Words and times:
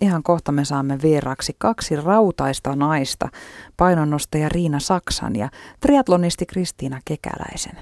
ihan 0.00 0.22
kohta 0.22 0.52
me 0.52 0.64
saamme 0.64 0.98
vieraaksi 1.02 1.54
kaksi 1.58 1.96
rautaista 1.96 2.76
naista, 2.76 3.28
painonnostaja 3.76 4.48
Riina 4.48 4.80
Saksan 4.80 5.36
ja 5.36 5.48
triatlonisti 5.80 6.46
Kristiina 6.46 7.00
Kekäläisen. 7.04 7.76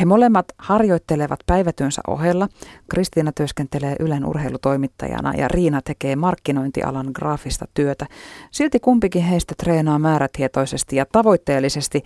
He 0.00 0.04
molemmat 0.04 0.46
harjoittelevat 0.58 1.40
päivätyönsä 1.46 2.02
ohella. 2.06 2.48
Kristiina 2.90 3.32
työskentelee 3.32 3.96
Ylen 4.00 4.24
urheilutoimittajana 4.24 5.34
ja 5.34 5.48
Riina 5.48 5.80
tekee 5.82 6.16
markkinointialan 6.16 7.10
graafista 7.14 7.66
työtä. 7.74 8.06
Silti 8.50 8.80
kumpikin 8.80 9.22
heistä 9.22 9.54
treenaa 9.62 9.98
määrätietoisesti 9.98 10.96
ja 10.96 11.06
tavoitteellisesti, 11.12 12.02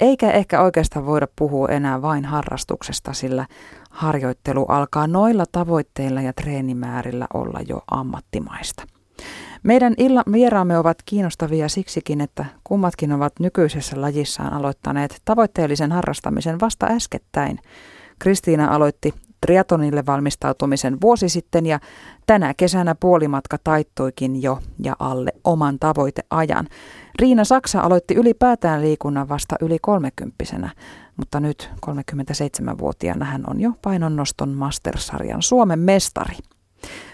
eikä 0.00 0.30
ehkä 0.30 0.62
oikeastaan 0.62 1.06
voida 1.06 1.26
puhua 1.38 1.68
enää 1.68 2.02
vain 2.02 2.24
harrastuksesta, 2.24 3.12
sillä 3.12 3.46
harjoittelu 3.90 4.64
alkaa 4.64 5.06
noilla 5.06 5.44
tavoitteilla 5.52 6.22
ja 6.22 6.32
treenimäärillä 6.32 7.26
olla 7.34 7.60
jo 7.68 7.82
ammattimaista. 7.90 8.97
Meidän 9.62 9.94
illan 9.96 10.24
vieraamme 10.32 10.78
ovat 10.78 10.98
kiinnostavia 11.04 11.68
siksikin, 11.68 12.20
että 12.20 12.44
kummatkin 12.64 13.12
ovat 13.12 13.32
nykyisessä 13.40 14.00
lajissaan 14.00 14.52
aloittaneet 14.52 15.22
tavoitteellisen 15.24 15.92
harrastamisen 15.92 16.60
vasta 16.60 16.86
äskettäin. 16.86 17.58
Kristiina 18.18 18.74
aloitti 18.74 19.14
triatonille 19.40 20.06
valmistautumisen 20.06 21.00
vuosi 21.00 21.28
sitten 21.28 21.66
ja 21.66 21.80
tänä 22.26 22.54
kesänä 22.54 22.94
puolimatka 22.94 23.56
taittoikin 23.64 24.42
jo 24.42 24.58
ja 24.84 24.96
alle 24.98 25.32
oman 25.44 25.78
tavoiteajan. 25.78 26.66
Riina 27.18 27.44
Saksa 27.44 27.80
aloitti 27.80 28.14
ylipäätään 28.14 28.80
liikunnan 28.80 29.28
vasta 29.28 29.56
yli 29.60 29.78
kolmekymppisenä, 29.82 30.70
mutta 31.16 31.40
nyt 31.40 31.70
37-vuotiaana 31.86 33.24
hän 33.24 33.44
on 33.46 33.60
jo 33.60 33.72
painonnoston 33.82 34.48
mastersarjan 34.48 35.42
Suomen 35.42 35.78
mestari. 35.78 36.36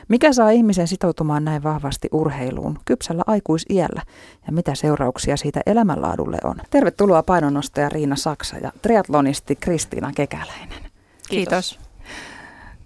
Mikä 0.08 0.32
saa 0.32 0.50
ihmisen 0.50 0.88
sitoutumaan 0.88 1.44
näin 1.44 1.62
vahvasti 1.62 2.08
urheiluun 2.12 2.78
kypsällä 2.84 3.22
aikuisiällä 3.26 4.02
ja 4.46 4.52
mitä 4.52 4.74
seurauksia 4.74 5.36
siitä 5.36 5.60
elämänlaadulle 5.66 6.38
on? 6.44 6.56
Tervetuloa 6.70 7.22
painonnostaja 7.22 7.88
Riina 7.88 8.16
Saksa 8.16 8.56
ja 8.56 8.72
triatlonisti 8.82 9.56
Kristiina 9.56 10.12
Kekäläinen. 10.14 10.84
Kiitos. 11.28 11.78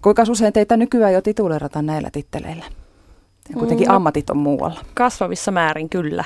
Kuinka 0.01 0.23
usein 0.29 0.53
teitä 0.53 0.77
nykyään 0.77 1.13
jo 1.13 1.21
titulerata 1.21 1.81
näillä 1.81 2.09
titteleillä? 2.11 2.65
Ja 3.49 3.55
kuitenkin 3.55 3.87
no, 3.87 3.95
ammatit 3.95 4.29
on 4.29 4.37
muualla. 4.37 4.85
Kasvavissa 4.93 5.51
määrin 5.51 5.89
kyllä. 5.89 6.23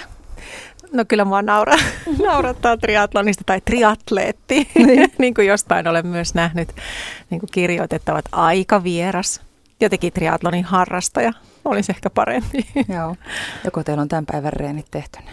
No 0.92 1.06
kyllä 1.08 1.26
mua 1.26 1.42
naura, 1.42 1.76
naurattaa 2.26 2.78
triatlonista 2.78 3.44
tai 3.46 3.62
triatleetti, 3.62 4.68
niin. 4.76 5.12
niin 5.20 5.34
kuin 5.34 5.48
jostain 5.48 5.88
olen 5.88 6.08
myös 6.08 6.34
nähnyt 6.34 6.70
niin 7.30 7.40
kuin 7.40 7.50
kirjoitettavat 7.52 8.26
aika 8.32 8.84
vieras. 8.84 9.42
Jotenkin 9.82 10.14
triatlonin 10.14 10.66
harrastaja 10.66 11.34
olisi 11.66 11.92
ehkä 11.92 12.10
parempi. 12.10 12.66
Joo. 12.96 13.16
Joko 13.66 13.84
teillä 13.84 14.02
on 14.02 14.08
tämän 14.08 14.26
päivän 14.26 14.54
reenit 14.54 14.88
tehtynä? 14.92 15.32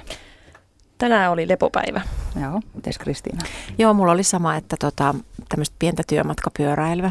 Tänään 0.98 1.30
oli 1.30 1.48
lepopäivä. 1.48 2.00
Joo. 2.42 2.60
Mites 2.74 2.98
Kristiina? 2.98 3.40
Joo, 3.78 3.94
mulla 3.94 4.12
oli 4.12 4.24
sama, 4.24 4.56
että 4.56 4.76
tota, 4.80 5.14
tämmöistä 5.48 5.76
pientä 5.78 6.02
työmatkapyöräilyä. 6.06 7.10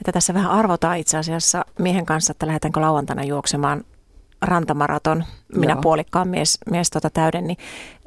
Että 0.00 0.12
tässä 0.12 0.34
vähän 0.34 0.50
arvotaan 0.50 0.98
itse 0.98 1.18
asiassa 1.18 1.64
miehen 1.78 2.06
kanssa, 2.06 2.30
että 2.30 2.46
lähdetäänkö 2.46 2.80
lauantaina 2.80 3.24
juoksemaan 3.24 3.84
rantamaraton, 4.42 5.24
minä 5.54 5.72
Joo. 5.72 5.82
puolikkaan 5.82 6.28
mies, 6.28 6.58
mies 6.70 6.90
tota 6.90 7.10
täyden, 7.10 7.46
niin 7.46 7.56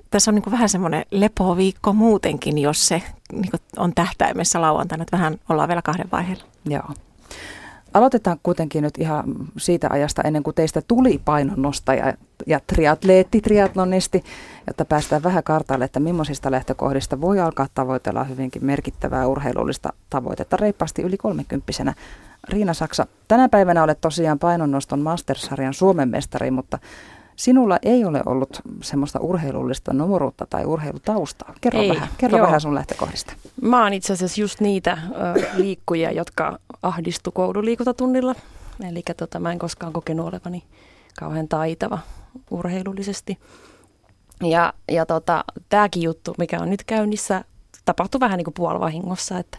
tässä 0.09 0.31
on 0.31 0.35
niin 0.35 0.51
vähän 0.51 0.69
semmoinen 0.69 1.05
lepoviikko 1.11 1.93
muutenkin, 1.93 2.57
jos 2.57 2.87
se 2.87 3.01
niin 3.31 3.51
on 3.77 3.93
tähtäimessä 3.95 4.61
lauantaina, 4.61 5.01
että 5.01 5.17
vähän 5.17 5.39
ollaan 5.49 5.67
vielä 5.67 5.81
kahden 5.81 6.11
vaiheella. 6.11 6.43
Joo. 6.65 6.89
Aloitetaan 7.93 8.39
kuitenkin 8.43 8.83
nyt 8.83 8.97
ihan 8.97 9.23
siitä 9.57 9.87
ajasta 9.91 10.21
ennen 10.21 10.43
kuin 10.43 10.55
teistä 10.55 10.81
tuli 10.87 11.21
painonnostaja 11.25 12.13
ja 12.47 12.59
triatleetti, 12.67 13.41
triatlonisti, 13.41 14.23
jotta 14.67 14.85
päästään 14.85 15.23
vähän 15.23 15.43
kartalle, 15.43 15.85
että 15.85 15.99
millaisista 15.99 16.51
lähtökohdista 16.51 17.21
voi 17.21 17.39
alkaa 17.39 17.67
tavoitella 17.73 18.23
hyvinkin 18.23 18.65
merkittävää 18.65 19.27
urheilullista 19.27 19.93
tavoitetta 20.09 20.57
reippaasti 20.57 21.01
yli 21.01 21.17
kolmekymppisenä. 21.17 21.93
Riina 22.49 22.73
Saksa, 22.73 23.07
tänä 23.27 23.49
päivänä 23.49 23.83
olet 23.83 24.01
tosiaan 24.01 24.39
painonnoston 24.39 25.01
Masters-sarjan 25.01 25.73
Suomen 25.73 26.09
mestari, 26.09 26.51
mutta 26.51 26.79
sinulla 27.35 27.77
ei 27.81 28.05
ole 28.05 28.21
ollut 28.25 28.61
semmoista 28.81 29.19
urheilullista 29.19 29.93
nuoruutta 29.93 30.45
tai 30.49 30.65
urheilutaustaa. 30.65 31.53
Kerro, 31.61 31.81
ei, 31.81 31.89
vähän, 31.89 32.09
kerro 32.17 32.41
vähän 32.41 32.61
sun 32.61 32.75
lähtökohdista. 32.75 33.33
Mä 33.61 33.83
oon 33.83 33.93
itse 33.93 34.13
asiassa 34.13 34.41
just 34.41 34.59
niitä 34.59 34.97
ö, 35.37 35.45
liikkujia, 35.57 36.11
jotka 36.11 36.59
ahdistu 36.81 37.31
koululiikuntatunnilla. 37.31 38.35
Eli 38.89 39.03
tota, 39.17 39.39
mä 39.39 39.51
en 39.51 39.59
koskaan 39.59 39.93
kokenut 39.93 40.27
olevani 40.27 40.63
kauhean 41.19 41.47
taitava 41.47 41.99
urheilullisesti. 42.51 43.37
Ja, 44.41 44.73
ja 44.91 45.05
tota, 45.05 45.43
tämäkin 45.69 46.03
juttu, 46.03 46.35
mikä 46.37 46.59
on 46.59 46.69
nyt 46.69 46.83
käynnissä, 46.83 47.43
tapahtui 47.85 48.19
vähän 48.19 48.37
niin 48.37 48.45
kuin 48.45 48.53
puolivahingossa, 48.53 49.39
että 49.39 49.57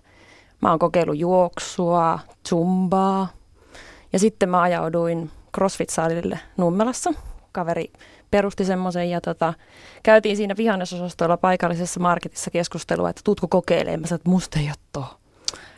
mä 0.62 0.70
oon 0.70 0.78
kokeillut 0.78 1.18
juoksua, 1.18 2.18
zumbaa 2.48 3.28
ja 4.12 4.18
sitten 4.18 4.48
mä 4.48 4.62
ajauduin 4.62 5.30
CrossFit-salille 5.56 6.38
Nummelassa. 6.56 7.14
Kaveri 7.54 7.92
perusti 8.30 8.64
semmoisen 8.64 9.10
ja 9.10 9.20
tota, 9.20 9.54
käytiin 10.02 10.36
siinä 10.36 10.54
vihannesosastolla 10.56 11.36
paikallisessa 11.36 12.00
marketissa 12.00 12.50
keskustelua, 12.50 13.10
että 13.10 13.22
tutko 13.24 13.48
kokeilemaan. 13.48 14.00
Mä 14.00 14.06
sanoin, 14.06 14.20
että 14.20 14.30
musta 14.30 14.58
ei 14.58 14.70
ole. 14.96 15.06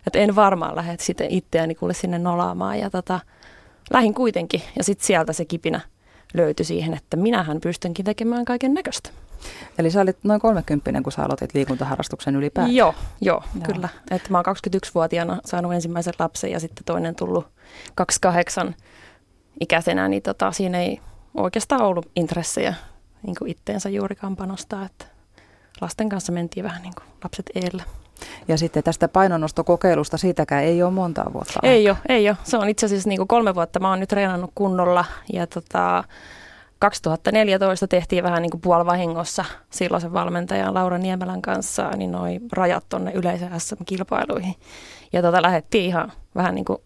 Että 0.06 0.18
en 0.18 0.36
varmaan 0.36 0.76
lähde 0.76 0.96
sitten 1.00 1.30
itseäni 1.30 1.74
kuule 1.74 1.94
sinne 1.94 2.18
nolaamaan 2.18 2.78
ja 2.78 2.90
tota, 2.90 3.20
lähin 3.90 4.14
kuitenkin. 4.14 4.62
Ja 4.76 4.84
sitten 4.84 5.06
sieltä 5.06 5.32
se 5.32 5.44
kipinä 5.44 5.80
löytyi 6.34 6.66
siihen, 6.66 6.94
että 6.94 7.16
minähän 7.16 7.60
pystynkin 7.60 8.04
tekemään 8.04 8.44
kaiken 8.44 8.74
näköistä. 8.74 9.10
Eli 9.78 9.90
sä 9.90 10.00
olit 10.00 10.18
noin 10.22 10.40
30, 10.40 11.02
kun 11.02 11.12
sä 11.12 11.24
aloitit 11.24 11.54
liikuntaharrastuksen 11.54 12.36
ylipäätään. 12.36 12.76
Joo, 12.76 12.94
joo, 13.20 13.42
joo. 13.54 13.74
kyllä. 13.74 13.88
Että 14.10 14.30
mä 14.30 14.38
oon 14.38 14.44
21-vuotiaana 14.56 15.40
saanut 15.44 15.72
ensimmäisen 15.72 16.14
lapsen 16.18 16.50
ja 16.50 16.60
sitten 16.60 16.84
toinen 16.84 17.14
tullut 17.14 17.46
28 17.94 18.74
ikäisenä, 19.60 20.08
niin 20.08 20.22
tota, 20.22 20.52
siinä 20.52 20.80
ei 20.80 21.00
oikeastaan 21.36 21.82
ollut 21.82 22.10
intressejä 22.16 22.74
niin 23.22 23.36
kuin 23.38 23.50
itteensä 23.50 23.88
juurikaan 23.88 24.36
panostaa, 24.36 24.84
että 24.84 25.06
lasten 25.80 26.08
kanssa 26.08 26.32
mentiin 26.32 26.64
vähän 26.64 26.82
niin 26.82 26.94
kuin 26.94 27.04
lapset 27.24 27.50
eellä. 27.54 27.82
Ja 28.48 28.58
sitten 28.58 28.82
tästä 28.82 29.08
painonnostokokeilusta, 29.08 30.16
siitäkään 30.16 30.64
ei 30.64 30.82
ole 30.82 30.90
monta 30.90 31.24
vuotta 31.32 31.60
Ei 31.62 31.90
ole, 31.90 31.96
ei 32.08 32.28
ole. 32.28 32.36
Se 32.44 32.56
on 32.56 32.68
itse 32.68 32.86
asiassa 32.86 33.08
niin 33.08 33.18
kuin 33.18 33.28
kolme 33.28 33.54
vuotta. 33.54 33.80
Mä 33.80 33.90
oon 33.90 34.00
nyt 34.00 34.08
treenannut 34.08 34.50
kunnolla 34.54 35.04
ja 35.32 35.46
tota, 35.46 36.04
2014 36.78 37.88
tehtiin 37.88 38.24
vähän 38.24 38.42
niin 38.42 38.50
kuin 38.50 38.60
puolivahingossa 38.60 39.44
silloisen 39.70 40.12
valmentajan 40.12 40.74
Laura 40.74 40.98
Niemelän 40.98 41.42
kanssa 41.42 41.90
niin 41.90 42.12
noi 42.12 42.40
rajat 42.52 42.84
tuonne 42.88 43.12
yleisön 43.12 43.60
SM-kilpailuihin. 43.60 44.54
Ja 45.12 45.22
tota 45.22 45.42
lähdettiin 45.42 45.84
ihan 45.84 46.12
vähän 46.34 46.54
niin 46.54 46.64
kuin 46.64 46.78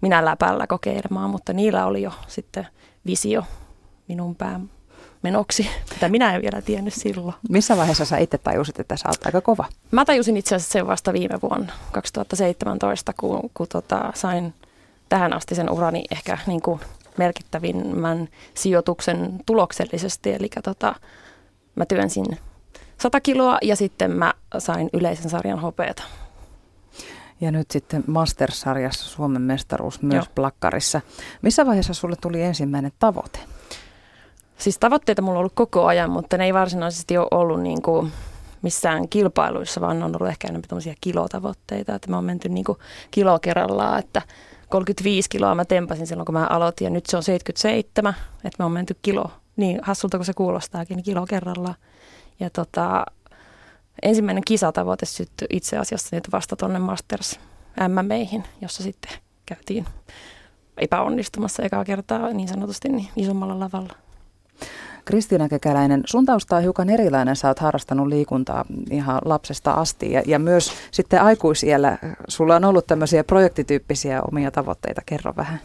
minä 0.00 0.24
läpällä 0.24 0.66
kokeilemaan, 0.66 1.30
mutta 1.30 1.52
niillä 1.52 1.86
oli 1.86 2.02
jo 2.02 2.12
sitten 2.26 2.66
visio 3.06 3.44
minun 4.08 4.34
pään 4.34 4.70
menoksi, 5.22 5.70
mitä 5.90 6.08
minä 6.08 6.34
en 6.34 6.42
vielä 6.42 6.62
tiennyt 6.62 6.94
silloin. 6.94 7.34
Missä 7.48 7.76
vaiheessa 7.76 8.04
sä 8.04 8.18
itse 8.18 8.38
tajusit, 8.38 8.80
että 8.80 8.96
sä 8.96 9.08
oot 9.08 9.26
aika 9.26 9.40
kova? 9.40 9.64
Mä 9.90 10.04
tajusin 10.04 10.36
itse 10.36 10.54
asiassa 10.54 10.72
sen 10.72 10.86
vasta 10.86 11.12
viime 11.12 11.38
vuonna, 11.42 11.72
2017, 11.92 13.12
kun, 13.20 13.50
kun 13.54 13.68
tota, 13.68 14.12
sain 14.14 14.54
tähän 15.08 15.32
asti 15.32 15.54
sen 15.54 15.70
urani 15.70 16.04
ehkä 16.10 16.38
niin 16.46 16.62
kuin 16.62 16.80
merkittävimmän 17.16 18.28
sijoituksen 18.54 19.40
tuloksellisesti. 19.46 20.32
Eli 20.32 20.48
tota, 20.64 20.94
mä 21.74 21.86
työnsin 21.86 22.26
100 22.98 23.20
kiloa 23.20 23.58
ja 23.62 23.76
sitten 23.76 24.10
mä 24.10 24.34
sain 24.58 24.90
yleisen 24.92 25.30
sarjan 25.30 25.58
hopeeta. 25.58 26.02
Ja 27.40 27.50
nyt 27.50 27.70
sitten 27.70 28.04
Masters-sarjassa 28.06 29.04
Suomen 29.04 29.42
mestaruus 29.42 30.02
myös 30.02 30.24
Joo. 30.24 30.32
plakkarissa. 30.34 31.00
Missä 31.42 31.66
vaiheessa 31.66 31.94
sulle 31.94 32.16
tuli 32.20 32.42
ensimmäinen 32.42 32.92
tavoite? 32.98 33.38
Siis 34.58 34.78
tavoitteita 34.78 35.22
mulla 35.22 35.38
on 35.38 35.40
ollut 35.40 35.52
koko 35.54 35.86
ajan, 35.86 36.10
mutta 36.10 36.36
ne 36.36 36.44
ei 36.44 36.54
varsinaisesti 36.54 37.18
ole 37.18 37.28
ollut 37.30 37.62
niin 37.62 37.82
kuin 37.82 38.12
missään 38.62 39.08
kilpailuissa, 39.08 39.80
vaan 39.80 40.02
on 40.02 40.16
ollut 40.16 40.28
ehkä 40.28 40.48
enemmän 40.48 40.68
tämmöisiä 40.68 40.94
kilotavoitteita, 41.00 41.94
että 41.94 42.10
mä 42.10 42.16
oon 42.16 42.24
menty 42.24 42.48
niin 42.48 42.64
kuin 42.64 42.78
kilo 43.10 43.38
kerrallaan, 43.38 43.98
että 43.98 44.22
35 44.68 45.30
kiloa 45.30 45.54
mä 45.54 45.64
tempasin 45.64 46.06
silloin, 46.06 46.26
kun 46.26 46.34
mä 46.34 46.46
aloitin 46.46 46.84
ja 46.84 46.90
nyt 46.90 47.06
se 47.06 47.16
on 47.16 47.22
77, 47.22 48.14
että 48.36 48.56
me 48.58 48.64
on 48.64 48.72
menty 48.72 48.96
kilo. 49.02 49.30
Niin 49.56 49.78
hassulta 49.82 50.18
kuin 50.18 50.26
se 50.26 50.32
kuulostaakin, 50.32 50.96
niin 50.96 51.04
kilo 51.04 51.26
kerrallaan. 51.26 51.74
Ja 52.40 52.50
tota, 52.50 53.06
ensimmäinen 54.02 54.44
kisatavoite 54.46 55.06
syttyi 55.06 55.48
itse 55.50 55.78
asiassa 55.78 56.16
nyt 56.16 56.32
vasta 56.32 56.56
tuonne 56.56 56.78
Masters 56.78 57.40
MMEihin, 57.88 58.44
jossa 58.60 58.82
sitten 58.82 59.12
käytiin 59.46 59.86
epäonnistumassa 60.76 61.62
ekaa 61.62 61.84
kertaa 61.84 62.32
niin 62.32 62.48
sanotusti 62.48 62.88
niin 62.88 63.08
isommalla 63.16 63.60
lavalla. 63.60 64.07
Kristiina 65.08 65.48
Kekäläinen, 65.48 66.02
sun 66.06 66.26
tausta 66.26 66.56
on 66.56 66.62
hiukan 66.62 66.90
erilainen. 66.90 67.36
Sä 67.36 67.48
oot 67.48 67.58
harrastanut 67.58 68.06
liikuntaa 68.06 68.64
ihan 68.90 69.18
lapsesta 69.24 69.72
asti 69.72 70.12
ja, 70.12 70.22
ja 70.26 70.38
myös 70.38 70.72
sitten 70.90 71.22
aikuisiellä 71.22 71.98
sulla 72.28 72.56
on 72.56 72.64
ollut 72.64 72.86
tämmöisiä 72.86 73.24
projektityyppisiä 73.24 74.22
omia 74.22 74.50
tavoitteita. 74.50 75.02
Kerro 75.06 75.32
vähän. 75.36 75.60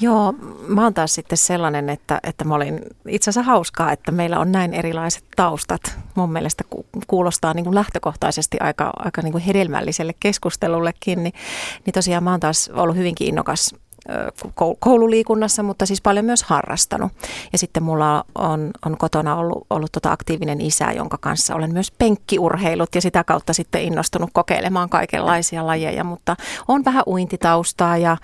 Joo, 0.00 0.34
mä 0.68 0.82
oon 0.82 0.94
taas 0.94 1.14
sitten 1.14 1.38
sellainen, 1.38 1.88
että, 1.88 2.20
että 2.22 2.44
mä 2.44 2.54
olin 2.54 2.80
itse 3.08 3.30
asiassa 3.30 3.50
hauskaa, 3.50 3.92
että 3.92 4.12
meillä 4.12 4.38
on 4.38 4.52
näin 4.52 4.74
erilaiset 4.74 5.24
taustat. 5.36 5.98
Mun 6.14 6.32
mielestä 6.32 6.64
kuulostaa 7.06 7.54
niin 7.54 7.64
kuin 7.64 7.74
lähtökohtaisesti 7.74 8.56
aika, 8.60 8.92
aika 8.96 9.22
niin 9.22 9.32
kuin 9.32 9.44
hedelmälliselle 9.44 10.14
keskustelullekin. 10.20 11.22
Niin, 11.22 11.34
niin 11.86 11.94
tosiaan 11.94 12.24
mä 12.24 12.30
oon 12.30 12.40
taas 12.40 12.70
ollut 12.74 12.96
hyvinkin 12.96 13.28
innokas 13.28 13.74
koululiikunnassa, 14.78 15.62
mutta 15.62 15.86
siis 15.86 16.02
paljon 16.02 16.24
myös 16.24 16.42
harrastanut. 16.42 17.12
Ja 17.52 17.58
sitten 17.58 17.82
mulla 17.82 18.24
on, 18.34 18.70
on 18.86 18.96
kotona 18.98 19.36
ollut, 19.36 19.66
ollut 19.70 19.92
tota 19.92 20.12
aktiivinen 20.12 20.60
isä, 20.60 20.92
jonka 20.92 21.18
kanssa 21.20 21.54
olen 21.54 21.72
myös 21.72 21.90
penkkiurheilut 21.90 22.94
ja 22.94 23.00
sitä 23.00 23.24
kautta 23.24 23.52
sitten 23.52 23.82
innostunut 23.82 24.30
kokeilemaan 24.32 24.88
kaikenlaisia 24.88 25.66
lajeja, 25.66 26.04
mutta 26.04 26.36
on 26.68 26.84
vähän 26.84 27.02
uintitaustaa 27.06 27.96
ja 27.96 28.16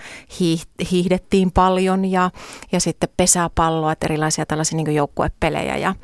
hiihdettiin 0.91 1.51
paljon 1.53 2.05
ja, 2.05 2.31
ja 2.73 2.81
sitten 2.81 3.09
pesäpalloa, 3.17 3.93
että 3.93 4.07
erilaisia 4.07 4.47
tällaisia 4.47 4.77
niin 4.77 4.95
joukkuepelejä. 4.95 5.77
Ja, 5.77 5.95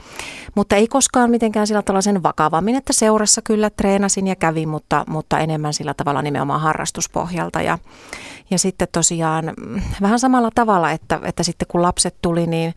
mutta 0.55 0.77
ei 0.77 0.89
koskaan 0.89 1.31
mitenkään 1.31 1.67
sillä 1.67 1.83
tavalla 1.83 2.03
sen 2.03 2.23
vakavammin, 2.23 2.77
että 2.77 2.93
seurassa 2.93 3.43
kyllä 3.43 3.71
treenasin 3.71 4.27
ja 4.27 4.37
kävin, 4.37 4.69
mutta, 4.69 5.05
mutta 5.09 5.39
enemmän 5.39 5.75
sillä 5.75 5.95
tavalla 5.95 6.23
nimenomaan 6.23 6.61
harrastuspohjalta. 6.61 7.63
Ja, 7.63 7.79
ja 8.51 8.59
sitten 8.59 8.89
tosiaan 8.93 9.53
vähän 10.03 10.19
samalla 10.19 10.51
tavalla, 10.55 10.91
että, 10.91 11.21
että 11.23 11.43
sitten 11.43 11.69
kun 11.69 11.83
lapset 11.83 12.17
tuli, 12.23 12.47
niin 12.47 12.75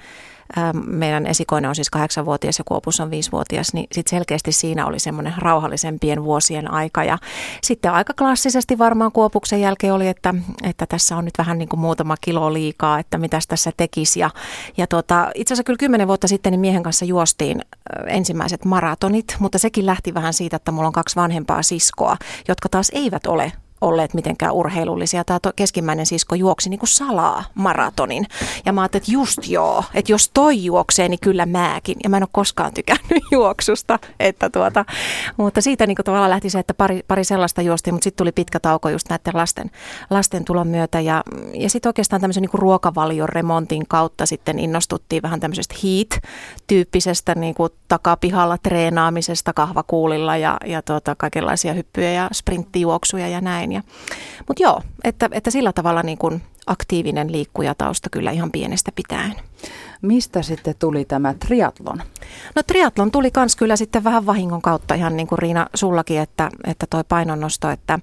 meidän 0.86 1.26
esikoinen 1.26 1.70
on 1.70 1.76
siis 1.76 1.90
kahdeksanvuotias 1.90 2.58
ja 2.58 2.64
Kuopus 2.68 3.00
on 3.00 3.12
viisivuotias, 3.12 3.74
niin 3.74 3.88
sitten 3.92 4.10
selkeästi 4.10 4.52
siinä 4.52 4.86
oli 4.86 5.00
semmoinen 5.00 5.34
rauhallisempien 5.38 6.24
vuosien 6.24 6.72
aika. 6.72 7.04
Ja 7.04 7.18
sitten 7.64 7.92
aika 7.92 8.14
klassisesti 8.14 8.78
varmaan 8.78 9.12
Kuopuksen 9.12 9.62
jälkeen 9.62 9.94
oli, 9.94 10.08
että, 10.08 10.34
että 10.64 10.86
tässä 10.86 11.18
on 11.18 11.26
nyt 11.26 11.34
vähän 11.38 11.58
niin 11.58 11.70
kuin 11.70 11.80
muutama 11.80 12.16
kilo 12.22 12.54
liikaa, 12.54 13.00
että 13.00 13.18
mitäs 13.18 13.48
tässä 13.48 13.72
tekisi. 13.78 14.20
Ja, 14.20 14.30
ja 14.78 14.88
tota, 14.88 15.32
itse 15.36 15.54
asiassa 15.54 15.64
kyllä 15.64 15.78
kymmenen 15.78 16.08
vuotta 16.08 16.28
sitten 16.28 16.52
niin 16.52 16.60
miehen 16.60 16.84
kanssa 16.84 17.06
juostiin 17.06 17.62
ensimmäiset 18.08 18.66
maratonit, 18.66 19.36
mutta 19.40 19.58
sekin 19.58 19.86
lähti 19.86 20.14
vähän 20.14 20.34
siitä, 20.34 20.56
että 20.56 20.72
mulla 20.72 20.88
on 20.88 20.94
kaksi 20.94 21.16
vanhempaa 21.16 21.64
siskoa, 21.64 22.18
jotka 22.48 22.70
taas 22.70 22.92
eivät 22.94 23.28
ole 23.28 23.52
olleet 23.82 24.14
mitenkään 24.14 24.54
urheilullisia. 24.54 25.24
Tämä 25.24 25.40
keskimmäinen 25.56 26.06
sisko 26.06 26.36
juoksi 26.36 26.70
niin 26.70 26.80
kuin 26.80 26.90
salaa 26.90 27.44
maratonin. 27.56 28.26
Ja 28.66 28.74
mä 28.74 28.82
ajattelin, 28.82 29.02
että 29.04 29.12
just 29.12 29.48
joo, 29.48 29.84
että 29.94 30.12
jos 30.12 30.30
toi 30.34 30.64
juoksee, 30.64 31.10
niin 31.10 31.20
kyllä 31.20 31.46
mäkin. 31.46 31.98
Ja 32.04 32.10
mä 32.10 32.18
en 32.18 32.24
ole 32.24 32.30
koskaan 32.32 32.74
tykännyt 32.74 33.24
juoksusta. 33.32 34.00
Että 34.20 34.50
tuota, 34.50 34.86
mutta 35.38 35.62
siitä 35.62 35.88
niin 35.88 35.96
kuin 35.96 36.04
tavallaan 36.04 36.30
lähti 36.30 36.50
se, 36.50 36.60
että 36.60 36.74
pari, 36.74 37.04
pari 37.08 37.24
sellaista 37.24 37.62
juosti, 37.62 37.92
mutta 37.92 38.04
sitten 38.04 38.18
tuli 38.18 38.32
pitkä 38.32 38.60
tauko 38.60 38.90
just 38.90 39.10
näiden 39.10 39.34
lasten, 39.34 39.72
lasten 40.10 40.46
tulon 40.46 40.68
myötä. 40.68 41.00
Ja, 41.00 41.24
ja 41.54 41.70
sitten 41.70 41.90
oikeastaan 41.90 42.22
tämmöisen 42.22 42.42
niin 42.42 42.52
kuin 42.52 42.62
ruokavalion 42.62 43.30
remontin 43.30 43.88
kautta 43.88 44.26
sitten 44.26 44.60
innostuttiin 44.60 45.22
vähän 45.22 45.40
tämmöisestä 45.40 45.76
heat-tyyppisestä 45.84 47.36
niin 47.36 47.56
kuin 47.56 47.70
takapihalla 47.88 48.58
treenaamisesta 48.58 49.54
kahvakuulilla 49.54 50.38
ja, 50.38 50.58
ja 50.66 50.82
tuota, 50.82 51.16
kaikenlaisia 51.16 51.74
hyppyjä 51.74 52.12
ja 52.12 52.30
sprinttijuoksuja 52.34 53.28
ja 53.28 53.42
näin 53.42 53.69
näin. 53.70 53.84
Ja, 53.86 53.94
mutta 54.48 54.64
joo, 54.64 54.82
että, 55.04 55.30
että 55.32 55.52
sillä 55.52 55.74
tavalla 55.74 56.04
niin 56.04 56.18
kuin 56.18 56.42
aktiivinen 56.68 57.32
liikkujatausta 57.32 58.10
kyllä 58.10 58.32
ihan 58.32 58.52
pienestä 58.52 58.92
pitäen. 58.96 59.36
Mistä 60.02 60.42
sitten 60.42 60.76
tuli 60.80 61.06
tämä 61.06 61.34
triatlon? 61.34 62.02
No 62.56 62.64
triatlon 62.64 63.12
tuli 63.12 63.32
kans 63.32 63.56
kyllä 63.56 63.76
sitten 63.76 64.04
vähän 64.04 64.26
vahingon 64.26 64.62
kautta 64.62 64.94
ihan 64.94 65.18
niin 65.18 65.28
kuin 65.28 65.40
Riina 65.40 65.68
sullakin, 65.74 66.20
että, 66.20 66.50
että 66.68 66.86
toi 66.90 67.04
painonnosto, 67.10 67.70
että 67.70 68.00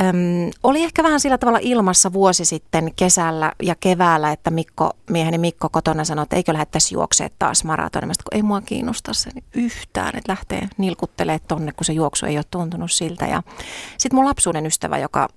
Öm, 0.00 0.50
oli 0.62 0.82
ehkä 0.82 1.02
vähän 1.02 1.20
sillä 1.20 1.38
tavalla 1.38 1.58
ilmassa 1.62 2.12
vuosi 2.12 2.44
sitten 2.44 2.92
kesällä 2.96 3.52
ja 3.62 3.74
keväällä, 3.80 4.32
että 4.32 4.50
Mikko, 4.50 4.90
mieheni 5.10 5.38
Mikko 5.38 5.68
kotona 5.68 6.04
sanoi, 6.04 6.22
että 6.22 6.36
eikö 6.36 6.52
lähdettäisi 6.52 6.94
juoksemaan 6.94 7.32
taas 7.38 7.64
maratonia. 7.64 8.06
kun 8.06 8.36
ei 8.36 8.42
mua 8.42 8.60
kiinnosta 8.60 9.14
se 9.14 9.30
yhtään, 9.54 10.08
että 10.08 10.32
lähtee 10.32 10.68
nilkuttelemaan 10.78 11.40
tonne, 11.48 11.72
kun 11.72 11.84
se 11.84 11.92
juoksu 11.92 12.26
ei 12.26 12.38
ole 12.38 12.44
tuntunut 12.50 12.92
siltä. 12.92 13.26
Ja 13.26 13.42
sitten 13.98 14.16
mun 14.16 14.24
lapsuuden 14.24 14.66
ystävä, 14.66 14.98
joka 14.98 15.28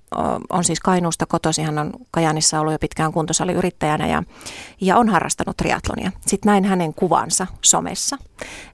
on 0.49 0.63
siis 0.63 0.79
Kainuusta 0.79 1.25
kotosi, 1.25 1.61
hän 1.61 1.79
on 1.79 1.93
Kajanissa 2.11 2.59
ollut 2.59 2.73
jo 2.73 2.79
pitkään 2.79 3.13
kuntosaliyrittäjänä 3.13 4.07
ja, 4.07 4.23
ja 4.81 4.97
on 4.97 5.09
harrastanut 5.09 5.57
triatlonia. 5.57 6.11
Sitten 6.27 6.49
näin 6.49 6.65
hänen 6.65 6.93
kuvansa 6.93 7.47
somessa 7.61 8.17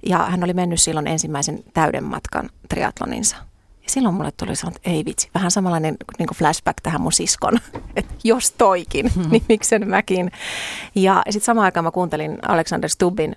ja 0.05 0.17
hän 0.17 0.43
oli 0.43 0.53
mennyt 0.53 0.81
silloin 0.81 1.07
ensimmäisen 1.07 1.63
täyden 1.73 2.03
matkan 2.03 2.49
triatloninsa 2.69 3.37
silloin 3.95 4.15
mulle 4.15 4.31
tuli 4.31 4.55
sellainen, 4.55 4.77
että 4.77 4.89
ei 4.89 5.05
vitsi, 5.05 5.29
vähän 5.33 5.51
samanlainen 5.51 5.97
niin 6.19 6.27
kuin 6.27 6.37
flashback 6.37 6.77
tähän 6.83 7.01
mun 7.01 7.11
siskon, 7.11 7.59
että 7.95 8.13
jos 8.23 8.51
toikin, 8.51 9.11
hmm. 9.15 9.29
niin 9.31 9.43
miksen 9.49 9.89
mäkin. 9.89 10.31
Ja 10.95 11.23
sitten 11.29 11.45
samaan 11.45 11.65
aikaan 11.65 11.83
mä 11.83 11.91
kuuntelin 11.91 12.37
Alexander 12.47 12.89
Stubbin 12.89 13.35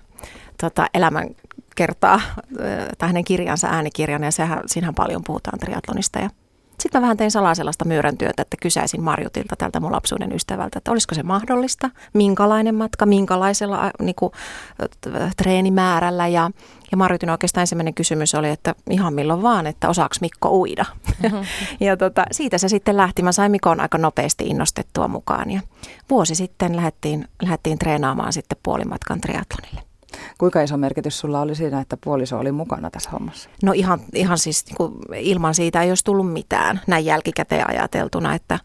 tota, 0.61 0.87
elämän 0.93 1.29
kertaa, 1.75 2.21
tai 2.97 3.09
hänen 3.09 3.23
kirjansa 3.23 3.67
äänikirjan, 3.67 4.23
ja 4.23 4.31
sehän, 4.31 4.61
siinähän 4.65 4.95
paljon 4.95 5.21
puhutaan 5.25 5.59
triatlonista. 5.59 6.19
Ja 6.19 6.29
sitten 6.79 7.01
mä 7.01 7.03
vähän 7.03 7.17
tein 7.17 7.31
salaa 7.31 7.55
sellaista 7.55 7.85
myyräntyötä, 7.85 8.41
että 8.41 8.57
kysäisin 8.61 9.01
Marjutilta, 9.01 9.55
tältä 9.55 9.79
mun 9.79 9.91
lapsuuden 9.91 10.35
ystävältä, 10.35 10.77
että 10.77 10.91
olisiko 10.91 11.15
se 11.15 11.23
mahdollista, 11.23 11.89
minkälainen 12.13 12.75
matka, 12.75 13.05
minkälaisella 13.05 13.91
niin 14.01 14.15
kuin, 14.15 14.31
treenimäärällä. 15.37 16.27
Ja, 16.27 16.51
ja 16.91 16.97
Marjutin 16.97 17.29
oikeastaan 17.29 17.61
ensimmäinen 17.61 17.93
kysymys 17.93 18.35
oli, 18.35 18.49
että 18.49 18.75
ihan 18.89 19.13
milloin 19.13 19.41
vaan, 19.41 19.67
että 19.67 19.89
osaaks 19.89 20.21
Mikko 20.21 20.49
uida. 20.49 20.85
Mm-hmm. 21.23 21.45
ja 21.87 21.97
tota, 21.97 22.25
siitä 22.31 22.57
se 22.57 22.69
sitten 22.69 22.97
lähti. 22.97 23.21
Mä 23.21 23.31
sain 23.31 23.51
Mikon 23.51 23.79
aika 23.79 23.97
nopeasti 23.97 24.47
innostettua 24.47 25.07
mukaan 25.07 25.51
ja 25.51 25.61
vuosi 26.09 26.35
sitten 26.35 26.75
lähdettiin, 26.75 27.27
lähdettiin 27.41 27.79
treenaamaan 27.79 28.33
sitten 28.33 28.57
puolimatkan 28.63 29.21
triatlonille. 29.21 29.88
Kuinka 30.37 30.61
iso 30.61 30.77
merkitys 30.77 31.19
sulla 31.19 31.41
oli 31.41 31.55
siinä, 31.55 31.81
että 31.81 31.97
puoliso 32.03 32.39
oli 32.39 32.51
mukana 32.51 32.91
tässä 32.91 33.09
hommassa? 33.09 33.49
No 33.63 33.71
ihan, 33.71 33.99
ihan 34.13 34.37
siis 34.37 34.65
niin 34.65 34.75
kuin 34.75 34.93
ilman 35.15 35.55
siitä 35.55 35.81
ei 35.81 35.91
olisi 35.91 36.03
tullut 36.03 36.33
mitään 36.33 36.81
näin 36.87 37.05
jälkikäteen 37.05 37.69
ajateltuna, 37.69 38.35
että, 38.35 38.59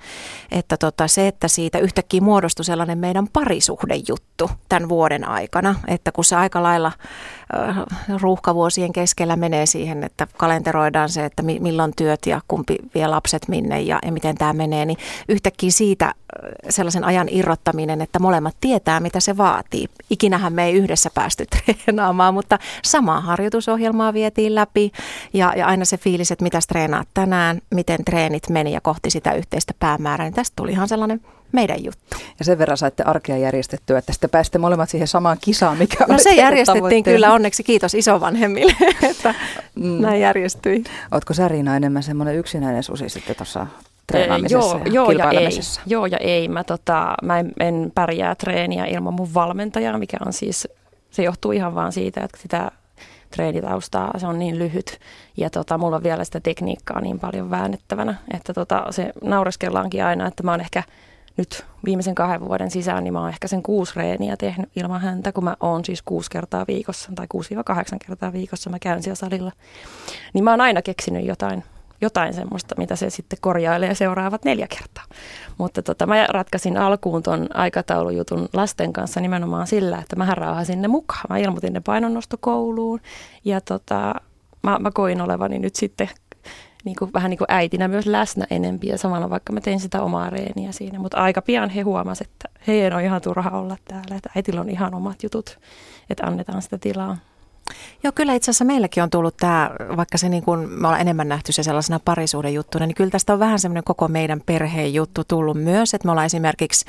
että 0.50 0.76
tota, 0.76 1.08
se, 1.08 1.28
että 1.28 1.48
siitä 1.48 1.78
yhtäkkiä 1.78 2.20
muodostui 2.20 2.64
sellainen 2.64 2.98
meidän 2.98 3.28
parisuhdejuttu 3.32 4.50
tämän 4.68 4.88
vuoden 4.88 5.28
aikana, 5.28 5.74
että 5.86 6.12
kun 6.12 6.24
se 6.24 6.36
aika 6.36 6.62
lailla 6.62 6.92
ruuhkavuosien 8.20 8.92
keskellä 8.92 9.36
menee 9.36 9.66
siihen, 9.66 10.04
että 10.04 10.26
kalenteroidaan 10.36 11.08
se, 11.08 11.24
että 11.24 11.42
mi- 11.42 11.60
milloin 11.60 11.92
työt 11.96 12.26
ja 12.26 12.40
kumpi 12.48 12.76
vie 12.94 13.06
lapset 13.06 13.48
minne 13.48 13.80
ja, 13.80 13.98
ja 14.06 14.12
miten 14.12 14.36
tämä 14.36 14.52
menee, 14.52 14.86
niin 14.86 14.98
yhtäkkiä 15.28 15.70
siitä 15.70 16.06
äh, 16.06 16.14
sellaisen 16.68 17.04
ajan 17.04 17.28
irrottaminen, 17.30 18.00
että 18.00 18.18
molemmat 18.18 18.56
tietää, 18.60 19.00
mitä 19.00 19.20
se 19.20 19.36
vaatii. 19.36 19.88
Ikinähän 20.10 20.52
me 20.52 20.64
ei 20.64 20.74
yhdessä 20.74 21.10
päästy 21.14 21.44
treenaamaan, 21.54 22.34
mutta 22.34 22.58
samaa 22.84 23.20
harjoitusohjelmaa 23.20 24.14
vietiin 24.14 24.54
läpi 24.54 24.92
ja, 25.32 25.52
ja 25.56 25.66
aina 25.66 25.84
se 25.84 25.96
fiilis, 25.96 26.30
että 26.30 26.42
mitä 26.42 26.58
treenaat 26.68 27.08
tänään, 27.14 27.60
miten 27.74 28.04
treenit 28.04 28.48
meni 28.48 28.72
ja 28.72 28.80
kohti 28.80 29.10
sitä 29.10 29.32
yhteistä 29.32 29.74
päämäärää, 29.78 30.26
niin 30.26 30.34
tästä 30.34 30.52
tuli 30.56 30.72
ihan 30.72 30.88
sellainen 30.88 31.20
meidän 31.54 31.84
juttu. 31.84 32.16
Ja 32.38 32.44
sen 32.44 32.58
verran 32.58 32.76
saitte 32.76 33.02
arkea 33.02 33.36
järjestettyä, 33.36 33.98
että 33.98 34.12
sitten 34.12 34.30
pääsitte 34.30 34.58
molemmat 34.58 34.90
siihen 34.90 35.08
samaan 35.08 35.38
kisaan, 35.40 35.78
mikä 35.78 36.04
No 36.08 36.18
se 36.18 36.34
järjestettiin 36.34 37.04
kyllä 37.04 37.32
onneksi, 37.32 37.62
kiitos 37.62 37.94
isovanhemmille, 37.94 38.72
että 39.10 39.34
mm. 39.74 40.00
näin 40.00 40.20
järjestyi. 40.20 40.84
Oletko 41.10 41.34
sä 41.34 41.48
Riina 41.48 41.76
enemmän 41.76 42.02
semmoinen 42.02 42.36
yksinäinen 42.36 42.82
susi 42.82 43.08
sitten 43.08 43.36
tuossa 43.36 43.66
treenaamisessa 44.06 44.76
joo, 44.76 44.84
ja 44.84 44.92
joo 44.92 45.10
ja 45.10 45.30
ei. 45.30 45.48
Joo 45.86 46.06
ja 46.06 46.18
ei. 46.18 46.48
Mä, 46.48 46.64
tota, 46.64 47.14
mä 47.22 47.38
en, 47.38 47.52
en 47.60 47.92
pärjää 47.94 48.34
treeniä 48.34 48.84
ilman 48.84 49.14
mun 49.14 49.34
valmentajaa, 49.34 49.98
mikä 49.98 50.16
on 50.26 50.32
siis 50.32 50.68
se 51.10 51.22
johtuu 51.22 51.52
ihan 51.52 51.74
vaan 51.74 51.92
siitä, 51.92 52.20
että 52.20 52.38
sitä 52.42 52.70
treenitaustaa, 53.30 54.18
se 54.18 54.26
on 54.26 54.38
niin 54.38 54.58
lyhyt 54.58 55.00
ja 55.36 55.50
tota, 55.50 55.78
mulla 55.78 55.96
on 55.96 56.02
vielä 56.02 56.24
sitä 56.24 56.40
tekniikkaa 56.40 57.00
niin 57.00 57.20
paljon 57.20 57.50
väännettävänä, 57.50 58.14
että 58.34 58.54
tota, 58.54 58.86
se 58.90 59.12
naureskellaankin 59.22 60.04
aina, 60.04 60.26
että 60.26 60.42
mä 60.42 60.50
oon 60.50 60.60
ehkä 60.60 60.82
nyt 61.36 61.64
viimeisen 61.84 62.14
kahden 62.14 62.40
vuoden 62.40 62.70
sisään, 62.70 63.04
niin 63.04 63.12
mä 63.12 63.20
oon 63.20 63.28
ehkä 63.28 63.48
sen 63.48 63.62
kuusi 63.62 63.92
reeniä 63.96 64.36
tehnyt 64.36 64.70
ilman 64.76 65.00
häntä, 65.00 65.32
kun 65.32 65.44
mä 65.44 65.56
oon 65.60 65.84
siis 65.84 66.02
kuusi 66.02 66.30
kertaa 66.30 66.64
viikossa 66.68 67.12
tai 67.14 67.26
kuusi 67.28 67.54
kahdeksan 67.64 67.98
kertaa 67.98 68.32
viikossa 68.32 68.70
mä 68.70 68.78
käyn 68.78 69.02
siellä 69.02 69.14
salilla. 69.14 69.52
Niin 70.34 70.44
mä 70.44 70.50
oon 70.50 70.60
aina 70.60 70.82
keksinyt 70.82 71.26
jotain 71.26 71.64
jotain 72.00 72.34
semmoista, 72.34 72.74
mitä 72.78 72.96
se 72.96 73.10
sitten 73.10 73.38
korjailee 73.42 73.94
seuraavat 73.94 74.44
neljä 74.44 74.66
kertaa. 74.78 75.04
Mutta 75.58 75.82
tota, 75.82 76.06
mä 76.06 76.26
ratkaisin 76.26 76.76
alkuun 76.76 77.22
ton 77.22 77.48
aikataulujutun 77.54 78.48
lasten 78.52 78.92
kanssa 78.92 79.20
nimenomaan 79.20 79.66
sillä, 79.66 79.98
että 79.98 80.16
mä 80.16 80.34
raahasin 80.34 80.82
ne 80.82 80.88
mukaan. 80.88 81.24
Mä 81.28 81.38
ilmoitin 81.38 81.72
ne 81.72 81.80
painonnostokouluun 81.80 83.00
ja 83.44 83.60
tota, 83.60 84.14
mä, 84.62 84.78
mä 84.78 84.90
koin 84.90 85.20
olevani 85.20 85.58
nyt 85.58 85.76
sitten 85.76 86.10
niin 86.84 86.96
kuin, 86.98 87.12
vähän 87.12 87.30
niin 87.30 87.38
kuin 87.38 87.48
äitinä 87.48 87.88
myös 87.88 88.06
läsnä 88.06 88.46
enempi 88.50 88.86
ja 88.86 88.98
samalla 88.98 89.30
vaikka 89.30 89.52
mä 89.52 89.60
tein 89.60 89.80
sitä 89.80 90.02
omaa 90.02 90.30
reeniä 90.30 90.72
siinä. 90.72 90.98
Mutta 90.98 91.16
aika 91.16 91.42
pian 91.42 91.70
he 91.70 91.82
huomasivat, 91.82 92.30
että 92.30 92.48
heidän 92.66 92.92
on 92.92 93.04
ihan 93.04 93.22
turha 93.22 93.50
olla 93.50 93.76
täällä, 93.84 94.16
että 94.16 94.30
äitillä 94.36 94.60
on 94.60 94.70
ihan 94.70 94.94
omat 94.94 95.22
jutut, 95.22 95.58
että 96.10 96.26
annetaan 96.26 96.62
sitä 96.62 96.78
tilaa. 96.78 97.16
Joo, 98.02 98.12
kyllä 98.14 98.34
itse 98.34 98.50
asiassa 98.50 98.64
meilläkin 98.64 99.02
on 99.02 99.10
tullut 99.10 99.36
tämä, 99.36 99.70
vaikka 99.96 100.18
se 100.18 100.28
niin 100.28 100.42
kuin 100.42 100.60
me 100.60 100.86
ollaan 100.86 101.00
enemmän 101.00 101.28
nähty 101.28 101.52
se 101.52 101.62
sellaisena 101.62 102.00
parisuuden 102.04 102.54
juttuna, 102.54 102.86
niin 102.86 102.94
kyllä 102.94 103.10
tästä 103.10 103.32
on 103.32 103.38
vähän 103.38 103.58
semmoinen 103.58 103.84
koko 103.84 104.08
meidän 104.08 104.40
perheen 104.46 104.94
juttu 104.94 105.24
tullut 105.24 105.56
myös, 105.56 105.94
että 105.94 106.08
me 106.08 106.10
ollaan 106.10 106.26
esimerkiksi, 106.26 106.84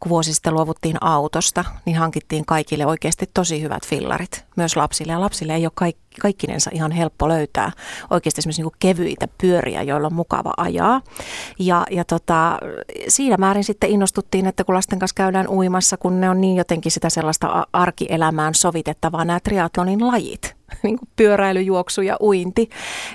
kun 0.00 0.10
vuosi 0.10 0.34
sitten 0.34 0.54
luovuttiin 0.54 0.96
autosta, 1.00 1.64
niin 1.84 1.96
hankittiin 1.96 2.46
kaikille 2.46 2.86
oikeasti 2.86 3.30
tosi 3.34 3.62
hyvät 3.62 3.86
fillarit, 3.86 4.44
myös 4.56 4.76
lapsille. 4.76 5.12
Ja 5.12 5.20
lapsille 5.20 5.54
ei 5.54 5.66
ole 5.66 5.72
kaikki 5.74 6.07
kaikkinensa 6.18 6.70
ihan 6.74 6.92
helppo 6.92 7.28
löytää 7.28 7.72
oikeasti 8.10 8.40
esimerkiksi 8.40 8.62
niin 8.62 8.72
kevyitä 8.78 9.28
pyöriä, 9.40 9.82
joilla 9.82 10.06
on 10.06 10.14
mukava 10.14 10.52
ajaa. 10.56 11.00
Ja, 11.58 11.86
ja 11.90 12.04
tota, 12.04 12.58
siinä 13.08 13.36
määrin 13.38 13.64
sitten 13.64 13.90
innostuttiin, 13.90 14.46
että 14.46 14.64
kun 14.64 14.74
lasten 14.74 14.98
kanssa 14.98 15.14
käydään 15.14 15.48
uimassa, 15.48 15.96
kun 15.96 16.20
ne 16.20 16.30
on 16.30 16.40
niin 16.40 16.56
jotenkin 16.56 16.92
sitä 16.92 17.10
sellaista 17.10 17.66
arkielämään 17.72 18.54
sovitettavaa 18.54 19.24
nämä 19.24 19.40
triatlonin 19.40 20.06
lajit, 20.06 20.57
niin 20.82 20.98
kuin 20.98 21.08
pyöräily, 21.16 21.62
juoksu 21.62 22.02
ja 22.02 22.16
uinti, 22.20 22.70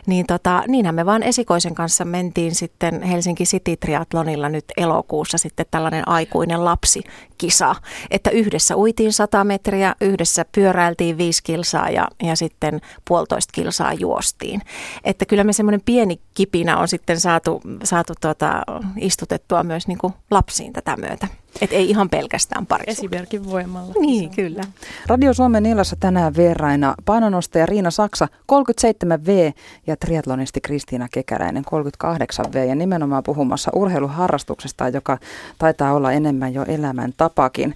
niin 0.05 0.25
tota, 0.25 0.63
niinhän 0.67 0.95
me 0.95 1.05
vaan 1.05 1.23
esikoisen 1.23 1.75
kanssa 1.75 2.05
mentiin 2.05 2.55
sitten 2.55 3.01
Helsinki 3.01 3.43
City 3.43 3.77
Triathlonilla 3.77 4.49
nyt 4.49 4.65
elokuussa 4.77 5.37
sitten 5.37 5.65
tällainen 5.71 6.07
aikuinen 6.07 6.65
lapsikisa, 6.65 7.75
että 8.11 8.29
yhdessä 8.29 8.77
uitiin 8.77 9.13
100 9.13 9.43
metriä, 9.43 9.95
yhdessä 10.01 10.45
pyöräiltiin 10.55 11.17
5 11.17 11.43
kilsaa 11.43 11.89
ja, 11.89 12.07
ja 12.23 12.35
sitten 12.35 12.81
puolitoista 13.07 13.51
kilsaa 13.51 13.93
juostiin. 13.93 14.61
Että 15.03 15.25
kyllä 15.25 15.43
me 15.43 15.53
semmoinen 15.53 15.81
pieni 15.85 16.19
kipinä 16.33 16.77
on 16.77 16.87
sitten 16.87 17.19
saatu, 17.19 17.61
saatu 17.83 18.13
tuota, 18.21 18.63
istutettua 18.97 19.63
myös 19.63 19.87
niin 19.87 19.97
kuin 19.97 20.13
lapsiin 20.31 20.73
tätä 20.73 20.97
myötä. 20.97 21.27
Et 21.61 21.73
ei 21.73 21.89
ihan 21.89 22.09
pelkästään 22.09 22.65
pari. 22.65 22.83
Esimerkin 22.87 23.49
voimalla. 23.49 23.93
Niin, 23.99 24.29
kyllä. 24.29 24.63
Radio 25.07 25.33
Suomen 25.33 25.65
illassa 25.65 25.95
tänään 25.99 26.35
vieraina 26.37 26.95
painonostaja 27.05 27.65
Riina 27.65 27.91
Saksa 27.91 28.27
37V 28.51 29.53
ja 29.87 29.97
triatlonisti 29.97 30.61
Kristiina 30.61 31.07
Kekäläinen 31.11 31.63
38V 31.65 32.57
ja 32.57 32.75
nimenomaan 32.75 33.23
puhumassa 33.23 33.71
urheiluharrastuksesta, 33.75 34.89
joka 34.89 35.17
taitaa 35.57 35.93
olla 35.93 36.11
enemmän 36.11 36.53
jo 36.53 36.63
elämän 36.63 37.13
tapakin. 37.17 37.75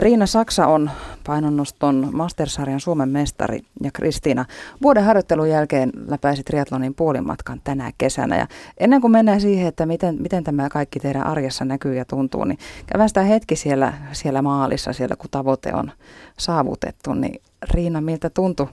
Riina 0.00 0.26
Saksa 0.26 0.66
on 0.66 0.90
painonnoston 1.26 2.08
mastersarjan 2.12 2.80
Suomen 2.80 3.08
mestari 3.08 3.60
ja 3.82 3.90
Kristiina 3.90 4.44
vuoden 4.82 5.04
harjoittelun 5.04 5.50
jälkeen 5.50 5.90
läpäisi 6.06 6.42
triatlonin 6.42 6.94
puolimatkan 6.94 7.60
tänä 7.64 7.92
kesänä. 7.98 8.36
Ja 8.38 8.46
ennen 8.78 9.00
kuin 9.00 9.10
mennään 9.10 9.40
siihen, 9.40 9.68
että 9.68 9.86
miten, 9.86 10.16
miten 10.22 10.44
tämä 10.44 10.68
kaikki 10.68 11.00
teidän 11.00 11.26
arjessa 11.26 11.64
näkyy 11.64 11.94
ja 11.94 12.04
tuntuu, 12.04 12.44
niin 12.44 12.58
käydään 12.86 13.08
sitä 13.08 13.22
hetki 13.22 13.56
siellä, 13.56 13.92
siellä 14.12 14.42
maalissa, 14.42 14.92
siellä 14.92 15.16
kun 15.16 15.30
tavoite 15.30 15.74
on 15.74 15.92
saavutettu, 16.38 17.14
niin 17.14 17.42
Riina, 17.70 18.00
miltä 18.00 18.30
tuntui 18.30 18.68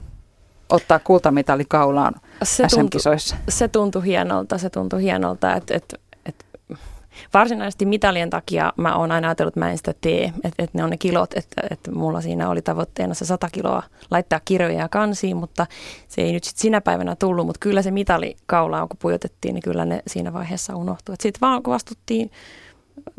ottaa 0.68 0.98
kultamitali 0.98 1.64
kaulaan 1.68 2.14
se 2.42 2.68
SM-kisoissa? 2.68 3.36
Tuntui, 3.36 3.52
se 3.52 3.68
tuntui 3.68 4.04
hienolta, 4.04 4.58
se 4.58 4.70
tuntui 4.70 5.02
hienolta, 5.02 5.54
että, 5.54 5.74
että 5.74 5.96
varsinaisesti 7.34 7.86
mitalien 7.86 8.30
takia 8.30 8.72
mä 8.76 8.96
oon 8.96 9.12
aina 9.12 9.28
ajatellut, 9.28 9.50
että 9.52 9.60
mä 9.60 9.70
en 9.70 9.76
sitä 9.76 9.94
tee, 10.00 10.24
että, 10.24 10.62
että 10.62 10.78
ne 10.78 10.84
on 10.84 10.90
ne 10.90 10.96
kilot, 10.96 11.34
että, 11.36 11.62
että 11.70 11.92
mulla 11.92 12.20
siinä 12.20 12.48
oli 12.48 12.62
tavoitteena 12.62 13.14
se 13.14 13.24
100 13.24 13.48
kiloa 13.52 13.82
laittaa 14.10 14.40
kirjoja 14.44 14.78
ja 14.78 14.88
kansiin, 14.88 15.36
mutta 15.36 15.66
se 16.08 16.22
ei 16.22 16.32
nyt 16.32 16.44
sit 16.44 16.56
sinä 16.56 16.80
päivänä 16.80 17.16
tullut, 17.16 17.46
mutta 17.46 17.60
kyllä 17.60 17.82
se 17.82 17.90
mitali 17.90 18.36
kaulaan, 18.46 18.88
kun 18.88 18.98
pujotettiin, 19.02 19.54
niin 19.54 19.62
kyllä 19.62 19.84
ne 19.84 20.02
siinä 20.06 20.32
vaiheessa 20.32 20.76
unohtui. 20.76 21.14
Sitten 21.20 21.40
vaan 21.40 21.62
kun 21.62 21.74
vastuttiin 21.74 22.30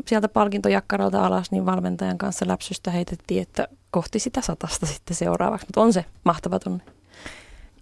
sieltä 0.06 0.28
palkintojakkaralta 0.28 1.26
alas, 1.26 1.50
niin 1.50 1.66
valmentajan 1.66 2.18
kanssa 2.18 2.48
läpsystä 2.48 2.90
heitettiin, 2.90 3.42
että 3.42 3.68
kohti 3.90 4.18
sitä 4.18 4.40
satasta 4.40 4.86
sitten 4.86 5.16
seuraavaksi, 5.16 5.66
mutta 5.66 5.80
on 5.80 5.92
se 5.92 6.04
mahtava 6.24 6.58
tunne. 6.58 6.84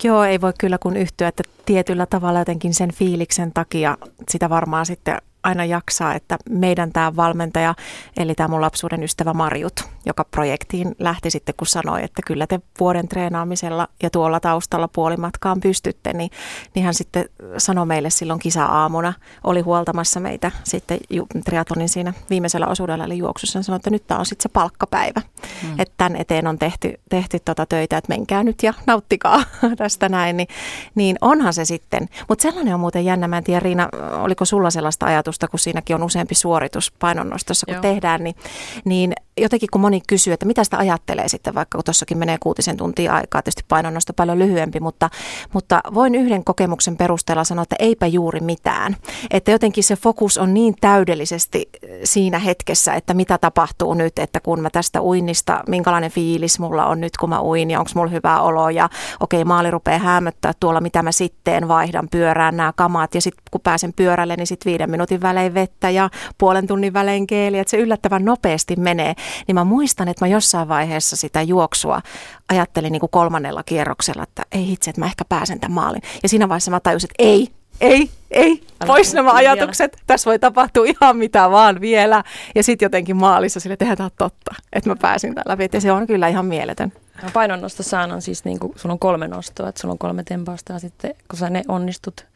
Joo, 0.05 0.25
ei 0.25 0.41
voi 0.41 0.53
kyllä 0.59 0.79
kun 0.79 0.97
yhtyä, 0.97 1.29
että 1.29 1.43
tietyllä 1.67 2.07
tavalla 2.07 2.39
jotenkin 2.39 2.75
sen 2.75 2.93
fiiliksen 2.93 3.53
takia 3.53 3.99
sitä 4.29 4.51
varmaan 4.51 4.87
sitten 4.87 5.19
aina 5.43 5.65
jaksaa, 5.65 6.15
että 6.15 6.39
meidän 6.51 6.93
tämä 6.93 7.17
valmentaja, 7.17 7.75
eli 8.17 8.35
tämä 8.35 8.49
mun 8.49 8.61
lapsuuden 8.61 9.03
ystävä 9.03 9.33
Marjut, 9.33 9.81
joka 10.07 10.25
projektiin 10.25 10.95
lähti 10.99 11.31
sitten, 11.31 11.55
kun 11.59 11.67
sanoi, 11.67 12.05
että 12.05 12.23
kyllä 12.27 12.47
te 12.47 12.61
vuoden 12.81 13.09
treenaamisella 13.09 13.89
ja 14.03 14.11
tuolla 14.11 14.41
taustalla 14.41 14.89
puolimatkaan 14.89 15.61
pystytte, 15.61 16.13
niin, 16.13 16.31
niin 16.75 16.85
hän 16.85 16.95
sitten 16.95 17.25
sanoi 17.59 17.87
meille 17.87 18.11
silloin 18.11 18.41
kisa-aamuna, 18.41 19.13
oli 19.45 19.61
huoltamassa 19.61 20.21
meitä 20.21 20.51
sitten 20.65 20.99
triatlonin 21.45 21.89
siinä 21.89 22.13
viimeisellä 22.31 22.67
osuudella, 22.67 23.05
eli 23.05 23.19
juoksussa, 23.19 23.59
hän 23.59 23.65
sanoi, 23.65 23.77
että 23.77 23.91
nyt 23.91 24.07
tämä 24.07 24.21
on 24.21 24.27
sitten 24.27 24.43
se 24.43 24.49
palkkapäivä, 24.49 25.23
hmm. 25.63 25.81
että 25.81 25.95
tämän 25.97 26.17
eteen 26.17 26.47
on 26.47 26.59
tehty, 26.59 26.93
tehty 27.11 27.39
tota 27.45 27.67
töitä, 27.67 27.97
että 27.97 28.09
menkää 28.09 28.45
nyt 28.45 28.63
ja 28.63 28.75
nauttikaa 28.87 29.43
tästä 29.77 30.09
näin, 30.09 30.37
niin, 30.37 30.49
niin 30.95 31.17
onhan 31.21 31.55
se 31.55 31.65
sitten, 31.65 32.09
mutta 32.29 32.43
sellainen 32.43 32.75
on 32.75 32.81
muuten 32.81 33.05
jännä, 33.05 33.29
mä 33.29 33.39
en 33.39 33.45
tiedä 33.45 33.61
Riina, 33.61 33.89
oliko 34.13 34.45
sulla 34.45 34.71
sellaista 34.71 35.07
ajatusta, 35.07 35.32
kun 35.51 35.59
siinäkin 35.59 35.97
on 35.97 36.03
useampi 36.03 36.35
suoritus 36.35 36.93
painonnostossa, 36.99 37.67
kun 37.67 37.75
Joo. 37.75 37.83
tehdään, 37.83 38.25
niin, 38.25 38.37
niin 38.85 39.13
jotenkin 39.41 39.69
kun 39.73 39.81
moni 39.81 40.01
kysyy, 40.09 40.33
että 40.33 40.47
mitä 40.47 40.65
sitä 40.65 40.79
ajattelee 40.79 41.29
sitten, 41.29 41.55
vaikka 41.55 41.79
kun 41.79 41.85
tuossakin 41.85 42.19
menee 42.19 42.37
kuutisen 42.41 42.77
tuntia 42.77 43.15
aikaa, 43.15 43.43
tietysti 43.43 43.65
painonnosto 43.69 44.13
paljon 44.13 44.39
lyhyempi, 44.39 44.81
mutta, 44.81 45.11
mutta 45.53 45.81
voin 45.95 46.15
yhden 46.15 46.45
kokemuksen 46.45 46.97
perusteella 46.97 47.45
sanoa, 47.45 47.63
että 47.63 47.77
eipä 47.79 48.07
juuri 48.07 48.41
mitään. 48.41 48.97
Että 49.31 49.51
jotenkin 49.51 49.85
se 49.85 49.97
fokus 49.97 50.39
on 50.39 50.55
niin 50.55 50.75
täydellisesti 50.81 51.69
eh, 51.83 52.01
siinä 52.05 52.39
hetkessä, 52.39 52.95
että 52.95 53.15
mitä 53.15 53.39
tapahtuu 53.39 53.95
nyt, 53.95 54.19
että 54.19 54.41
kun 54.41 54.61
mä 54.61 54.71
tästä 54.71 55.03
uinnista, 55.03 55.61
minkälainen 55.69 56.11
fiilis 56.11 56.59
mulla 56.59 56.87
on 56.87 57.01
nyt, 57.01 57.17
kun 57.17 57.29
mä 57.29 57.43
uin 57.43 57.71
ja 57.71 57.79
onko 57.79 57.91
mulla 57.95 58.11
hyvä 58.11 58.41
olo 58.41 58.71
ja 58.71 58.89
okei, 59.21 59.45
maali 59.45 59.71
rupeaa 59.71 59.99
hämöttää 59.99 60.53
tuolla, 60.61 60.81
mitä 60.81 61.03
mä 61.03 61.13
sitten 61.13 61.69
vaihdan 61.69 62.09
pyörään 62.11 62.57
nämä 62.57 62.73
kamat 62.77 63.15
ja 63.15 63.21
sitten 63.21 63.43
kun 63.51 63.61
pääsen 63.61 63.93
pyörälle, 63.93 64.37
niin 64.37 64.47
sitten 64.47 64.71
viiden 64.71 64.91
minuutin 64.91 65.22
välein 65.23 65.55
vettä 65.55 65.91
ja 65.91 66.11
puolen 66.39 66.67
tunnin 66.67 66.93
välein 66.93 67.27
keeli, 67.27 67.59
että 67.59 67.71
se 67.71 67.77
yllättävän 67.77 68.25
nopeasti 68.25 68.77
menee 68.77 69.15
niin 69.47 69.55
mä 69.55 69.65
muistan, 69.65 70.09
että 70.09 70.25
mä 70.25 70.29
jossain 70.29 70.69
vaiheessa 70.69 71.17
sitä 71.17 71.43
juoksua 71.43 72.03
ajattelin 72.49 72.93
niin 72.93 73.01
kuin 73.01 73.11
kolmannella 73.11 73.63
kierroksella, 73.63 74.23
että 74.23 74.43
ei 74.53 74.73
itse, 74.73 74.91
että 74.91 75.01
mä 75.01 75.07
ehkä 75.07 75.25
pääsen 75.29 75.61
tämän 75.61 75.75
maalin. 75.75 76.03
Ja 76.23 76.29
siinä 76.29 76.49
vaiheessa 76.49 76.71
mä 76.71 76.81
tajusin, 76.81 77.11
että 77.11 77.23
ei, 77.23 77.49
ei, 77.81 78.11
ei, 78.31 78.63
pois 78.87 79.15
nämä 79.15 79.33
ajatukset. 79.33 79.93
Vielä. 79.97 80.05
Tässä 80.07 80.31
voi 80.31 80.39
tapahtua 80.39 80.85
ihan 80.85 81.17
mitä 81.17 81.51
vaan 81.51 81.81
vielä. 81.81 82.25
Ja 82.55 82.63
sitten 82.63 82.87
jotenkin 82.87 83.17
maalissa 83.17 83.61
sille, 83.61 83.73
että 83.73 83.97
tämä 83.97 84.11
totta, 84.19 84.55
että 84.73 84.91
mä 84.91 84.97
pääsin 84.97 85.35
tällä 85.35 85.53
läpi. 85.53 85.69
Ja 85.73 85.81
se 85.81 85.93
on 85.93 86.07
kyllä 86.07 86.29
ihan 86.29 86.47
mieletön. 86.47 86.93
No 87.23 87.29
painonnostossaan 87.33 88.13
on 88.13 88.23
siis, 88.23 88.45
niin 88.45 88.59
kuin, 88.59 88.73
sulla 88.77 88.93
on 88.93 88.99
kolme 88.99 89.29
nostoa, 89.29 89.69
että 89.69 89.81
sulla 89.81 89.93
on 89.93 89.99
kolme 89.99 90.23
tempausta 90.25 90.73
ja 90.73 90.79
sitten 90.79 91.15
kun 91.31 91.39
sä 91.39 91.51
ne 91.51 91.63
onnistut 91.69 92.27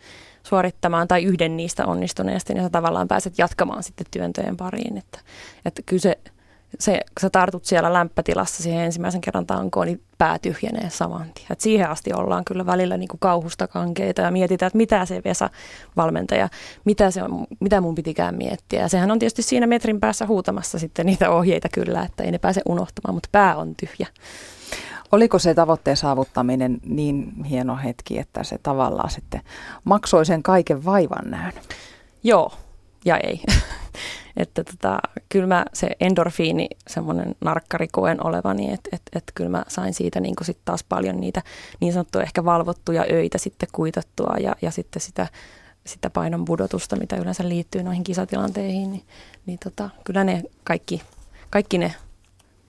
suorittamaan 0.46 1.08
tai 1.08 1.24
yhden 1.24 1.56
niistä 1.56 1.86
onnistuneesti, 1.86 2.54
niin 2.54 2.64
sä 2.64 2.70
tavallaan 2.70 3.08
pääset 3.08 3.38
jatkamaan 3.38 3.82
sitten 3.82 4.06
työntöjen 4.10 4.56
pariin. 4.56 4.98
Että, 4.98 5.18
että 5.64 5.82
kyllä 5.82 6.00
se 6.00 6.18
se, 6.78 6.92
kun 6.92 7.20
sä 7.20 7.30
tartut 7.30 7.64
siellä 7.64 7.92
lämpötilassa 7.92 8.62
siihen 8.62 8.84
ensimmäisen 8.84 9.20
kerran 9.20 9.46
tankoon, 9.46 9.86
niin 9.86 10.02
pää 10.18 10.38
tyhjenee 10.38 10.90
saman 10.90 11.26
tien. 11.34 11.46
Et 11.50 11.60
siihen 11.60 11.90
asti 11.90 12.12
ollaan 12.12 12.44
kyllä 12.44 12.66
välillä 12.66 12.96
niin 12.96 13.08
kuin 13.08 13.20
kauhusta 13.20 13.68
kankeita 13.68 14.22
ja 14.22 14.30
mietitään, 14.30 14.66
että 14.66 14.76
mitä 14.76 15.06
se 15.06 15.22
Vesa-valmentaja, 15.24 16.48
mitä, 16.84 17.10
se 17.10 17.22
on, 17.22 17.46
mitä 17.60 17.80
mun 17.80 17.94
pitikään 17.94 18.34
miettiä. 18.34 18.80
Ja 18.80 18.88
sehän 18.88 19.10
on 19.10 19.18
tietysti 19.18 19.42
siinä 19.42 19.66
metrin 19.66 20.00
päässä 20.00 20.26
huutamassa 20.26 20.78
sitten 20.78 21.06
niitä 21.06 21.30
ohjeita 21.30 21.68
kyllä, 21.72 22.02
että 22.02 22.24
ei 22.24 22.30
ne 22.30 22.38
pääse 22.38 22.60
unohtamaan, 22.66 23.14
mutta 23.14 23.28
pää 23.32 23.56
on 23.56 23.74
tyhjä. 23.76 24.06
Oliko 25.12 25.38
se 25.38 25.54
tavoitteen 25.54 25.96
saavuttaminen 25.96 26.78
niin 26.84 27.44
hieno 27.44 27.76
hetki, 27.76 28.18
että 28.18 28.44
se 28.44 28.58
tavallaan 28.62 29.10
sitten 29.10 29.40
maksoi 29.84 30.26
sen 30.26 30.42
kaiken 30.42 30.84
vaivan 30.84 31.30
näön? 31.30 31.52
Joo 32.22 32.52
ja 33.06 33.16
ei. 33.16 33.42
Että 34.36 34.64
tota, 34.64 34.98
kyllä 35.28 35.46
mä 35.46 35.64
se 35.72 35.90
endorfiini, 36.00 36.68
semmoinen 36.88 37.34
narkkari 37.40 37.88
koen 37.88 38.26
olevani, 38.26 38.72
että 38.72 38.90
et, 38.92 39.02
et 39.12 39.24
kyllä 39.34 39.50
mä 39.50 39.64
sain 39.68 39.94
siitä 39.94 40.20
niin 40.20 40.34
sit 40.42 40.58
taas 40.64 40.84
paljon 40.84 41.20
niitä 41.20 41.42
niin 41.80 41.92
sanottuja 41.92 42.24
ehkä 42.24 42.44
valvottuja 42.44 43.04
öitä 43.12 43.38
sitten 43.38 43.68
kuitattua 43.72 44.34
ja, 44.40 44.56
ja 44.62 44.70
sitten 44.70 45.02
sitä, 45.02 45.26
sitä 45.86 46.10
painon 46.10 46.44
pudotusta, 46.44 46.96
mitä 46.96 47.16
yleensä 47.16 47.48
liittyy 47.48 47.82
noihin 47.82 48.04
kisatilanteihin, 48.04 48.92
niin, 48.92 49.04
niin 49.46 49.58
tota, 49.64 49.90
kyllä 50.04 50.24
ne 50.24 50.42
kaikki, 50.64 51.02
kaikki 51.50 51.78
ne 51.78 51.94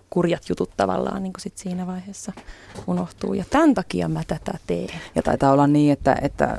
kurjat 0.09 0.49
jutut 0.49 0.69
tavallaan 0.77 1.23
niin 1.23 1.33
kuin 1.33 1.41
sit 1.41 1.57
siinä 1.57 1.87
vaiheessa 1.87 2.31
unohtuu. 2.87 3.33
Ja 3.33 3.43
tämän 3.49 3.73
takia 3.73 4.07
mä 4.07 4.21
tätä 4.27 4.57
teen. 4.67 4.89
Ja 5.15 5.21
taitaa 5.21 5.51
olla 5.51 5.67
niin, 5.67 5.93
että, 5.93 6.15
että 6.21 6.57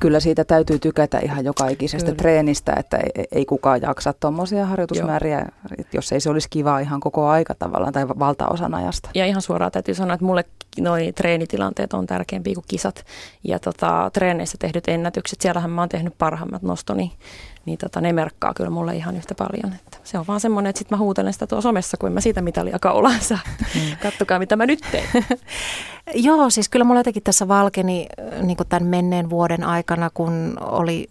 kyllä 0.00 0.20
siitä 0.20 0.44
täytyy 0.44 0.78
tykätä 0.78 1.18
ihan 1.18 1.44
joka 1.44 1.68
ikisestä 1.68 2.10
kyllä. 2.10 2.18
treenistä, 2.18 2.72
että 2.78 2.96
ei, 2.96 3.24
ei 3.32 3.44
kukaan 3.44 3.82
jaksa 3.82 4.12
tuommoisia 4.12 4.66
harjoitusmääriä, 4.66 5.38
Joo. 5.38 5.86
jos 5.92 6.12
ei 6.12 6.20
se 6.20 6.30
olisi 6.30 6.50
kiva 6.50 6.78
ihan 6.78 7.00
koko 7.00 7.28
aika 7.28 7.54
tavallaan 7.54 7.92
tai 7.92 8.08
valtaosan 8.08 8.74
ajasta. 8.74 9.10
Ja 9.14 9.26
ihan 9.26 9.42
suoraan 9.42 9.72
täytyy 9.72 9.94
sanoa, 9.94 10.14
että 10.14 10.26
mulle 10.26 10.44
noi 10.80 11.12
treenitilanteet 11.12 11.92
on 11.92 12.06
tärkeämpiä 12.06 12.54
kuin 12.54 12.64
kisat. 12.68 13.04
Ja 13.44 13.58
tota, 13.58 14.10
treeneissä 14.12 14.58
tehdyt 14.58 14.88
ennätykset, 14.88 15.40
siellähän 15.40 15.70
mä 15.70 15.82
oon 15.82 15.88
tehnyt 15.88 16.18
parhaimmat 16.18 16.62
nostoni 16.62 17.12
niin 17.66 17.78
tota, 17.78 18.00
ne 18.00 18.12
merkkaa 18.12 18.54
kyllä 18.54 18.70
mulle 18.70 18.96
ihan 18.96 19.16
yhtä 19.16 19.34
paljon. 19.34 19.74
Se 20.04 20.18
on 20.18 20.26
vaan 20.26 20.40
semmoinen, 20.40 20.70
että 20.70 20.78
sitten 20.78 20.98
mä 20.98 21.02
huutelen 21.04 21.32
sitä 21.32 21.46
tuossa 21.46 21.68
somessa, 21.68 21.96
kuin 21.96 22.12
mä 22.12 22.20
siitä 22.20 22.42
mitalia 22.42 22.78
kaulansa. 22.78 23.38
Mm. 23.74 23.96
Kattokaa, 24.02 24.38
mitä 24.38 24.56
mä 24.56 24.66
nyt 24.66 24.80
teen. 24.90 25.08
Joo, 26.14 26.50
siis 26.50 26.68
kyllä 26.68 26.84
mulla 26.84 27.00
jotenkin 27.00 27.22
tässä 27.22 27.48
valkeni 27.48 28.06
niin 28.42 28.56
tämän 28.68 28.88
menneen 28.88 29.30
vuoden 29.30 29.64
aikana, 29.64 30.10
kun 30.14 30.56
oli 30.60 31.08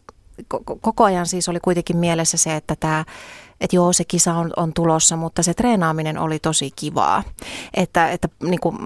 koko 0.81 1.03
ajan 1.03 1.25
siis 1.25 1.49
oli 1.49 1.59
kuitenkin 1.59 1.97
mielessä 1.97 2.37
se, 2.37 2.55
että 2.55 2.75
tämä 2.79 3.05
että 3.61 3.75
joo, 3.75 3.93
se 3.93 4.03
kisa 4.05 4.33
on, 4.33 4.51
on 4.57 4.73
tulossa, 4.73 5.15
mutta 5.15 5.43
se 5.43 5.53
treenaaminen 5.53 6.17
oli 6.17 6.39
tosi 6.39 6.71
kivaa. 6.75 7.23
Että, 7.73 8.09
että 8.09 8.29
niin 8.43 8.59
kuin, 8.59 8.77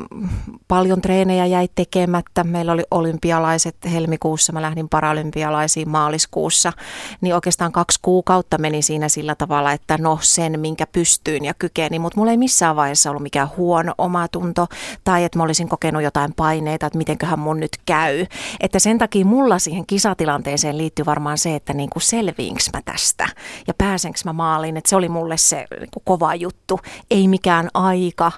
paljon 0.67 1.01
treenejä 1.01 1.45
jäi 1.45 1.67
tekemättä. 1.75 2.43
Meillä 2.43 2.71
oli 2.71 2.83
olympialaiset 2.91 3.75
helmikuussa, 3.91 4.53
mä 4.53 4.61
lähdin 4.61 4.89
paralympialaisiin 4.89 5.89
maaliskuussa. 5.89 6.73
Niin 7.21 7.35
oikeastaan 7.35 7.71
kaksi 7.71 7.99
kuukautta 8.01 8.57
meni 8.57 8.81
siinä 8.81 9.09
sillä 9.09 9.35
tavalla, 9.35 9.71
että 9.71 9.97
no 9.97 10.19
sen, 10.21 10.59
minkä 10.59 10.87
pystyin 10.87 11.45
ja 11.45 11.53
kykeni. 11.53 11.99
Mutta 11.99 12.19
mulla 12.19 12.31
ei 12.31 12.37
missään 12.37 12.75
vaiheessa 12.75 13.09
ollut 13.09 13.23
mikään 13.23 13.49
huono 13.57 13.93
omatunto 13.97 14.67
tai 15.03 15.23
että 15.23 15.39
mä 15.39 15.43
olisin 15.43 15.69
kokenut 15.69 16.03
jotain 16.03 16.33
paineita, 16.33 16.85
että 16.85 16.97
mitenköhän 16.97 17.39
mun 17.39 17.59
nyt 17.59 17.77
käy. 17.85 18.25
Että 18.59 18.79
sen 18.79 18.97
takia 18.97 19.25
mulla 19.25 19.59
siihen 19.59 19.85
kisatilanteeseen 19.85 20.77
liittyy 20.77 21.05
varmaan 21.05 21.37
se, 21.37 21.55
että 21.55 21.73
niin 21.73 21.89
kuin 21.89 22.03
selviinkö 22.03 22.63
mä 22.73 22.81
tästä 22.85 23.27
ja 23.67 23.73
pääsenkö 23.77 24.19
mä 24.25 24.33
maaliin 24.33 24.64
että 24.67 24.89
se 24.89 24.95
oli 24.95 25.09
mulle 25.09 25.37
se 25.37 25.65
niin 25.79 25.89
kuin 25.93 26.03
kova 26.05 26.35
juttu. 26.35 26.79
Ei 27.11 27.27
mikään 27.27 27.69
aika 27.73 28.31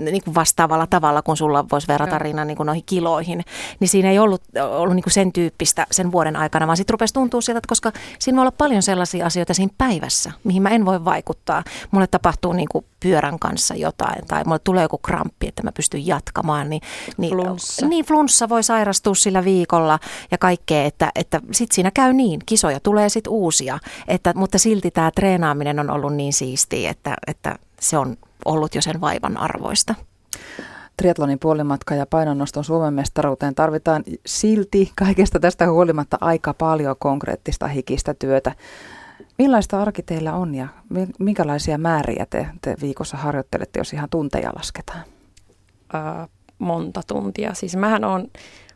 niin 0.00 0.24
kuin 0.24 0.34
vastaavalla 0.34 0.86
tavalla, 0.86 1.22
kun 1.22 1.36
sulla 1.36 1.64
voisi 1.72 1.88
verrata 1.88 2.18
Riina 2.18 2.44
niin 2.44 2.56
kuin 2.56 2.66
noihin 2.66 2.84
kiloihin, 2.86 3.44
niin 3.80 3.88
siinä 3.88 4.10
ei 4.10 4.18
ollut, 4.18 4.42
ollut 4.76 4.94
niin 4.94 5.02
kuin 5.02 5.12
sen 5.12 5.32
tyyppistä 5.32 5.86
sen 5.90 6.12
vuoden 6.12 6.36
aikana, 6.36 6.66
vaan 6.66 6.76
sitten 6.76 6.94
rupesi 6.94 7.14
tuntua 7.14 7.40
sieltä, 7.40 7.58
että 7.58 7.68
koska 7.68 7.92
siinä 8.18 8.36
voi 8.36 8.42
olla 8.42 8.52
paljon 8.58 8.82
sellaisia 8.82 9.26
asioita 9.26 9.54
siinä 9.54 9.74
päivässä, 9.78 10.32
mihin 10.44 10.62
mä 10.62 10.68
en 10.68 10.84
voi 10.84 11.04
vaikuttaa. 11.04 11.64
Mulle 11.90 12.06
tapahtuu 12.06 12.52
niin 12.52 12.68
kuin 12.72 12.84
pyörän 13.00 13.38
kanssa 13.38 13.74
jotain 13.74 14.26
tai 14.26 14.44
mulle 14.44 14.58
tulee 14.58 14.82
joku 14.82 14.98
kramppi, 14.98 15.48
että 15.48 15.62
mä 15.62 15.72
pystyn 15.72 16.06
jatkamaan. 16.06 16.70
Niin, 16.70 16.82
niin, 17.16 17.32
flunssa. 17.32 17.86
Niin, 17.86 18.04
flunssa 18.04 18.48
voi 18.48 18.62
sairastua 18.62 19.14
sillä 19.14 19.44
viikolla 19.44 19.98
ja 20.30 20.38
kaikkea, 20.38 20.84
että, 20.84 21.12
että 21.14 21.40
sitten 21.52 21.74
siinä 21.74 21.90
käy 21.90 22.12
niin, 22.12 22.40
kisoja 22.46 22.80
tulee 22.80 23.08
sitten 23.08 23.32
uusia, 23.32 23.78
että, 24.08 24.32
mutta 24.36 24.58
silti 24.58 24.90
tämä 24.90 25.10
treenaaminen 25.10 25.78
on 25.80 25.90
ollut 25.90 26.14
niin 26.14 26.32
siistiä, 26.32 26.90
että, 26.90 27.14
että 27.26 27.58
se 27.80 27.98
on 27.98 28.16
ollut 28.44 28.74
jo 28.74 28.82
sen 28.82 29.00
vaivan 29.00 29.36
arvoista. 29.36 29.94
Triatlonin 30.96 31.38
puolimatka 31.38 31.94
ja 31.94 32.06
painonnoston 32.06 32.64
Suomen 32.64 32.94
mestaruuteen 32.94 33.54
tarvitaan 33.54 34.02
silti 34.26 34.92
kaikesta 34.96 35.40
tästä 35.40 35.70
huolimatta 35.70 36.18
aika 36.20 36.54
paljon 36.54 36.96
konkreettista 36.98 37.68
hikistä 37.68 38.14
työtä. 38.14 38.52
Millaista 39.38 39.82
arki 39.82 40.02
teillä 40.02 40.34
on 40.34 40.54
ja 40.54 40.68
minkälaisia 41.18 41.78
määriä 41.78 42.26
te, 42.30 42.46
te 42.62 42.76
viikossa 42.80 43.16
harjoittelette, 43.16 43.80
jos 43.80 43.92
ihan 43.92 44.10
tunteja 44.10 44.50
lasketaan? 44.56 45.04
Ää, 45.92 46.28
monta 46.58 47.00
tuntia. 47.06 47.54
Siis 47.54 47.76
mähän 47.76 48.04
on 48.04 48.28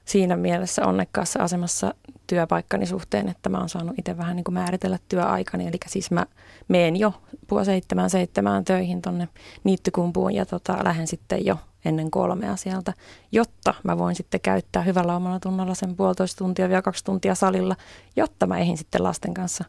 siinä 0.04 0.36
mielessä 0.36 0.86
onnekkaassa 0.86 1.42
asemassa 1.42 1.94
työpaikkani 2.26 2.86
suhteen, 2.86 3.28
että 3.28 3.48
mä 3.48 3.58
oon 3.58 3.68
saanut 3.68 3.98
itse 3.98 4.16
vähän 4.16 4.36
niin 4.36 4.44
kuin 4.44 4.54
määritellä 4.54 4.98
työaikani. 5.08 5.66
Eli 5.66 5.78
siis 5.86 6.10
mä 6.10 6.26
meen 6.68 6.96
jo 6.96 7.14
puoli 7.46 7.64
seitsemään 7.64 8.10
seitsemään 8.10 8.64
töihin 8.64 9.02
tonne 9.02 9.28
niittykumpuun 9.64 10.34
ja 10.34 10.46
tota, 10.46 10.84
lähden 10.84 11.06
sitten 11.06 11.46
jo 11.46 11.58
ennen 11.84 12.10
kolmea 12.10 12.56
sieltä, 12.56 12.92
jotta 13.32 13.74
mä 13.82 13.98
voin 13.98 14.14
sitten 14.14 14.40
käyttää 14.40 14.82
hyvällä 14.82 15.16
omalla 15.16 15.40
tunnalla 15.40 15.74
sen 15.74 15.96
puolitoista 15.96 16.38
tuntia 16.38 16.68
vielä 16.68 16.82
kaksi 16.82 17.04
tuntia 17.04 17.34
salilla, 17.34 17.76
jotta 18.16 18.46
mä 18.46 18.58
eihin 18.58 18.78
sitten 18.78 19.02
lasten 19.04 19.34
kanssa 19.34 19.64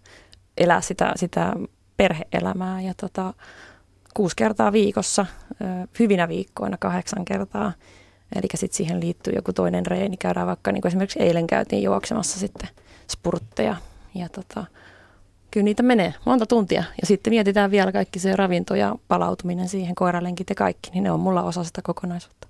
elää 0.58 0.82
sitä, 0.82 1.14
sitä 1.16 1.54
perheelämää 1.98 2.82
ja 2.82 2.94
tota, 3.02 3.34
kuusi 4.14 4.36
kertaa 4.36 4.72
viikossa, 4.72 5.26
hyvinä 6.00 6.28
viikkoina 6.28 6.78
kahdeksan 6.78 7.26
kertaa 7.26 7.72
Eli 8.36 8.48
sitten 8.56 8.78
siihen 8.78 9.00
liittyy 9.00 9.34
joku 9.36 9.54
toinen 9.54 9.86
reeni. 9.86 10.18
Käydään 10.18 10.48
vaikka, 10.48 10.72
niin 10.72 10.82
kuin 10.82 10.90
esimerkiksi 10.90 11.22
eilen 11.22 11.48
käytiin 11.48 11.84
juoksemassa 11.84 12.40
sitten 12.40 12.70
spurtteja. 13.12 13.76
Ja 14.16 14.30
tota, 14.30 14.66
kyllä 15.56 15.66
niitä 15.66 15.84
menee 15.84 16.14
monta 16.26 16.46
tuntia. 16.46 16.84
Ja 17.02 17.08
sitten 17.08 17.34
mietitään 17.34 17.72
vielä 17.72 17.92
kaikki 17.92 18.20
se 18.20 18.36
ravinto 18.36 18.76
ja 18.76 18.96
palautuminen 19.08 19.70
siihen, 19.70 19.96
koiralenkit 19.96 20.50
ja 20.50 20.56
kaikki, 20.56 20.90
niin 20.94 21.04
ne 21.04 21.12
on 21.12 21.20
mulla 21.20 21.44
osa 21.44 21.64
sitä 21.64 21.82
kokonaisuutta. 21.82 22.48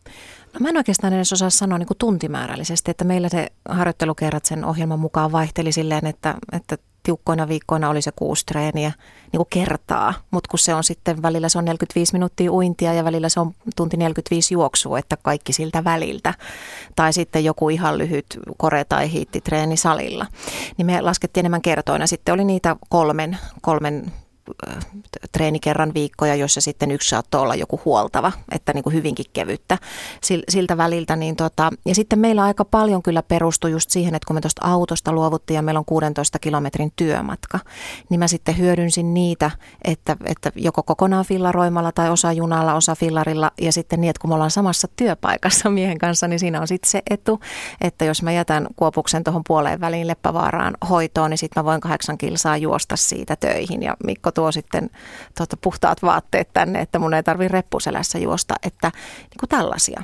No 0.53 0.59
mä 0.59 0.69
en 0.69 0.77
oikeastaan 0.77 1.13
edes 1.13 1.33
osaa 1.33 1.49
sanoa 1.49 1.77
niin 1.77 1.87
kuin 1.87 1.97
tuntimäärällisesti, 1.97 2.91
että 2.91 3.03
meillä 3.03 3.29
se 3.29 3.47
harjoittelukerrat 3.69 4.45
sen 4.45 4.65
ohjelman 4.65 4.99
mukaan 4.99 5.31
vaihteli 5.31 5.71
silleen, 5.71 6.05
että, 6.05 6.35
että 6.51 6.77
tiukkoina 7.05 7.47
viikkoina 7.47 7.89
oli 7.89 8.01
se 8.01 8.11
kuusi 8.15 8.45
treeniä 8.45 8.91
niin 9.31 9.37
kuin 9.37 9.47
kertaa, 9.49 10.13
mutta 10.31 10.47
kun 10.49 10.59
se 10.59 10.73
on 10.73 10.83
sitten 10.83 11.21
välillä 11.21 11.49
se 11.49 11.57
on 11.57 11.65
45 11.65 12.13
minuuttia 12.13 12.51
uintia 12.51 12.93
ja 12.93 13.03
välillä 13.03 13.29
se 13.29 13.39
on 13.39 13.51
tunti 13.75 13.97
45 13.97 14.53
juoksua, 14.53 14.99
että 14.99 15.17
kaikki 15.17 15.53
siltä 15.53 15.83
väliltä. 15.83 16.33
Tai 16.95 17.13
sitten 17.13 17.43
joku 17.43 17.69
ihan 17.69 17.97
lyhyt 17.97 18.39
kore- 18.63 18.85
tai 18.89 19.11
hiittitreeni 19.11 19.77
salilla. 19.77 20.25
Niin 20.77 20.85
me 20.85 21.01
laskettiin 21.01 21.41
enemmän 21.41 21.61
kertoina. 21.61 22.07
Sitten 22.07 22.33
oli 22.33 22.43
niitä 22.45 22.75
kolmen, 22.89 23.37
kolmen 23.61 24.11
treeni 25.31 25.59
kerran 25.59 25.93
viikkoja, 25.93 26.35
jossa 26.35 26.61
sitten 26.61 26.91
yksi 26.91 27.09
saattoi 27.09 27.41
olla 27.41 27.55
joku 27.55 27.81
huoltava, 27.85 28.31
että 28.51 28.73
niin 28.73 28.83
kuin 28.83 28.93
hyvinkin 28.93 29.25
kevyttä 29.33 29.77
siltä 30.49 30.77
väliltä. 30.77 31.15
Niin 31.15 31.35
tota, 31.35 31.69
ja 31.85 31.95
sitten 31.95 32.19
meillä 32.19 32.43
aika 32.43 32.65
paljon 32.65 33.03
kyllä 33.03 33.23
perustui 33.23 33.71
just 33.71 33.89
siihen, 33.89 34.15
että 34.15 34.27
kun 34.27 34.35
me 34.35 34.41
tuosta 34.41 34.65
autosta 34.65 35.11
luovuttiin 35.11 35.55
ja 35.55 35.61
meillä 35.61 35.79
on 35.79 35.85
16 35.85 36.39
kilometrin 36.39 36.91
työmatka, 36.95 37.59
niin 38.09 38.19
mä 38.19 38.27
sitten 38.27 38.57
hyödynsin 38.57 39.13
niitä, 39.13 39.51
että, 39.83 40.17
että 40.25 40.51
joko 40.55 40.83
kokonaan 40.83 41.25
fillaroimalla 41.25 41.91
tai 41.91 42.09
osa 42.09 42.31
junalla, 42.31 42.73
osa 42.73 42.95
fillarilla 42.95 43.51
ja 43.61 43.71
sitten 43.71 44.01
niin, 44.01 44.09
että 44.09 44.21
kun 44.21 44.29
me 44.29 44.33
ollaan 44.33 44.51
samassa 44.51 44.87
työpaikassa 44.95 45.69
miehen 45.79 45.97
kanssa, 45.97 46.27
niin 46.27 46.39
siinä 46.39 46.61
on 46.61 46.67
sitten 46.67 46.91
se 46.91 47.01
etu, 47.09 47.39
että 47.81 48.05
jos 48.05 48.21
mä 48.23 48.31
jätän 48.31 48.67
kuopuksen 48.75 49.23
tuohon 49.23 49.41
puoleen 49.47 49.81
väliin 49.81 50.07
Leppävaaraan 50.07 50.77
hoitoon, 50.89 51.29
niin 51.29 51.37
sitten 51.37 51.61
mä 51.61 51.65
voin 51.65 51.81
kahdeksan 51.81 52.17
kilsaa 52.17 52.57
juosta 52.57 52.95
siitä 52.95 53.35
töihin 53.35 53.83
ja 53.83 53.97
Mikko 54.03 54.31
tuo 54.35 54.51
sitten 54.51 54.89
tuota, 55.37 55.57
puhtaat 55.61 56.01
vaatteet 56.01 56.53
tänne, 56.53 56.81
että 56.81 56.99
mun 56.99 57.13
ei 57.13 57.23
tarvi 57.23 57.47
reppuselässä 57.47 58.19
juosta, 58.19 58.55
että 58.63 58.91
niin 59.21 59.39
kuin 59.39 59.49
tällaisia 59.49 60.03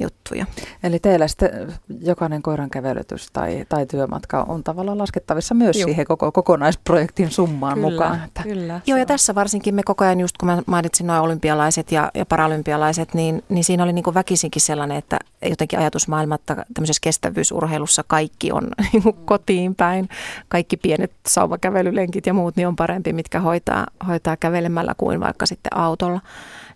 juttuja. 0.00 0.46
Eli 0.82 0.98
teillä 0.98 1.28
sitten 1.28 1.74
jokainen 2.00 2.42
koiran 2.42 2.70
kävelytys 2.70 3.30
tai, 3.32 3.64
tai 3.68 3.86
työmatka 3.86 4.42
on 4.48 4.64
tavallaan 4.64 4.98
laskettavissa 4.98 5.54
myös 5.54 5.76
Joo. 5.76 5.84
siihen 5.86 6.06
koko 6.06 6.32
kokonaisprojektin 6.32 7.30
summaan 7.30 7.74
kyllä, 7.74 7.90
mukaan. 7.90 8.24
Että. 8.24 8.42
Kyllä. 8.42 8.80
Joo, 8.86 8.98
ja 8.98 9.06
tässä 9.06 9.34
varsinkin 9.34 9.74
me 9.74 9.82
koko 9.82 10.04
ajan, 10.04 10.20
just 10.20 10.38
kun 10.38 10.46
mä 10.46 10.62
mainitsin 10.66 11.06
nuo 11.06 11.20
olympialaiset 11.20 11.92
ja, 11.92 12.10
ja 12.14 12.26
paralympialaiset, 12.26 13.14
niin, 13.14 13.42
niin 13.48 13.64
siinä 13.64 13.82
oli 13.82 13.92
niin 13.92 14.02
kuin 14.02 14.14
väkisinkin 14.14 14.62
sellainen, 14.62 14.96
että 14.96 15.18
jotenkin 15.42 15.78
ajatusmaailma, 15.78 16.34
että 16.34 16.64
tämmöisessä 16.74 17.00
kestävyysurheilussa 17.02 18.04
kaikki 18.06 18.52
on 18.52 18.68
niin 18.92 19.02
kuin 19.02 19.16
kotiin 19.24 19.74
päin. 19.74 20.08
Kaikki 20.48 20.76
pienet 20.76 21.12
sauvakävelylenkit 21.26 22.26
ja 22.26 22.34
muut 22.34 22.56
niin 22.56 22.68
on 22.68 22.76
parempi, 22.76 23.12
mitkä 23.12 23.40
hoitaa, 23.40 23.86
hoitaa 24.08 24.36
kävelemällä 24.36 24.94
kuin 24.96 25.20
vaikka 25.20 25.46
sitten 25.46 25.76
autolla. 25.76 26.20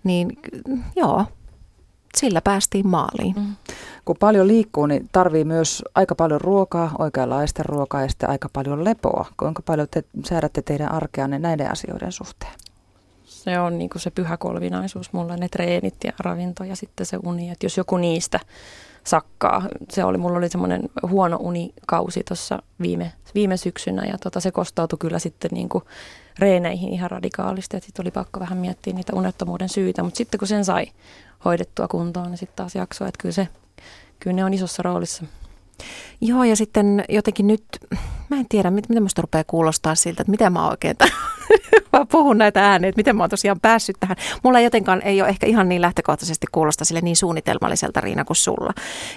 Niin 0.04 0.38
joo, 0.96 1.24
sillä 2.16 2.40
päästiin 2.40 2.88
maaliin. 2.88 3.34
Mm. 3.36 3.56
Kun 4.04 4.16
paljon 4.20 4.48
liikkuu, 4.48 4.86
niin 4.86 5.08
tarvii 5.12 5.44
myös 5.44 5.82
aika 5.94 6.14
paljon 6.14 6.40
ruokaa, 6.40 6.90
oikeanlaista 6.98 7.62
ruokaa 7.62 8.02
ja 8.02 8.08
sitten 8.08 8.30
aika 8.30 8.48
paljon 8.52 8.84
lepoa. 8.84 9.26
Kuinka 9.36 9.62
paljon 9.62 9.88
te 9.90 10.04
säädätte 10.24 10.62
teidän 10.62 10.92
arkeanne 10.92 11.38
näiden 11.38 11.72
asioiden 11.72 12.12
suhteen? 12.12 12.52
Se 13.24 13.60
on 13.60 13.78
niin 13.78 13.90
kuin 13.90 14.02
se 14.02 14.10
pyhä 14.10 14.36
kolvinaisuus 14.36 15.12
mulla, 15.12 15.36
ne 15.36 15.48
treenit 15.48 15.94
ja 16.04 16.12
ravinto 16.18 16.64
ja 16.64 16.76
sitten 16.76 17.06
se 17.06 17.18
uni. 17.24 17.50
Että 17.50 17.66
jos 17.66 17.76
joku 17.76 17.96
niistä 17.96 18.40
sakkaa, 19.04 19.68
se 19.90 20.04
oli, 20.04 20.18
mulla 20.18 20.38
oli 20.38 20.48
semmoinen 20.48 20.82
huono 21.08 21.36
unikausi 21.40 22.22
tuossa 22.28 22.62
viime, 22.80 23.12
viime 23.34 23.56
syksynä 23.56 24.04
ja 24.04 24.18
tota, 24.18 24.40
se 24.40 24.50
kostautui 24.50 24.98
kyllä 24.98 25.18
sitten 25.18 25.50
niin 25.52 25.68
kuin 25.68 25.84
reeneihin 26.38 26.92
ihan 26.92 27.10
radikaalisti. 27.10 27.80
Sitten 27.80 28.02
oli 28.02 28.10
pakko 28.10 28.40
vähän 28.40 28.58
miettiä 28.58 28.92
niitä 28.92 29.12
unettomuuden 29.16 29.68
syitä, 29.68 30.02
mutta 30.02 30.18
sitten 30.18 30.38
kun 30.38 30.48
sen 30.48 30.64
sai 30.64 30.86
hoidettua 31.44 31.88
kuntoon, 31.88 32.26
niin 32.26 32.38
sitten 32.38 32.56
taas 32.56 32.74
jaksoa, 32.74 33.08
että 33.08 33.22
kyllä, 33.22 33.32
se, 33.32 33.48
kyllä 34.20 34.36
ne 34.36 34.44
on 34.44 34.54
isossa 34.54 34.82
roolissa. 34.82 35.24
Joo, 36.20 36.44
ja 36.44 36.56
sitten 36.56 37.04
jotenkin 37.08 37.46
nyt, 37.46 37.64
mä 38.28 38.36
en 38.36 38.46
tiedä, 38.48 38.70
miten 38.70 39.02
musta 39.02 39.22
rupeaa 39.22 39.44
kuulostaa 39.46 39.94
siltä, 39.94 40.22
että 40.22 40.30
miten 40.30 40.52
mä 40.52 40.68
oikein 40.68 40.96
mä 41.92 42.06
puhun 42.06 42.38
näitä 42.38 42.70
ääneen, 42.70 42.88
että 42.88 42.98
miten 42.98 43.16
mä 43.16 43.22
oon 43.22 43.30
tosiaan 43.30 43.60
päässyt 43.60 43.96
tähän. 44.00 44.16
Mulla 44.42 44.60
jotenkaan 44.60 45.02
ei 45.02 45.22
ole 45.22 45.28
ehkä 45.28 45.46
ihan 45.46 45.68
niin 45.68 45.82
lähtökohtaisesti 45.82 46.46
kuulosta 46.52 46.84
sille 46.84 47.00
niin 47.00 47.16
suunnitelmalliselta 47.16 48.00
Riina 48.00 48.24
kuin 48.24 48.36
sulla. 48.36 48.72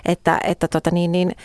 Että, 0.05 0.39
että 0.43 0.67
tota 0.67 0.91
niin, 0.91 1.11
niin, 1.11 1.35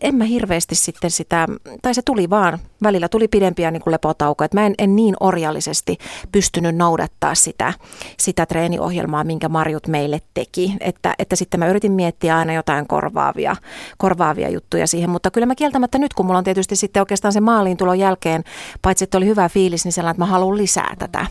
en 0.00 0.14
mä 0.14 0.24
hirveästi 0.24 0.74
sitten 0.74 1.10
sitä, 1.10 1.46
tai 1.82 1.94
se 1.94 2.02
tuli 2.02 2.30
vaan, 2.30 2.58
välillä 2.82 3.08
tuli 3.08 3.28
pidempiä 3.28 3.70
niin 3.70 3.82
kuin 3.82 3.92
lepotaukoja, 3.92 4.44
että 4.44 4.56
mä 4.60 4.66
en, 4.66 4.74
en 4.78 4.96
niin 4.96 5.14
orjallisesti 5.20 5.98
pystynyt 6.32 6.76
noudattaa 6.76 7.34
sitä, 7.34 7.72
sitä 8.18 8.46
treeniohjelmaa, 8.46 9.24
minkä 9.24 9.48
Marjut 9.48 9.86
meille 9.86 10.20
teki, 10.34 10.74
että, 10.80 11.14
että 11.18 11.36
sitten 11.36 11.60
mä 11.60 11.68
yritin 11.68 11.92
miettiä 11.92 12.36
aina 12.36 12.52
jotain 12.52 12.86
korvaavia, 12.86 13.56
korvaavia 13.98 14.48
juttuja 14.48 14.86
siihen, 14.86 15.10
mutta 15.10 15.30
kyllä 15.30 15.46
mä 15.46 15.54
kieltämättä 15.54 15.98
nyt, 15.98 16.14
kun 16.14 16.26
mulla 16.26 16.38
on 16.38 16.44
tietysti 16.44 16.76
sitten 16.76 17.02
oikeastaan 17.02 17.32
se 17.32 17.40
maaliin 17.40 17.76
tulon 17.76 17.98
jälkeen, 17.98 18.44
paitsi 18.82 19.04
että 19.04 19.18
oli 19.18 19.26
hyvä 19.26 19.48
fiilis, 19.48 19.84
niin 19.84 19.92
sellainen, 19.92 20.14
että 20.14 20.22
mä 20.22 20.30
haluan 20.32 20.56
lisää 20.56 20.94
tätä, 20.98 21.26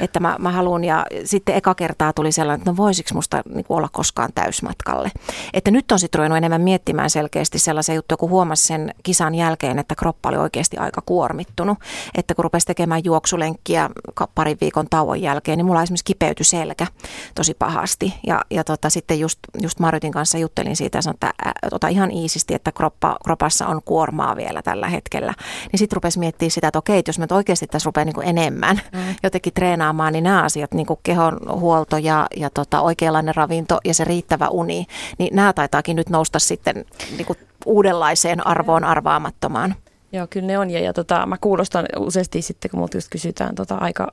että 0.00 0.20
mä, 0.20 0.36
mä 0.38 0.50
haluan, 0.50 0.84
ja 0.84 1.06
sitten 1.24 1.54
eka 1.54 1.74
kertaa 1.74 2.12
tuli 2.12 2.32
sellainen, 2.32 2.60
että 2.60 2.70
no 2.70 2.76
voisiko 2.76 3.10
musta 3.14 3.42
niin 3.54 3.66
olla 3.68 3.88
koskaan 3.92 4.30
täysmatkalle, 4.34 5.10
että 5.54 5.70
nyt 5.70 5.92
on 5.92 5.98
sitten 5.98 6.18
ruvennut 6.18 6.36
enemmän 6.36 6.60
miettimään 6.60 6.99
selkeästi 7.08 7.58
sellaisia 7.58 7.94
juttuja, 7.94 8.16
kun 8.16 8.30
huomasi 8.30 8.66
sen 8.66 8.94
kisan 9.02 9.34
jälkeen, 9.34 9.78
että 9.78 9.94
kroppa 9.94 10.28
oli 10.28 10.36
oikeasti 10.36 10.76
aika 10.76 11.02
kuormittunut, 11.06 11.78
että 12.14 12.34
kun 12.34 12.44
rupesi 12.44 12.66
tekemään 12.66 13.04
juoksulenkkiä 13.04 13.90
parin 14.34 14.58
viikon 14.60 14.86
tauon 14.90 15.22
jälkeen, 15.22 15.58
niin 15.58 15.66
mulla 15.66 15.82
esimerkiksi 15.82 16.04
kipeytyi 16.04 16.44
selkä 16.44 16.86
tosi 17.34 17.54
pahasti, 17.54 18.14
ja, 18.26 18.40
ja 18.50 18.64
tota, 18.64 18.90
sitten 18.90 19.20
just, 19.20 19.38
just 19.62 19.78
Marjutin 19.78 20.12
kanssa 20.12 20.38
juttelin 20.38 20.76
siitä 20.76 20.98
ja 20.98 21.02
sanoin, 21.02 21.14
että 21.14 21.32
ä, 21.46 21.52
ota 21.72 21.88
ihan 21.88 22.10
iisisti, 22.10 22.54
että 22.54 22.72
kroppa, 22.72 23.16
kropassa 23.24 23.66
on 23.66 23.82
kuormaa 23.84 24.36
vielä 24.36 24.62
tällä 24.62 24.88
hetkellä. 24.88 25.34
Niin 25.72 25.78
sitten 25.78 25.96
rupesi 25.96 26.18
miettimään 26.18 26.50
sitä, 26.50 26.68
että 26.68 26.78
okei, 26.78 26.98
että 26.98 27.08
jos 27.08 27.18
me 27.18 27.26
oikeasti 27.30 27.66
tässä 27.66 27.86
rupeaa 27.86 28.04
niin 28.04 28.22
enemmän 28.22 28.80
mm. 28.92 29.14
jotenkin 29.22 29.52
treenaamaan, 29.52 30.12
niin 30.12 30.24
nämä 30.24 30.42
asiat, 30.42 30.74
niin 30.74 30.86
kuin 30.86 31.00
kehon 31.02 31.38
huolto 31.60 31.96
ja, 31.96 32.26
ja 32.36 32.50
tota, 32.50 32.80
oikeanlainen 32.80 33.34
ravinto 33.34 33.78
ja 33.84 33.94
se 33.94 34.04
riittävä 34.04 34.48
uni, 34.48 34.86
niin 35.18 35.36
nämä 35.36 35.52
taitaakin 35.52 35.96
nyt 35.96 36.08
nousta 36.08 36.38
sitten 36.38 36.84
niin 37.10 37.26
kuin 37.26 37.38
uudenlaiseen 37.66 38.46
arvoon 38.46 38.84
arvaamattomaan. 38.84 39.74
Joo, 40.12 40.26
kyllä 40.30 40.46
ne 40.46 40.58
on. 40.58 40.70
Ja, 40.70 40.80
ja 40.80 40.92
tota, 40.92 41.26
mä 41.26 41.36
kuulostan 41.40 41.86
useasti 41.98 42.42
sitten, 42.42 42.70
kun 42.70 42.80
multa 42.80 42.96
just 42.96 43.08
kysytään 43.10 43.54
tota 43.54 43.74
aika 43.74 44.12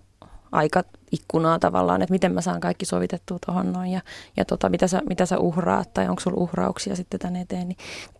aikaikkunaa 0.51 1.59
tavallaan, 1.59 2.01
että 2.01 2.11
miten 2.11 2.33
mä 2.33 2.41
saan 2.41 2.59
kaikki 2.59 2.85
sovitettua 2.85 3.37
tuohon 3.45 3.73
noin 3.73 3.91
ja, 3.91 4.01
ja 4.37 4.45
tota, 4.45 4.69
mitä, 4.69 4.87
sä, 4.87 5.01
mitä 5.09 5.25
sä 5.25 5.37
uhraat 5.37 5.93
tai 5.93 6.09
onko 6.09 6.19
sulla 6.19 6.37
uhrauksia 6.37 6.95
sitten 6.95 7.19
tänne 7.19 7.41
eteen. 7.41 7.67
Niin 7.67 7.77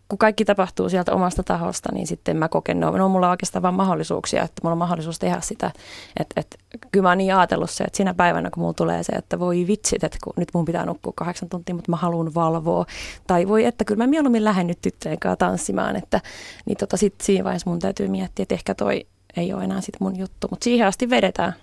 kun 0.09 0.17
kaikki 0.17 0.45
tapahtuu 0.45 0.89
sieltä 0.89 1.13
omasta 1.13 1.43
tahosta, 1.43 1.89
niin 1.93 2.07
sitten 2.07 2.37
mä 2.37 2.49
koken, 2.49 2.79
no, 2.79 2.91
no 2.91 3.09
mulla 3.09 3.29
oikeastaan 3.29 3.63
vaan 3.63 3.73
mahdollisuuksia, 3.73 4.43
että 4.43 4.61
mulla 4.63 4.71
on 4.71 4.77
mahdollisuus 4.77 5.19
tehdä 5.19 5.41
sitä. 5.41 5.71
Että 6.19 6.41
et, 6.41 6.57
kyllä 6.91 7.03
mä 7.03 7.09
oon 7.09 7.17
niin 7.17 7.35
ajatellut 7.35 7.69
se, 7.69 7.83
että 7.83 7.97
siinä 7.97 8.13
päivänä 8.13 8.49
kun 8.49 8.61
mulla 8.61 8.73
tulee 8.73 9.03
se, 9.03 9.11
että 9.11 9.39
voi 9.39 9.65
vitsit, 9.67 10.03
että 10.03 10.17
kun 10.23 10.33
nyt 10.37 10.49
mun 10.53 10.65
pitää 10.65 10.85
nukkua 10.85 11.13
kahdeksan 11.15 11.49
tuntia, 11.49 11.75
mutta 11.75 11.91
mä 11.91 11.97
haluan 11.97 12.33
valvoa. 12.33 12.85
Tai 13.27 13.47
voi, 13.47 13.65
että 13.65 13.85
kyllä 13.85 14.03
mä 14.03 14.07
mieluummin 14.07 14.43
lähden 14.43 14.67
nyt 14.67 14.81
tyttöjen 14.81 15.19
kanssa 15.19 15.37
tanssimaan, 15.37 15.95
että 15.95 16.21
niin 16.65 16.77
tota, 16.77 16.97
sit 16.97 17.15
siinä 17.21 17.43
vaiheessa 17.43 17.69
mun 17.69 17.79
täytyy 17.79 18.07
miettiä, 18.07 18.43
että 18.43 18.55
ehkä 18.55 18.75
toi 18.75 19.07
ei 19.37 19.53
ole 19.53 19.63
enää 19.63 19.81
sit 19.81 19.99
mun 19.99 20.17
juttu. 20.19 20.47
Mutta 20.49 20.63
siihen 20.63 20.87
asti 20.87 21.09
vedetään 21.09 21.53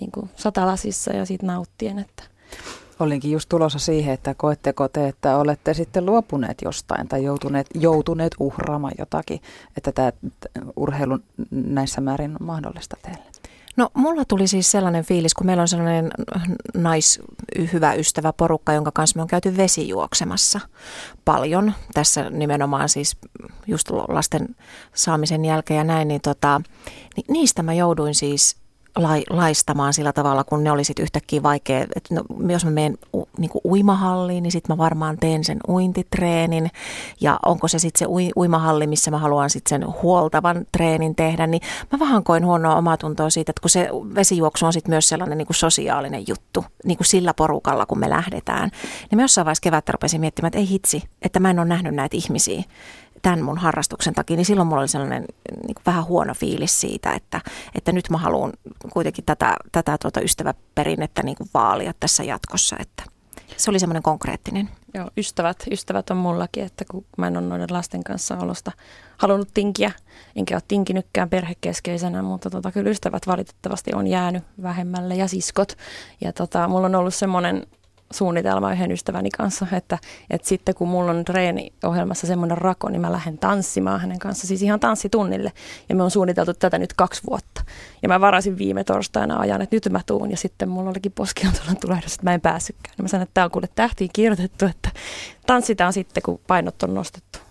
niin 0.00 0.12
kuin 0.12 0.30
satalasissa 0.36 1.12
ja 1.12 1.24
siitä 1.24 1.46
nauttien. 1.46 1.98
Että. 1.98 2.24
Olinkin 3.00 3.30
just 3.30 3.48
tulossa 3.48 3.78
siihen, 3.78 4.14
että 4.14 4.34
koetteko 4.34 4.88
te, 4.88 5.08
että 5.08 5.36
olette 5.36 5.74
sitten 5.74 6.06
luopuneet 6.06 6.58
jostain 6.64 7.08
tai 7.08 7.24
joutuneet, 7.24 7.66
joutuneet 7.74 8.32
uhraamaan 8.40 8.94
jotakin, 8.98 9.40
että 9.76 9.92
tämä 9.92 10.12
urheilu 10.76 11.18
näissä 11.50 12.00
määrin 12.00 12.30
on 12.40 12.46
mahdollista 12.46 12.96
teille? 13.02 13.24
No 13.76 13.88
mulla 13.94 14.24
tuli 14.24 14.46
siis 14.46 14.70
sellainen 14.70 15.04
fiilis, 15.04 15.34
kun 15.34 15.46
meillä 15.46 15.60
on 15.60 15.68
sellainen 15.68 16.10
nais, 16.74 17.20
hyvä 17.72 17.94
ystävä 17.94 18.32
porukka, 18.32 18.72
jonka 18.72 18.90
kanssa 18.94 19.16
me 19.18 19.22
on 19.22 19.28
käyty 19.28 19.56
vesijuoksemassa 19.56 20.60
paljon. 21.24 21.72
Tässä 21.94 22.30
nimenomaan 22.30 22.88
siis 22.88 23.16
just 23.66 23.90
lasten 24.08 24.56
saamisen 24.94 25.44
jälkeen 25.44 25.78
ja 25.78 25.84
näin, 25.84 26.08
niin, 26.08 26.20
tota, 26.20 26.60
niin 27.16 27.24
niistä 27.28 27.62
mä 27.62 27.74
jouduin 27.74 28.14
siis 28.14 28.56
lai, 28.96 29.24
laistamaan 29.30 29.92
sillä 29.92 30.12
tavalla, 30.12 30.44
kun 30.44 30.64
ne 30.64 30.70
olisit 30.70 30.98
yhtäkkiä 30.98 31.42
vaikea. 31.42 31.86
Että 31.96 32.14
no, 32.14 32.24
jos 32.48 32.64
mä 32.64 32.70
menen 32.70 32.98
u, 33.14 33.28
niin 33.38 33.50
uimahalliin, 33.64 34.42
niin 34.42 34.52
sitten 34.52 34.76
mä 34.76 34.78
varmaan 34.78 35.16
teen 35.16 35.44
sen 35.44 35.58
uintitreenin. 35.68 36.70
Ja 37.20 37.38
onko 37.46 37.68
se 37.68 37.78
sitten 37.78 37.98
se 37.98 38.06
ui, 38.08 38.30
uimahalli, 38.36 38.86
missä 38.86 39.10
mä 39.10 39.18
haluan 39.18 39.50
sitten 39.50 39.68
sen 39.68 39.92
huoltavan 40.02 40.66
treenin 40.72 41.14
tehdä, 41.14 41.46
niin 41.46 41.62
mä 41.92 41.98
vähän 41.98 42.24
koin 42.24 42.46
huonoa 42.46 42.76
omatuntoa 42.76 43.30
siitä, 43.30 43.50
että 43.50 43.60
kun 43.60 43.70
se 43.70 43.88
vesijuoksu 44.14 44.66
on 44.66 44.72
sitten 44.72 44.90
myös 44.90 45.08
sellainen 45.08 45.38
niin 45.38 45.46
kuin 45.46 45.56
sosiaalinen 45.56 46.24
juttu, 46.28 46.64
niin 46.84 46.96
kuin 46.96 47.06
sillä 47.06 47.34
porukalla, 47.34 47.86
kun 47.86 47.98
me 47.98 48.10
lähdetään. 48.10 48.70
Niin 49.10 49.16
mä 49.16 49.22
jossain 49.22 49.44
vaiheessa 49.44 49.62
kevättä 49.62 49.92
rupesin 49.92 50.20
miettimään, 50.20 50.48
että 50.48 50.58
ei 50.58 50.68
hitsi, 50.68 51.02
että 51.22 51.40
mä 51.40 51.50
en 51.50 51.58
ole 51.58 51.68
nähnyt 51.68 51.94
näitä 51.94 52.16
ihmisiä 52.16 52.62
tämän 53.24 53.42
mun 53.42 53.58
harrastuksen 53.58 54.14
takia, 54.14 54.36
niin 54.36 54.44
silloin 54.44 54.68
mulla 54.68 54.80
oli 54.80 54.88
sellainen 54.88 55.24
niin 55.48 55.74
kuin 55.74 55.82
vähän 55.86 56.04
huono 56.04 56.34
fiilis 56.34 56.80
siitä, 56.80 57.12
että, 57.12 57.40
että 57.74 57.92
nyt 57.92 58.10
mä 58.10 58.18
haluan 58.18 58.52
kuitenkin 58.92 59.24
tätä, 59.24 59.56
tätä 59.72 59.98
tuota 60.02 60.20
ystäväperinnettä 60.20 61.22
niin 61.22 61.36
kuin 61.36 61.50
vaalia 61.54 61.92
tässä 62.00 62.24
jatkossa, 62.24 62.76
että 62.80 63.04
se 63.56 63.70
oli 63.70 63.78
semmoinen 63.78 64.02
konkreettinen. 64.02 64.68
Joo, 64.94 65.10
ystävät, 65.16 65.64
ystävät 65.70 66.10
on 66.10 66.16
mullakin, 66.16 66.64
että 66.64 66.84
kun 66.90 67.04
mä 67.18 67.26
en 67.26 67.36
ole 67.36 67.46
noiden 67.46 67.68
lasten 67.70 68.04
kanssa 68.04 68.38
olosta 68.38 68.72
halunnut 69.16 69.48
tinkiä, 69.54 69.90
enkä 70.36 70.54
ole 70.54 70.62
tinkinytkään 70.68 71.30
perhekeskeisenä, 71.30 72.22
mutta 72.22 72.50
tota, 72.50 72.72
kyllä 72.72 72.90
ystävät 72.90 73.26
valitettavasti 73.26 73.94
on 73.94 74.06
jäänyt 74.06 74.42
vähemmälle 74.62 75.14
ja 75.14 75.28
siskot. 75.28 75.72
Ja 76.20 76.32
tota, 76.32 76.68
mulla 76.68 76.86
on 76.86 76.94
ollut 76.94 77.14
semmoinen 77.14 77.66
suunnitelma 78.10 78.72
yhden 78.72 78.92
ystäväni 78.92 79.30
kanssa, 79.30 79.66
että, 79.72 79.98
että 80.30 80.48
sitten 80.48 80.74
kun 80.74 80.88
mulla 80.88 81.10
on 81.10 81.24
treeniohjelmassa 81.24 82.26
semmoinen 82.26 82.58
rako, 82.58 82.88
niin 82.88 83.00
mä 83.00 83.12
lähden 83.12 83.38
tanssimaan 83.38 84.00
hänen 84.00 84.18
kanssa, 84.18 84.46
siis 84.46 84.62
ihan 84.62 84.80
tanssitunnille. 84.80 85.52
Ja 85.88 85.94
me 85.94 86.02
on 86.02 86.10
suunniteltu 86.10 86.54
tätä 86.54 86.78
nyt 86.78 86.92
kaksi 86.92 87.22
vuotta. 87.30 87.64
Ja 88.02 88.08
mä 88.08 88.20
varasin 88.20 88.58
viime 88.58 88.84
torstaina 88.84 89.38
ajan, 89.38 89.62
että 89.62 89.76
nyt 89.76 89.88
mä 89.90 90.00
tuun, 90.06 90.30
ja 90.30 90.36
sitten 90.36 90.68
mulla 90.68 90.90
olikin 90.90 91.12
poskiontulan 91.12 91.76
tulehdus, 91.80 92.14
että 92.14 92.24
mä 92.24 92.34
en 92.34 92.40
päässytkään. 92.40 92.94
Ja 92.98 93.02
mä 93.02 93.08
sanoin, 93.08 93.22
että 93.22 93.34
tämä 93.34 93.44
on 93.44 93.50
kuule 93.50 93.68
tähtiin 93.74 94.10
kirjoitettu, 94.12 94.66
että 94.66 94.90
tanssitaan 95.46 95.92
sitten, 95.92 96.22
kun 96.22 96.40
painot 96.46 96.82
on 96.82 96.94
nostettu. 96.94 97.43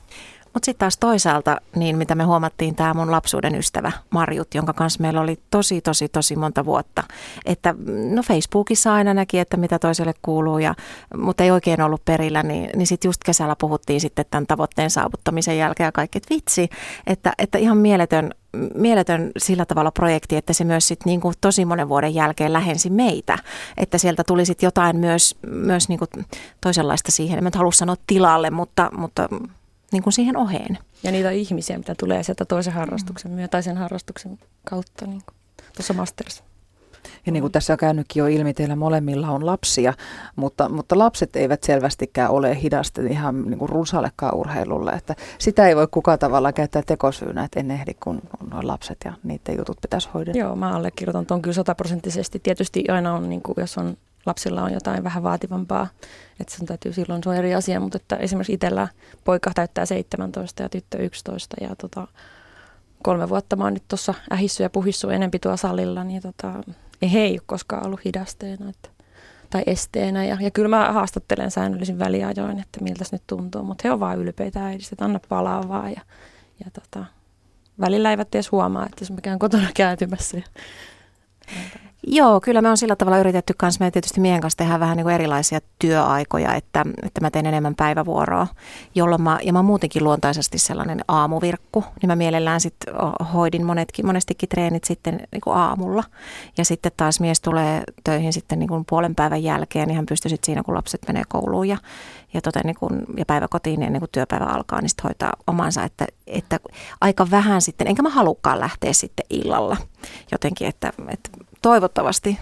Mutta 0.53 0.65
sitten 0.65 0.79
taas 0.79 0.97
toisaalta, 0.97 1.57
niin 1.75 1.97
mitä 1.97 2.15
me 2.15 2.23
huomattiin, 2.23 2.75
tämä 2.75 2.93
mun 2.93 3.11
lapsuuden 3.11 3.55
ystävä 3.55 3.91
Marjut, 4.09 4.55
jonka 4.55 4.73
kanssa 4.73 5.01
meillä 5.01 5.21
oli 5.21 5.39
tosi, 5.51 5.81
tosi, 5.81 6.09
tosi 6.09 6.35
monta 6.35 6.65
vuotta. 6.65 7.03
Että 7.45 7.75
no 8.13 8.23
Facebookissa 8.23 8.93
aina 8.93 9.13
näki, 9.13 9.39
että 9.39 9.57
mitä 9.57 9.79
toiselle 9.79 10.13
kuuluu, 10.21 10.57
ja, 10.57 10.75
mutta 11.17 11.43
ei 11.43 11.51
oikein 11.51 11.81
ollut 11.81 12.05
perillä, 12.05 12.43
niin, 12.43 12.69
niin 12.75 12.87
sitten 12.87 13.09
just 13.09 13.21
kesällä 13.25 13.55
puhuttiin 13.59 14.01
sitten 14.01 14.25
tämän 14.31 14.47
tavoitteen 14.47 14.89
saavuttamisen 14.89 15.57
jälkeen 15.57 15.87
ja 15.87 15.91
kaikki, 15.91 16.17
että 16.17 16.35
vitsi, 16.35 16.69
että, 17.07 17.33
että 17.37 17.57
ihan 17.57 17.77
mieletön, 17.77 18.31
mieletön 18.75 19.31
sillä 19.37 19.65
tavalla 19.65 19.91
projekti, 19.91 20.35
että 20.35 20.53
se 20.53 20.63
myös 20.63 20.87
sit 20.87 21.05
niin 21.05 21.21
kuin 21.21 21.35
tosi 21.41 21.65
monen 21.65 21.89
vuoden 21.89 22.15
jälkeen 22.15 22.53
lähensi 22.53 22.89
meitä, 22.89 23.37
että 23.77 23.97
sieltä 23.97 24.23
tuli 24.27 24.45
sitten 24.45 24.67
jotain 24.67 24.97
myös, 24.97 25.35
myös 25.47 25.89
niin 25.89 25.99
kuin 25.99 26.25
toisenlaista 26.61 27.11
siihen, 27.11 27.37
en 27.37 27.43
mä 27.43 27.49
halua 27.55 27.71
sanoa 27.71 27.95
tilalle, 28.07 28.49
mutta, 28.49 28.89
mutta 28.97 29.29
niin 29.93 30.03
kuin 30.03 30.13
siihen 30.13 30.37
oheen. 30.37 30.77
Ja 31.03 31.11
niitä 31.11 31.31
ihmisiä, 31.31 31.77
mitä 31.77 31.95
tulee 31.99 32.23
sieltä 32.23 32.45
toisen 32.45 32.73
harrastuksen 32.73 33.31
mm. 33.31 33.35
myötä 33.35 33.51
tai 33.51 33.63
sen 33.63 33.77
harrastuksen 33.77 34.39
kautta 34.69 35.05
niin 35.05 35.21
kuin 35.25 35.35
tuossa 35.75 35.93
masterissa. 35.93 36.43
Ja 37.25 37.31
niin 37.31 37.41
kuin 37.41 37.51
tässä 37.51 37.73
on 37.73 37.77
käynytkin 37.77 38.19
jo 38.21 38.27
ilmi, 38.27 38.53
teillä 38.53 38.75
molemmilla 38.75 39.29
on 39.29 39.45
lapsia, 39.45 39.93
mutta, 40.35 40.69
mutta 40.69 40.97
lapset 40.97 41.35
eivät 41.35 41.63
selvästikään 41.63 42.31
ole 42.31 42.61
hidaste 42.61 43.01
ihan 43.01 43.41
niin 43.41 43.59
kuin 43.59 43.69
runsallekaan 43.69 44.35
urheilulle. 44.35 44.91
Että 44.91 45.15
sitä 45.37 45.67
ei 45.67 45.75
voi 45.75 45.87
kukaan 45.91 46.19
tavalla 46.19 46.53
käyttää 46.53 46.81
tekosyynä, 46.85 47.43
että 47.43 47.59
en 47.59 47.71
ehdi, 47.71 47.93
kun 47.93 48.21
on 48.41 48.49
noin 48.49 48.67
lapset 48.67 48.97
ja 49.05 49.13
niiden 49.23 49.57
jutut 49.57 49.77
pitäisi 49.81 50.09
hoidaa. 50.13 50.33
Joo, 50.37 50.55
mä 50.55 50.75
allekirjoitan 50.75 51.25
tuon 51.25 51.41
kyllä 51.41 51.53
sataprosenttisesti. 51.53 52.39
Tietysti 52.39 52.83
aina 52.89 53.13
on, 53.13 53.29
niin 53.29 53.41
kuin, 53.41 53.55
jos 53.57 53.77
on 53.77 53.97
lapsilla 54.25 54.63
on 54.63 54.73
jotain 54.73 55.03
vähän 55.03 55.23
vaativampaa, 55.23 55.87
että 56.39 56.55
sen 56.57 56.65
täytyy 56.65 56.93
silloin, 56.93 57.23
se 57.23 57.29
on 57.29 57.35
eri 57.35 57.55
asia, 57.55 57.79
mutta 57.79 57.95
että 57.95 58.15
esimerkiksi 58.15 58.53
itsellä 58.53 58.87
poika 59.23 59.51
täyttää 59.55 59.85
17 59.85 60.63
ja 60.63 60.69
tyttö 60.69 60.97
11 60.97 61.55
ja 61.61 61.75
tota, 61.75 62.07
kolme 63.03 63.29
vuotta 63.29 63.55
mä 63.55 63.63
oon 63.63 63.73
nyt 63.73 63.87
tuossa 63.87 64.13
ähissyt 64.33 64.63
ja 64.63 64.69
puhissu 64.69 65.09
enempi 65.09 65.39
tuolla 65.39 65.57
salilla, 65.57 66.03
niin 66.03 66.21
tota, 66.21 66.53
ei 67.01 67.13
he 67.13 67.19
ei 67.19 67.31
ole 67.31 67.41
koskaan 67.45 67.85
ollut 67.85 68.05
hidasteena 68.05 68.69
että, 68.69 68.89
tai 69.49 69.63
esteenä. 69.65 70.25
Ja, 70.25 70.37
ja 70.41 70.51
kyllä 70.51 70.69
mä 70.69 70.91
haastattelen 70.91 71.51
säännöllisin 71.51 71.99
väliajoin, 71.99 72.59
että 72.59 72.83
miltä 72.83 73.03
se 73.03 73.15
nyt 73.15 73.23
tuntuu, 73.27 73.63
mutta 73.63 73.81
he 73.83 73.91
on 73.91 73.99
vaan 73.99 74.19
ylpeitä 74.19 74.65
äidistä, 74.65 74.93
että 74.93 75.05
anna 75.05 75.19
palaa 75.29 75.67
vaan. 75.67 75.91
Ja, 75.91 76.01
ja 76.65 76.71
tota, 76.71 77.05
välillä 77.79 78.11
eivät 78.11 78.35
edes 78.35 78.51
huomaa, 78.51 78.85
että 78.85 78.97
jos 79.01 79.11
mä 79.11 79.21
käyn 79.21 79.39
kotona 79.39 79.67
kääntymässä. 79.77 80.37
Joo, 82.07 82.41
kyllä 82.41 82.61
me 82.61 82.69
on 82.69 82.77
sillä 82.77 82.95
tavalla 82.95 83.17
yritetty 83.17 83.53
kanssa. 83.57 83.85
Me 83.85 83.91
tietysti 83.91 84.19
miehen 84.19 84.41
kanssa 84.41 84.57
tehdään 84.57 84.79
vähän 84.79 84.97
niin 84.97 85.03
kuin 85.03 85.15
erilaisia 85.15 85.59
työaikoja, 85.79 86.53
että, 86.53 86.85
että 87.03 87.21
mä 87.21 87.31
teen 87.31 87.45
enemmän 87.45 87.75
päivävuoroa, 87.75 88.47
jolloin 88.95 89.21
mä, 89.21 89.39
ja 89.43 89.53
mä 89.53 89.59
oon 89.59 89.65
muutenkin 89.65 90.03
luontaisesti 90.03 90.57
sellainen 90.57 90.99
aamuvirkku, 91.07 91.83
niin 92.01 92.07
mä 92.07 92.15
mielellään 92.15 92.61
sitten 92.61 92.93
hoidin 93.33 93.65
monetkin, 93.65 94.05
monestikin 94.05 94.49
treenit 94.49 94.83
sitten 94.83 95.19
niin 95.31 95.41
kuin 95.41 95.57
aamulla. 95.57 96.03
Ja 96.57 96.65
sitten 96.65 96.91
taas 96.97 97.19
mies 97.19 97.41
tulee 97.41 97.83
töihin 98.03 98.33
sitten 98.33 98.59
niin 98.59 98.69
kuin 98.69 98.85
puolen 98.89 99.15
päivän 99.15 99.43
jälkeen, 99.43 99.87
niin 99.87 99.95
hän 99.95 100.05
pystyy 100.05 100.29
sitten 100.29 100.45
siinä, 100.45 100.63
kun 100.63 100.75
lapset 100.75 101.01
menee 101.07 101.23
kouluun 101.27 101.67
ja, 101.67 101.77
ja, 102.33 102.41
tota, 102.41 102.59
niin 102.63 102.77
kuin, 102.79 103.03
ja 103.17 103.25
päiväkotiin 103.25 103.83
ennen 103.83 104.01
kuin 104.01 104.11
työpäivä 104.11 104.45
alkaa, 104.45 104.81
niin 104.81 104.89
sitten 104.89 105.03
hoitaa 105.03 105.33
omansa, 105.47 105.83
että, 105.83 106.07
että 106.27 106.59
aika 107.01 107.27
vähän 107.31 107.61
sitten, 107.61 107.87
enkä 107.87 108.01
mä 108.01 108.09
halukkaan 108.09 108.59
lähteä 108.59 108.93
sitten 108.93 109.25
illalla 109.29 109.77
jotenkin, 110.31 110.67
että, 110.67 110.93
että 111.09 111.29
toivottavasti 111.63 112.37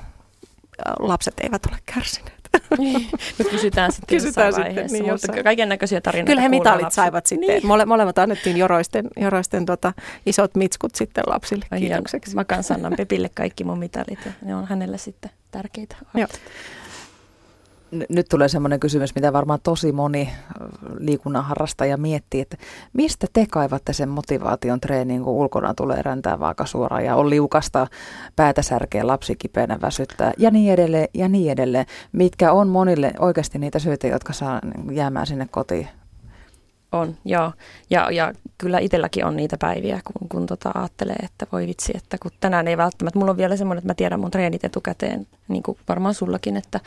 lapset 1.00 1.40
eivät 1.40 1.66
ole 1.66 1.78
kärsineet. 1.86 2.42
Niin. 2.78 3.08
Nyt 3.40 3.48
kysytään 3.50 3.92
sitten 3.92 4.18
kysytään 4.18 4.48
jossain 4.48 4.66
sitten, 4.66 4.76
vaiheessa, 4.76 4.98
niin 4.98 5.12
mutta 5.12 5.44
kaiken 5.44 5.70
näköisiä 5.70 6.02
tarinoita 6.02 6.30
Kyllä 6.30 6.42
he 6.42 6.50
mitalit 6.50 6.82
lapset. 6.84 6.96
saivat 6.96 7.26
sitten. 7.26 7.50
Niin. 7.50 7.68
Mole, 7.68 7.86
molemmat 7.86 8.18
annettiin 8.18 8.58
joroisten, 8.58 9.08
joroisten 9.18 9.66
tota, 9.66 9.94
isot 10.26 10.56
mitskut 10.56 10.96
sitten 10.96 11.24
lapsille 11.28 11.66
kiitokseksi. 11.78 12.36
Mä 12.36 12.46
kanssa 12.46 12.74
annan 12.74 12.94
Pepille 12.98 13.30
kaikki 13.34 13.64
mun 13.64 13.80
mitalit 13.80 14.26
ja 14.26 14.32
ne 14.42 14.56
on 14.56 14.68
hänelle 14.68 14.98
sitten 14.98 15.32
tärkeitä. 15.52 15.96
Joo 16.14 16.28
nyt 18.10 18.26
tulee 18.30 18.48
semmoinen 18.48 18.80
kysymys, 18.80 19.16
mitä 19.16 19.34
varmaan 19.34 19.60
tosi 19.64 19.92
moni 19.92 20.30
liikunnan 20.98 21.44
harrastaja 21.44 21.98
miettii, 21.98 22.42
että 22.42 22.58
mistä 22.94 23.28
te 23.34 23.46
kaivatte 23.52 23.94
sen 23.94 24.10
motivaation 24.10 24.82
treeniin, 24.82 25.24
kun 25.24 25.34
ulkona 25.34 25.74
tulee 25.74 26.02
räntää 26.02 26.40
vaaka 26.40 26.66
suoraan 26.66 27.06
ja 27.06 27.16
on 27.16 27.30
liukasta, 27.30 27.88
päätä 28.36 28.62
särkeä, 28.62 29.08
lapsi 29.08 29.36
kipeänä 29.36 29.82
väsyttää 29.82 30.32
ja 30.38 30.52
niin 30.52 30.74
edelleen 30.74 31.08
ja 31.14 31.28
niin 31.28 31.52
edelleen, 31.52 31.86
mitkä 32.12 32.52
on 32.52 32.68
monille 32.68 33.14
oikeasti 33.20 33.60
niitä 33.60 33.80
syitä, 33.80 34.08
jotka 34.08 34.34
saa 34.34 34.62
jäämään 34.92 35.28
sinne 35.28 35.48
kotiin 35.52 35.88
on, 36.92 37.18
joo. 37.26 37.52
Ja, 37.90 38.12
ja 38.12 38.34
kyllä 38.58 38.80
itselläkin 38.80 39.26
on 39.26 39.36
niitä 39.36 39.58
päiviä, 39.58 40.02
kun, 40.04 40.30
kun 40.30 40.46
tota 40.46 40.72
ajattelee, 40.76 41.16
että 41.24 41.48
voi 41.52 41.68
vitsi, 41.68 41.94
että 41.96 42.18
kun 42.22 42.32
tänään 42.40 42.68
ei 42.68 42.78
välttämättä, 42.78 43.20
mulla 43.20 43.32
on 43.32 43.38
vielä 43.38 43.56
semmoinen, 43.56 43.78
että 43.80 43.90
mä 43.90 43.94
tiedän 43.94 44.20
mun 44.20 44.32
treenit 44.32 44.64
etukäteen, 44.64 45.28
niin 45.48 45.64
kuin 45.64 45.78
varmaan 45.90 46.14
sullakin, 46.14 46.58
että, 46.58 46.80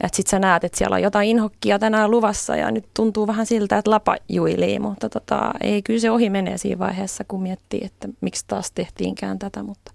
että 0.00 0.16
sit 0.16 0.26
sä 0.26 0.38
näet, 0.38 0.64
että 0.64 0.78
siellä 0.78 0.94
on 0.94 1.02
jotain 1.02 1.28
inhokkia 1.28 1.78
tänään 1.78 2.10
luvassa 2.10 2.56
ja 2.56 2.70
nyt 2.70 2.84
tuntuu 2.94 3.26
vähän 3.26 3.46
siltä, 3.46 3.78
että 3.78 3.90
lapa 3.90 4.16
juilii, 4.28 4.78
mutta 4.78 5.08
tota, 5.08 5.50
ei, 5.60 5.82
kyllä 5.82 6.00
se 6.00 6.10
ohi 6.10 6.30
menee 6.30 6.58
siinä 6.58 6.78
vaiheessa, 6.78 7.24
kun 7.28 7.42
miettii, 7.42 7.80
että 7.84 8.08
miksi 8.20 8.44
taas 8.48 8.72
tehtiinkään 8.72 9.38
tätä, 9.38 9.62
mutta 9.62 9.92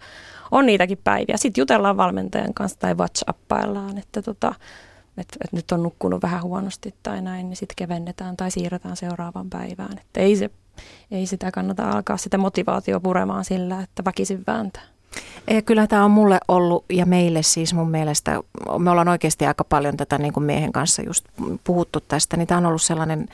on 0.52 0.66
niitäkin 0.66 0.98
päiviä. 1.04 1.38
Sitten 1.38 1.62
jutellaan 1.62 1.98
valmentajan 1.98 2.54
kanssa 2.54 2.80
tai 2.80 2.96
WhatsAppaillaan, 2.96 3.98
että 3.98 4.22
tota, 4.22 4.56
että 5.18 5.38
et 5.44 5.54
nyt 5.54 5.72
on 5.72 5.84
nukkunut 5.84 6.22
vähän 6.22 6.44
huonosti 6.44 6.94
tai 7.04 7.22
näin, 7.22 7.50
niin 7.50 7.58
sitten 7.58 7.76
kevennetään 7.76 8.38
tai 8.38 8.52
siirretään 8.52 8.98
seuraavaan 8.98 9.50
päivään. 9.50 9.98
Että 9.98 10.20
ei, 10.20 10.36
se, 10.36 10.50
ei 11.12 11.26
sitä 11.26 11.52
kannata 11.52 11.90
alkaa 11.90 12.18
sitä 12.18 12.38
motivaatio 12.38 13.00
puremaan 13.00 13.46
sillä, 13.46 13.82
että 13.82 14.06
väkisin 14.06 14.44
vääntää. 14.48 14.84
Ja 15.50 15.62
kyllä 15.62 15.88
tämä 15.88 16.06
on 16.06 16.12
mulle 16.12 16.40
ollut 16.48 16.86
ja 16.90 17.06
meille 17.06 17.44
siis 17.44 17.74
mun 17.74 17.92
mielestä, 17.92 18.42
me 18.80 18.92
ollaan 18.92 19.08
oikeasti 19.08 19.46
aika 19.46 19.64
paljon 19.64 19.98
tätä 19.98 20.18
niin 20.18 20.34
kuin 20.34 20.44
miehen 20.44 20.72
kanssa 20.72 21.02
just 21.02 21.26
puhuttu 21.64 22.00
tästä, 22.08 22.38
niin 22.38 22.48
tämä 22.48 22.58
on 22.58 22.66
ollut 22.66 22.82
sellainen 22.82 23.28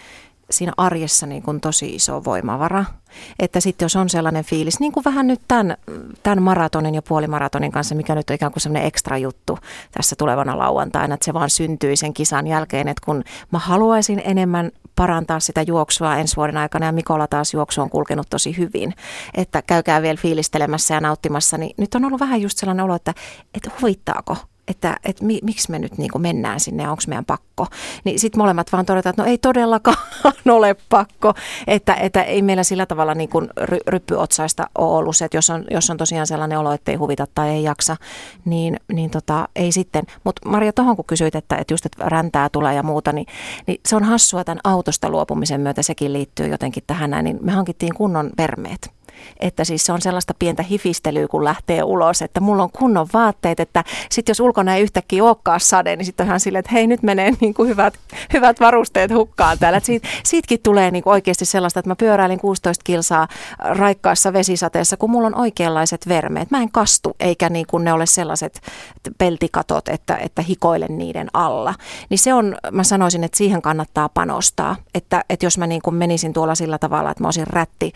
siinä 0.52 0.72
arjessa 0.78 1.26
niin 1.26 1.44
kuin 1.44 1.62
tosi 1.62 1.96
iso 1.96 2.24
voimavara. 2.24 2.86
Että 3.40 3.60
sitten 3.60 3.86
jos 3.86 3.96
on 3.96 4.10
sellainen 4.10 4.44
fiilis, 4.44 4.80
niin 4.80 4.92
kuin 4.92 5.04
vähän 5.04 5.28
nyt 5.28 5.42
tämän, 5.48 5.78
tämän 6.24 6.44
maratonin 6.44 6.96
ja 6.96 7.02
puolimaratonin 7.02 7.72
kanssa, 7.72 7.96
mikä 7.96 8.16
nyt 8.16 8.30
on 8.30 8.36
ikään 8.36 8.52
kuin 8.52 8.62
sellainen 8.62 8.88
ekstra 8.88 9.18
juttu 9.18 9.58
tässä 9.92 10.16
tulevana 10.16 10.58
lauantaina, 10.58 11.14
että 11.14 11.26
se 11.26 11.34
vaan 11.34 11.50
syntyi 11.50 11.96
sen 11.96 12.14
kisan 12.14 12.48
jälkeen, 12.48 12.88
että 12.88 13.06
kun 13.06 13.24
mä 13.52 13.60
haluaisin 13.60 14.22
enemmän 14.26 14.72
parantaa 14.96 15.40
sitä 15.40 15.62
juoksua 15.62 16.16
ensi 16.18 16.36
vuoden 16.36 16.58
aikana 16.58 16.86
ja 16.86 16.92
Mikola 16.92 17.28
taas 17.28 17.54
juoksu 17.54 17.82
on 17.82 17.90
kulkenut 17.90 18.28
tosi 18.30 18.58
hyvin, 18.58 18.94
että 19.34 19.62
käykää 19.62 20.02
vielä 20.02 20.18
fiilistelemässä 20.22 20.94
ja 20.94 21.02
nauttimassa, 21.02 21.58
niin 21.58 21.76
nyt 21.78 21.96
on 21.96 22.06
ollut 22.06 22.20
vähän 22.20 22.42
just 22.42 22.58
sellainen 22.58 22.86
olo, 22.86 22.96
että, 22.96 23.14
että 23.54 23.72
huvittaako 23.82 24.38
että, 24.68 24.98
että 25.06 25.26
mi, 25.26 25.40
miksi 25.44 25.72
me 25.72 25.80
nyt 25.80 25.98
niin 25.98 26.12
kuin 26.12 26.22
mennään 26.22 26.60
sinne 26.60 26.90
onko 26.90 27.04
meidän 27.08 27.26
pakko. 27.26 27.68
Niin 28.04 28.20
sitten 28.20 28.42
molemmat 28.42 28.72
vaan 28.72 28.86
todetaan, 28.86 29.12
että 29.12 29.22
no 29.24 29.30
ei 29.30 29.38
todellakaan 29.38 29.98
ole 30.50 30.76
pakko, 30.90 31.34
että, 31.68 31.94
että 31.94 32.24
ei 32.24 32.42
meillä 32.42 32.64
sillä 32.64 32.86
tavalla 32.86 33.16
niin 33.16 33.30
kuin 33.30 33.50
ry, 33.58 33.78
ryppyotsaista 33.88 34.70
ole 34.78 34.98
ollut 34.98 35.18
se, 35.18 35.26
että 35.26 35.38
jos 35.38 35.50
on, 35.50 35.66
jos 35.72 35.90
on 35.90 35.98
tosiaan 35.98 36.28
sellainen 36.28 36.60
olo, 36.60 36.72
että 36.72 36.92
ei 36.92 36.98
huvita 36.98 37.28
tai 37.36 37.50
ei 37.50 37.64
jaksa, 37.64 37.98
niin, 38.46 38.80
niin 38.94 39.10
tota, 39.10 39.48
ei 39.56 39.72
sitten. 39.72 40.04
Mutta 40.24 40.50
Maria, 40.50 40.74
tuohon 40.74 40.96
kun 40.96 41.06
kysyit, 41.06 41.36
että, 41.36 41.56
että 41.56 41.74
just 41.74 41.86
että 41.86 42.06
räntää 42.10 42.50
tulee 42.50 42.74
ja 42.74 42.84
muuta, 42.84 43.12
niin, 43.12 43.28
niin 43.68 43.80
se 43.88 43.96
on 43.96 44.04
hassua 44.04 44.44
tämän 44.44 44.62
autosta 44.64 45.10
luopumisen 45.10 45.62
myötä, 45.62 45.82
sekin 45.82 46.14
liittyy 46.14 46.48
jotenkin 46.48 46.84
tähän 46.88 47.10
näin, 47.10 47.24
niin 47.26 47.40
me 47.42 47.52
hankittiin 47.52 47.94
kunnon 47.94 48.30
vermeet 48.38 49.01
että 49.40 49.64
siis 49.64 49.86
se 49.86 49.92
on 49.92 50.02
sellaista 50.02 50.34
pientä 50.40 50.64
hifistelyä, 50.64 51.28
kun 51.28 51.44
lähtee 51.44 51.84
ulos, 51.84 52.22
että 52.22 52.40
mulla 52.40 52.64
on 52.64 52.72
kunnon 52.72 53.08
vaatteet, 53.14 53.60
että 53.60 53.84
sitten 54.10 54.32
jos 54.32 54.40
ulkona 54.40 54.76
ei 54.76 54.84
yhtäkkiä 54.84 55.24
olekaan 55.24 55.60
sade, 55.60 55.96
niin 55.96 56.06
sitten 56.06 56.26
ihan 56.26 56.40
silleen, 56.40 56.60
että 56.60 56.72
hei 56.72 56.88
nyt 56.88 57.04
menee 57.04 57.32
niin 57.42 57.54
kuin 57.54 57.70
hyvät, 57.70 57.94
hyvät 58.34 58.60
varusteet 58.60 59.14
hukkaan 59.14 59.60
täällä. 59.60 59.78
Et 59.78 59.86
siitä, 60.24 60.58
tulee 60.64 60.92
niin 60.92 61.04
kuin 61.04 61.12
oikeasti 61.12 61.46
sellaista, 61.46 61.80
että 61.80 61.90
mä 61.90 61.96
pyöräilin 61.96 62.40
16 62.40 62.84
kilsaa 62.84 63.28
raikkaassa 63.60 64.34
vesisateessa, 64.34 64.98
kun 64.98 65.12
mulla 65.12 65.28
on 65.28 65.36
oikeanlaiset 65.36 66.08
vermeet. 66.08 66.52
Mä 66.52 66.62
en 66.62 66.72
kastu, 66.72 67.16
eikä 67.20 67.50
niin 67.50 67.66
kuin 67.68 67.84
ne 67.84 67.94
ole 67.94 68.06
sellaiset 68.06 68.62
peltikatot, 69.18 69.88
että, 69.88 70.16
että 70.16 70.42
hikoilen 70.42 70.98
niiden 70.98 71.28
alla. 71.34 71.74
Niin 72.10 72.20
se 72.20 72.34
on, 72.34 72.58
mä 72.72 72.84
sanoisin, 72.84 73.24
että 73.24 73.38
siihen 73.38 73.62
kannattaa 73.62 74.10
panostaa, 74.10 74.76
että, 74.96 75.24
että 75.30 75.46
jos 75.46 75.58
mä 75.58 75.68
niin 75.68 75.82
kuin 75.82 75.96
menisin 75.96 76.34
tuolla 76.34 76.56
sillä 76.56 76.78
tavalla, 76.78 77.12
että 77.12 77.24
mä 77.24 77.28
olisin 77.28 77.48
rätti, 77.48 77.94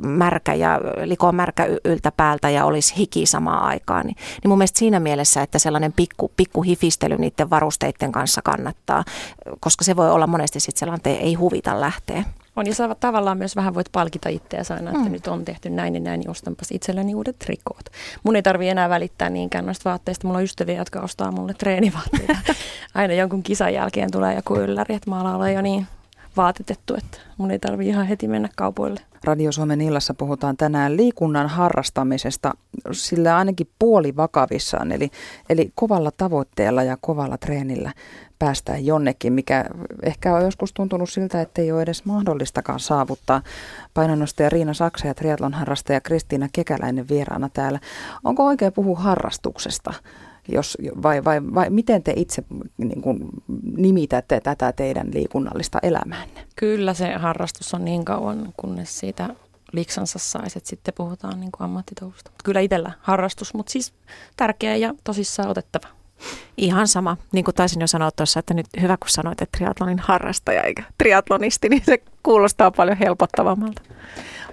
märkä 0.00 0.54
ja 0.58 0.80
likoon 1.04 1.34
märkä 1.34 1.66
yltä 1.84 2.12
päältä 2.12 2.50
ja 2.50 2.64
olisi 2.64 2.96
hiki 2.96 3.26
samaan 3.26 3.62
aikaan. 3.62 4.06
Niin, 4.06 4.16
niin 4.42 4.48
mun 4.48 4.58
mielestä 4.58 4.78
siinä 4.78 5.00
mielessä, 5.00 5.42
että 5.42 5.58
sellainen 5.58 5.92
pikku, 5.92 6.32
pikku 6.36 6.62
hifistely 6.62 7.16
niiden 7.16 7.50
varusteiden 7.50 8.12
kanssa 8.12 8.42
kannattaa, 8.42 9.04
koska 9.60 9.84
se 9.84 9.96
voi 9.96 10.10
olla 10.10 10.26
monesti 10.26 10.60
sitten 10.60 10.78
sellainen, 10.78 11.12
että 11.12 11.24
ei 11.24 11.34
huvita 11.34 11.80
lähteä. 11.80 12.24
On 12.58 12.66
ja 12.66 12.74
sä 12.74 12.94
tavallaan 13.00 13.38
myös 13.38 13.56
vähän 13.56 13.74
voit 13.74 13.92
palkita 13.92 14.28
itseäsi 14.28 14.72
aina, 14.72 14.90
että 14.90 15.02
mm. 15.02 15.12
nyt 15.12 15.26
on 15.26 15.44
tehty 15.44 15.70
näin 15.70 15.94
ja 15.94 16.00
näin, 16.00 16.20
niin 16.20 16.30
ostanpas 16.30 16.68
itselleni 16.70 17.14
uudet 17.14 17.38
trikoot. 17.38 17.84
Mun 18.22 18.36
ei 18.36 18.42
tarvi 18.42 18.68
enää 18.68 18.88
välittää 18.88 19.30
niinkään 19.30 19.66
noista 19.66 19.90
vaatteista. 19.90 20.26
Mulla 20.26 20.38
on 20.38 20.44
ystäviä, 20.44 20.78
jotka 20.78 21.00
ostaa 21.00 21.32
mulle 21.32 21.54
treenivaatteita. 21.54 22.36
aina 22.94 23.14
jonkun 23.14 23.42
kisan 23.42 23.74
jälkeen 23.74 24.10
tulee 24.10 24.34
joku 24.34 24.56
ylläri, 24.56 24.94
että 24.94 25.10
mä 25.10 25.20
alan 25.20 25.54
jo 25.54 25.62
niin 25.62 25.86
vaatetettu, 26.36 26.94
että 26.94 27.18
mun 27.36 27.50
ei 27.50 27.58
tarvi 27.58 27.88
ihan 27.88 28.06
heti 28.06 28.28
mennä 28.28 28.48
kaupoille. 28.56 29.00
Radio 29.24 29.52
Suomen 29.52 29.80
illassa 29.80 30.14
puhutaan 30.14 30.56
tänään 30.56 30.96
liikunnan 30.96 31.48
harrastamisesta, 31.48 32.54
sillä 32.92 33.36
ainakin 33.36 33.68
puoli 33.78 34.16
vakavissaan, 34.16 34.92
eli, 34.92 35.10
eli 35.48 35.72
kovalla 35.74 36.10
tavoitteella 36.10 36.82
ja 36.82 36.96
kovalla 37.00 37.38
treenillä 37.38 37.92
päästään 38.38 38.86
jonnekin, 38.86 39.32
mikä 39.32 39.64
ehkä 40.02 40.34
on 40.34 40.42
joskus 40.42 40.72
tuntunut 40.72 41.10
siltä, 41.10 41.40
että 41.40 41.62
ei 41.62 41.72
ole 41.72 41.82
edes 41.82 42.04
mahdollistakaan 42.04 42.80
saavuttaa. 42.80 43.42
Painonnostaja 43.94 44.48
Riina 44.48 44.74
Saksa 44.74 45.06
ja 45.06 45.14
triatlon 45.14 45.54
harrastaja 45.54 46.00
Kristiina 46.00 46.48
Kekäläinen 46.52 47.08
vieraana 47.08 47.48
täällä. 47.48 47.80
Onko 48.24 48.46
oikein 48.46 48.72
puhua 48.72 48.98
harrastuksesta? 48.98 49.94
Jos, 50.48 50.78
vai, 51.02 51.24
vai, 51.24 51.40
vai 51.54 51.70
miten 51.70 52.02
te 52.02 52.12
itse 52.16 52.44
niin 52.78 53.02
kuin, 53.02 53.28
nimitätte 53.76 54.40
tätä 54.40 54.72
teidän 54.72 55.08
liikunnallista 55.14 55.78
elämäänne? 55.82 56.46
Kyllä 56.56 56.94
se 56.94 57.12
harrastus 57.12 57.74
on 57.74 57.84
niin 57.84 58.04
kauan, 58.04 58.54
kunnes 58.56 58.98
siitä 58.98 59.28
liksansa 59.72 60.18
saisi, 60.18 60.58
että 60.58 60.70
sitten 60.70 60.94
puhutaan 60.94 61.40
niin 61.40 61.50
ammattitouhusta. 61.58 62.30
Kyllä 62.44 62.60
itsellä 62.60 62.92
harrastus, 63.00 63.54
mutta 63.54 63.72
siis 63.72 63.94
tärkeä 64.36 64.76
ja 64.76 64.94
tosissaan 65.04 65.48
otettava. 65.48 65.97
Ihan 66.56 66.88
sama, 66.88 67.16
niin 67.32 67.44
kuin 67.44 67.54
taisin 67.54 67.80
jo 67.80 67.86
sanoa 67.86 68.10
tuossa, 68.10 68.40
että 68.40 68.54
nyt 68.54 68.66
hyvä 68.80 68.96
kun 68.96 69.08
sanoit, 69.08 69.42
että 69.42 69.58
triatlonin 69.58 69.98
harrastaja 69.98 70.62
eikä 70.62 70.82
triatlonisti, 70.98 71.68
niin 71.68 71.82
se 71.86 72.02
kuulostaa 72.22 72.70
paljon 72.70 72.96
helpottavammalta. 72.96 73.82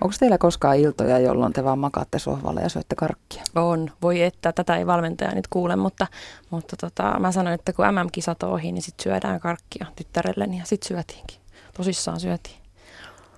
Onko 0.01 0.15
teillä 0.19 0.37
koskaan 0.37 0.77
iltoja, 0.77 1.19
jolloin 1.19 1.53
te 1.53 1.63
vaan 1.63 1.79
makaatte 1.79 2.19
sohvalla 2.19 2.61
ja 2.61 2.69
syötte 2.69 2.95
karkkia? 2.95 3.43
On. 3.55 3.91
Voi 4.01 4.21
että 4.21 4.51
tätä 4.51 4.77
ei 4.77 4.87
valmentaja 4.87 5.35
nyt 5.35 5.47
kuule, 5.47 5.75
mutta, 5.75 6.07
mutta 6.49 6.75
tota, 6.77 7.19
mä 7.19 7.31
sanoin, 7.31 7.53
että 7.53 7.73
kun 7.73 7.85
MM-kisat 7.85 8.43
on 8.43 8.49
ohi, 8.49 8.71
niin 8.71 8.81
sitten 8.81 9.03
syödään 9.03 9.39
karkkia 9.39 9.85
tyttärelleni 9.95 10.57
ja 10.57 10.65
sitten 10.65 10.87
syötiinkin. 10.87 11.37
Tosissaan 11.77 12.19
syötiin. 12.19 12.55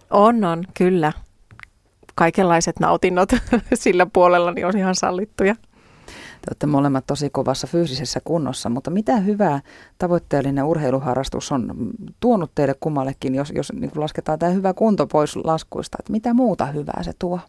On, 0.10 0.44
on, 0.44 0.64
kyllä. 0.74 1.12
Kaikenlaiset 2.16 2.80
nautinnot 2.80 3.30
sillä 3.74 4.06
puolella 4.06 4.52
niin 4.52 4.66
on 4.66 4.78
ihan 4.78 4.96
sallittuja. 4.96 5.56
Te 6.42 6.50
olette 6.50 6.68
molemmat 6.68 7.08
tosi 7.08 7.30
kovassa 7.30 7.68
fyysisessä 7.68 8.20
kunnossa, 8.24 8.70
mutta 8.70 8.92
mitä 8.92 9.18
hyvää 9.18 9.62
tavoitteellinen 9.98 10.64
urheiluharrastus 10.64 11.52
on 11.52 11.92
tuonut 12.20 12.52
teille 12.56 12.76
kummallekin, 12.80 13.36
jos, 13.36 13.52
jos 13.56 13.74
niin 13.74 13.92
lasketaan 13.96 14.40
tämä 14.40 14.52
hyvä 14.52 14.74
kunto 14.74 15.08
pois 15.08 15.36
laskuista, 15.36 15.98
että 16.00 16.12
mitä 16.12 16.34
muuta 16.34 16.66
hyvää 16.66 17.04
se 17.04 17.12
tuo? 17.20 17.40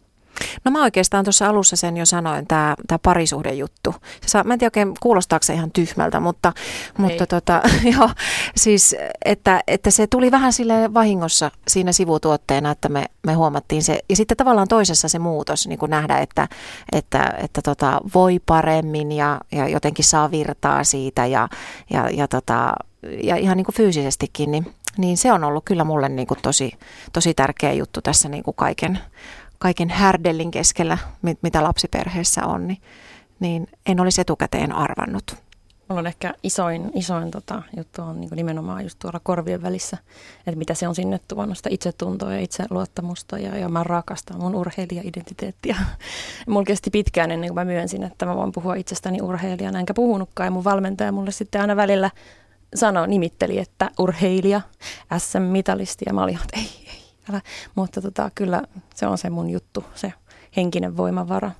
No 0.65 0.71
mä 0.71 0.83
oikeastaan 0.83 1.25
tuossa 1.25 1.47
alussa 1.47 1.75
sen 1.75 1.97
jo 1.97 2.05
sanoin, 2.05 2.47
tämä 2.47 2.75
tää 2.87 2.99
parisuhdejuttu. 2.99 3.95
Se 4.21 4.29
saa, 4.29 4.43
mä 4.43 4.53
en 4.53 4.59
tiedä 4.59 4.67
oikein, 4.67 4.93
kuulostaako 4.99 5.43
se 5.43 5.53
ihan 5.53 5.71
tyhmältä, 5.71 6.19
mutta, 6.19 6.53
mutta 6.97 7.27
tota, 7.27 7.61
joo, 7.97 8.09
siis, 8.55 8.95
että, 9.25 9.63
että 9.67 9.91
se 9.91 10.07
tuli 10.07 10.31
vähän 10.31 10.53
sille 10.53 10.93
vahingossa 10.93 11.51
siinä 11.67 11.91
sivutuotteena, 11.91 12.71
että 12.71 12.89
me, 12.89 13.05
me 13.25 13.33
huomattiin 13.33 13.83
se. 13.83 13.99
Ja 14.09 14.15
sitten 14.15 14.37
tavallaan 14.37 14.67
toisessa 14.67 15.09
se 15.09 15.19
muutos, 15.19 15.67
niin 15.67 15.79
kuin 15.79 15.89
nähdä, 15.89 16.17
että, 16.17 16.47
että, 16.91 17.33
että 17.37 17.61
tota, 17.61 18.01
voi 18.15 18.39
paremmin 18.45 19.11
ja, 19.11 19.41
ja 19.51 19.67
jotenkin 19.67 20.05
saa 20.05 20.31
virtaa 20.31 20.83
siitä 20.83 21.25
ja, 21.25 21.49
ja, 21.89 22.09
ja, 22.09 22.27
tota, 22.27 22.73
ja 23.23 23.35
ihan 23.35 23.57
niin 23.57 23.65
kuin 23.65 23.75
fyysisestikin, 23.75 24.51
niin, 24.51 24.75
niin 24.97 25.17
se 25.17 25.31
on 25.31 25.43
ollut 25.43 25.65
kyllä 25.65 25.83
mulle 25.83 26.09
niin 26.09 26.27
kuin 26.27 26.39
tosi, 26.41 26.71
tosi 27.13 27.33
tärkeä 27.33 27.73
juttu 27.73 28.01
tässä 28.01 28.29
niin 28.29 28.43
kuin 28.43 28.55
kaiken, 28.55 28.99
kaiken 29.59 29.89
härdellin 29.89 30.51
keskellä, 30.51 30.97
mitä 31.41 31.63
lapsiperheessä 31.63 32.45
on, 32.45 32.67
niin, 32.67 32.81
niin 33.39 33.67
en 33.85 33.99
olisi 33.99 34.21
etukäteen 34.21 34.71
arvannut. 34.71 35.35
Mulla 35.89 35.99
on 35.99 36.07
ehkä 36.07 36.33
isoin, 36.43 36.91
isoin 36.95 37.31
tota, 37.31 37.61
juttu 37.77 38.01
on 38.01 38.21
niin 38.21 38.29
nimenomaan 38.35 38.83
just 38.83 38.99
tuolla 38.99 39.19
korvien 39.23 39.61
välissä, 39.61 39.97
että 40.37 40.57
mitä 40.57 40.73
se 40.73 40.87
on 40.87 40.95
sinne 40.95 41.19
tuonut, 41.27 41.57
sitä 41.57 41.69
itsetuntoa 41.71 42.33
ja 42.33 42.39
itseluottamusta 42.39 43.39
ja, 43.39 43.57
ja 43.57 43.69
mä 43.69 43.83
rakastan 43.83 44.37
mun 44.37 44.55
urheilija-identiteettiä. 44.55 45.75
Mulla 46.47 46.65
kesti 46.65 46.89
pitkään 46.89 47.31
ennen 47.31 47.49
kuin 47.49 47.55
mä 47.55 47.65
myönsin, 47.65 48.03
että 48.03 48.25
mä 48.25 48.35
voin 48.35 48.51
puhua 48.51 48.75
itsestäni 48.75 49.21
urheilijana, 49.21 49.79
enkä 49.79 49.93
puhunutkaan 49.93 50.47
ja 50.47 50.51
mun 50.51 50.63
valmentaja 50.63 51.11
mulle 51.11 51.31
sitten 51.31 51.61
aina 51.61 51.75
välillä 51.75 52.11
sanoi, 52.75 53.07
nimitteli, 53.07 53.59
että 53.59 53.91
urheilija, 53.99 54.61
SM-mitalisti 55.17 56.05
ja 56.07 56.13
mä 56.13 56.23
olin, 56.23 56.35
että 56.35 56.59
ei, 56.59 56.85
ei, 56.87 57.03
älä. 57.29 57.41
Mutta 57.75 58.01
tota, 58.01 58.31
kyllä 58.35 58.63
se 58.95 59.07
on 59.07 59.17
se 59.17 59.29
mun 59.29 59.49
juttu, 59.49 59.83
se 59.95 60.13
henkinen 60.55 60.97
voimavara. 60.97 61.51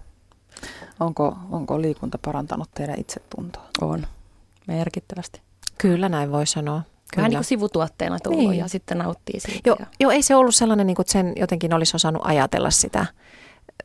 Onko, 1.00 1.38
onko 1.52 1.82
liikunta 1.82 2.18
parantanut 2.26 2.70
teidän 2.74 3.00
itsetuntoa? 3.00 3.64
On, 3.82 4.08
merkittävästi. 4.68 5.42
Kyllä 5.78 6.10
näin 6.10 6.32
voi 6.32 6.48
sanoa. 6.48 6.82
Kyllä. 6.82 7.18
Vähän 7.18 7.30
niin 7.30 7.38
kuin 7.38 7.46
sivutuotteena 7.46 8.20
tullut 8.20 8.40
niin. 8.40 8.60
ja 8.60 8.68
sitten 8.68 8.98
nauttii 8.98 9.40
siitä. 9.40 9.70
Joo, 9.70 9.78
ja... 9.80 9.86
jo, 10.00 10.10
ei 10.10 10.22
se 10.22 10.36
ollut 10.36 10.56
sellainen, 10.56 10.88
niin 10.88 10.96
kuin, 10.96 11.04
että 11.04 11.14
sen 11.14 11.34
jotenkin 11.36 11.74
olisi 11.74 11.96
osannut 11.96 12.22
ajatella 12.26 12.72
sitä 12.72 13.06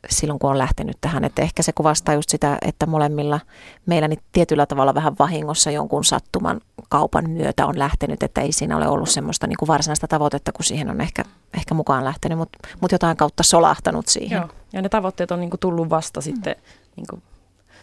silloin, 0.09 0.39
kun 0.39 0.49
on 0.49 0.57
lähtenyt 0.57 0.97
tähän. 1.01 1.23
Että 1.23 1.41
ehkä 1.41 1.63
se 1.63 1.73
kuvastaa 1.73 2.15
just 2.15 2.29
sitä, 2.29 2.57
että 2.61 2.85
molemmilla 2.85 3.39
meillä 3.85 4.07
niin 4.07 4.19
tietyllä 4.31 4.65
tavalla 4.65 4.95
vähän 4.95 5.15
vahingossa 5.19 5.71
jonkun 5.71 6.03
sattuman 6.03 6.61
kaupan 6.89 7.29
myötä 7.29 7.65
on 7.65 7.79
lähtenyt, 7.79 8.23
että 8.23 8.41
ei 8.41 8.51
siinä 8.51 8.77
ole 8.77 8.87
ollut 8.87 9.09
semmoista 9.09 9.47
niin 9.47 9.57
kuin 9.59 9.67
varsinaista 9.67 10.07
tavoitetta, 10.07 10.51
kun 10.51 10.65
siihen 10.65 10.89
on 10.89 11.01
ehkä, 11.01 11.23
ehkä 11.57 11.73
mukaan 11.73 12.05
lähtenyt, 12.05 12.37
mutta 12.37 12.59
mut 12.81 12.91
jotain 12.91 13.17
kautta 13.17 13.43
solahtanut 13.43 14.07
siihen. 14.07 14.37
Joo, 14.37 14.49
ja 14.73 14.81
ne 14.81 14.89
tavoitteet 14.89 15.31
on 15.31 15.39
niin 15.39 15.49
kuin 15.49 15.59
tullut 15.59 15.89
vasta 15.89 16.19
mm. 16.19 16.23
sitten 16.23 16.55
niin 16.95 17.07
kuin 17.09 17.23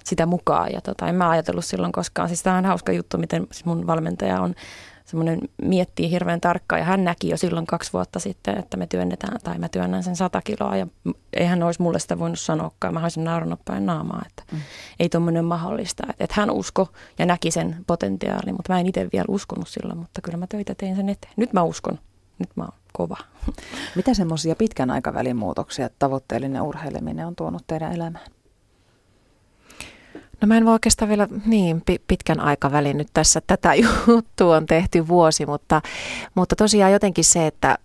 sitä 0.05 0.27
mukaan. 0.27 0.73
Ja 0.73 0.81
tota, 0.81 1.07
en 1.07 1.15
mä 1.15 1.31
ajatellut 1.31 1.65
silloin 1.65 1.93
koskaan. 1.93 2.29
Siis 2.29 2.43
tämä 2.43 2.57
on 2.57 2.65
hauska 2.65 2.93
juttu, 2.93 3.19
miten 3.19 3.47
mun 3.65 3.87
valmentaja 3.87 4.41
on 4.41 4.55
semmoinen 5.13 5.41
miettii 5.63 6.11
hirveän 6.11 6.41
tarkkaan 6.41 6.81
ja 6.81 6.85
hän 6.85 7.05
näki 7.05 7.29
jo 7.29 7.37
silloin 7.37 7.67
kaksi 7.67 7.93
vuotta 7.93 8.19
sitten, 8.19 8.59
että 8.59 8.77
me 8.77 8.87
työnnetään 8.87 9.39
tai 9.45 9.59
mä 9.59 9.69
työnnän 9.69 10.03
sen 10.03 10.17
sata 10.17 10.43
kiloa 10.45 10.77
ja 10.77 10.87
eihän 11.33 11.63
olisi 11.63 11.83
mulle 11.83 11.99
sitä 11.99 12.19
voinut 12.19 12.41
sanoakaan. 12.41 12.95
Mä 12.95 13.03
olisin 13.03 13.25
naurannut 13.25 13.61
päin 13.65 13.87
naamaa, 13.87 14.23
että 14.27 14.43
mm. 14.53 14.61
ei 15.01 15.09
tuommoinen 15.09 15.45
mahdollista. 15.45 16.03
Että 16.11 16.25
et 16.25 16.33
hän 16.33 16.51
usko 16.51 16.89
ja 17.19 17.27
näki 17.27 17.51
sen 17.51 17.77
potentiaalin, 17.87 18.55
mutta 18.55 18.73
mä 18.73 18.81
en 18.81 18.87
itse 18.87 19.09
vielä 19.13 19.25
uskonut 19.29 19.69
silloin, 19.69 19.99
mutta 19.99 20.21
kyllä 20.21 20.39
mä 20.39 20.47
töitä 20.47 20.75
tein 20.75 20.97
sen 20.97 21.09
eteen. 21.09 21.33
Nyt 21.37 21.53
mä 21.53 21.63
uskon. 21.63 21.99
Nyt 22.39 22.51
mä 22.57 22.65
oon 22.65 22.73
kova. 22.93 23.17
Mitä 23.97 24.15
semmoisia 24.15 24.57
pitkän 24.57 24.91
aikavälin 24.91 25.37
muutoksia 25.37 25.91
tavoitteellinen 25.99 26.63
urheileminen 26.63 27.27
on 27.27 27.37
tuonut 27.37 27.63
teidän 27.67 27.93
elämään? 27.93 28.27
No 30.43 30.49
mä 30.49 30.57
en 30.57 30.65
voi 30.65 30.73
oikeastaan 30.73 31.09
vielä 31.09 31.29
niin 31.47 31.83
pitkän 32.09 32.41
aikavälin 32.41 32.99
nyt 32.99 33.09
tässä 33.15 33.41
tätä 33.47 33.75
juttua 34.07 34.57
on 34.57 34.67
tehty 34.67 35.09
vuosi, 35.09 35.47
mutta, 35.47 35.83
mutta 36.35 36.57
tosiaan 36.57 36.93
jotenkin 36.93 37.25
se, 37.25 37.47
että, 37.47 37.79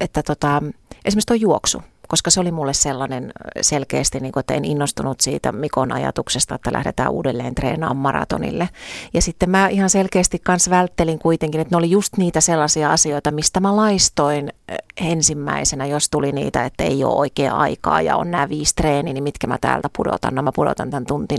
että 0.00 0.22
tota, 0.22 0.62
esimerkiksi 1.04 1.26
tuo 1.26 1.36
juoksu, 1.36 1.82
koska 2.08 2.30
se 2.30 2.40
oli 2.40 2.50
mulle 2.50 2.72
sellainen 2.72 3.32
selkeästi, 3.60 4.20
niin 4.20 4.32
kuin, 4.32 4.40
että 4.40 4.54
en 4.54 4.64
innostunut 4.64 5.20
siitä 5.20 5.52
Mikon 5.52 5.92
ajatuksesta, 5.92 6.54
että 6.54 6.72
lähdetään 6.72 7.10
uudelleen 7.10 7.54
treenaamaan 7.54 7.96
maratonille. 7.96 8.68
Ja 9.14 9.22
sitten 9.22 9.50
mä 9.50 9.68
ihan 9.68 9.90
selkeästi 9.90 10.38
kans 10.38 10.70
välttelin 10.70 11.18
kuitenkin, 11.18 11.60
että 11.60 11.74
ne 11.74 11.78
oli 11.78 11.90
just 11.90 12.16
niitä 12.16 12.40
sellaisia 12.40 12.92
asioita, 12.92 13.30
mistä 13.30 13.60
mä 13.60 13.76
laistoin 13.76 14.52
ensimmäisenä, 15.00 15.86
jos 15.86 16.10
tuli 16.10 16.32
niitä, 16.32 16.64
että 16.64 16.84
ei 16.84 17.04
ole 17.04 17.14
oikea 17.14 17.54
aikaa 17.54 18.02
ja 18.02 18.16
on 18.16 18.30
nämä 18.30 18.48
viisi 18.48 18.74
treeni, 18.74 19.12
niin 19.12 19.24
mitkä 19.24 19.46
mä 19.46 19.58
täältä 19.60 19.88
pudotan. 19.96 20.34
No 20.34 20.42
mä 20.42 20.52
pudotan 20.54 20.90
tämän 20.90 21.06
tunti 21.06 21.34
4-5 21.34 21.38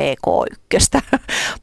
PK1 0.00 1.00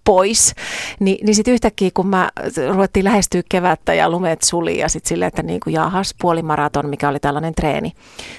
pois. 0.06 0.56
Ni, 1.00 1.18
niin 1.24 1.36
sitten 1.36 1.54
yhtäkkiä, 1.54 1.90
kun 1.94 2.08
mä 2.08 2.30
ruvettiin 2.72 3.04
lähestyä 3.04 3.42
kevättä 3.50 3.94
ja 3.94 4.10
lumet 4.10 4.42
suli 4.44 4.78
ja 4.78 4.90
sitten 4.90 5.10
silleen, 5.10 5.28
että 5.28 5.44
niin 5.44 5.60
kuin 5.64 5.74
jahas 5.74 6.16
puolimaraton, 6.22 6.90
mikä 6.90 7.10
oli 7.10 7.20
tällainen 7.20 7.56
treeni, 7.56 7.92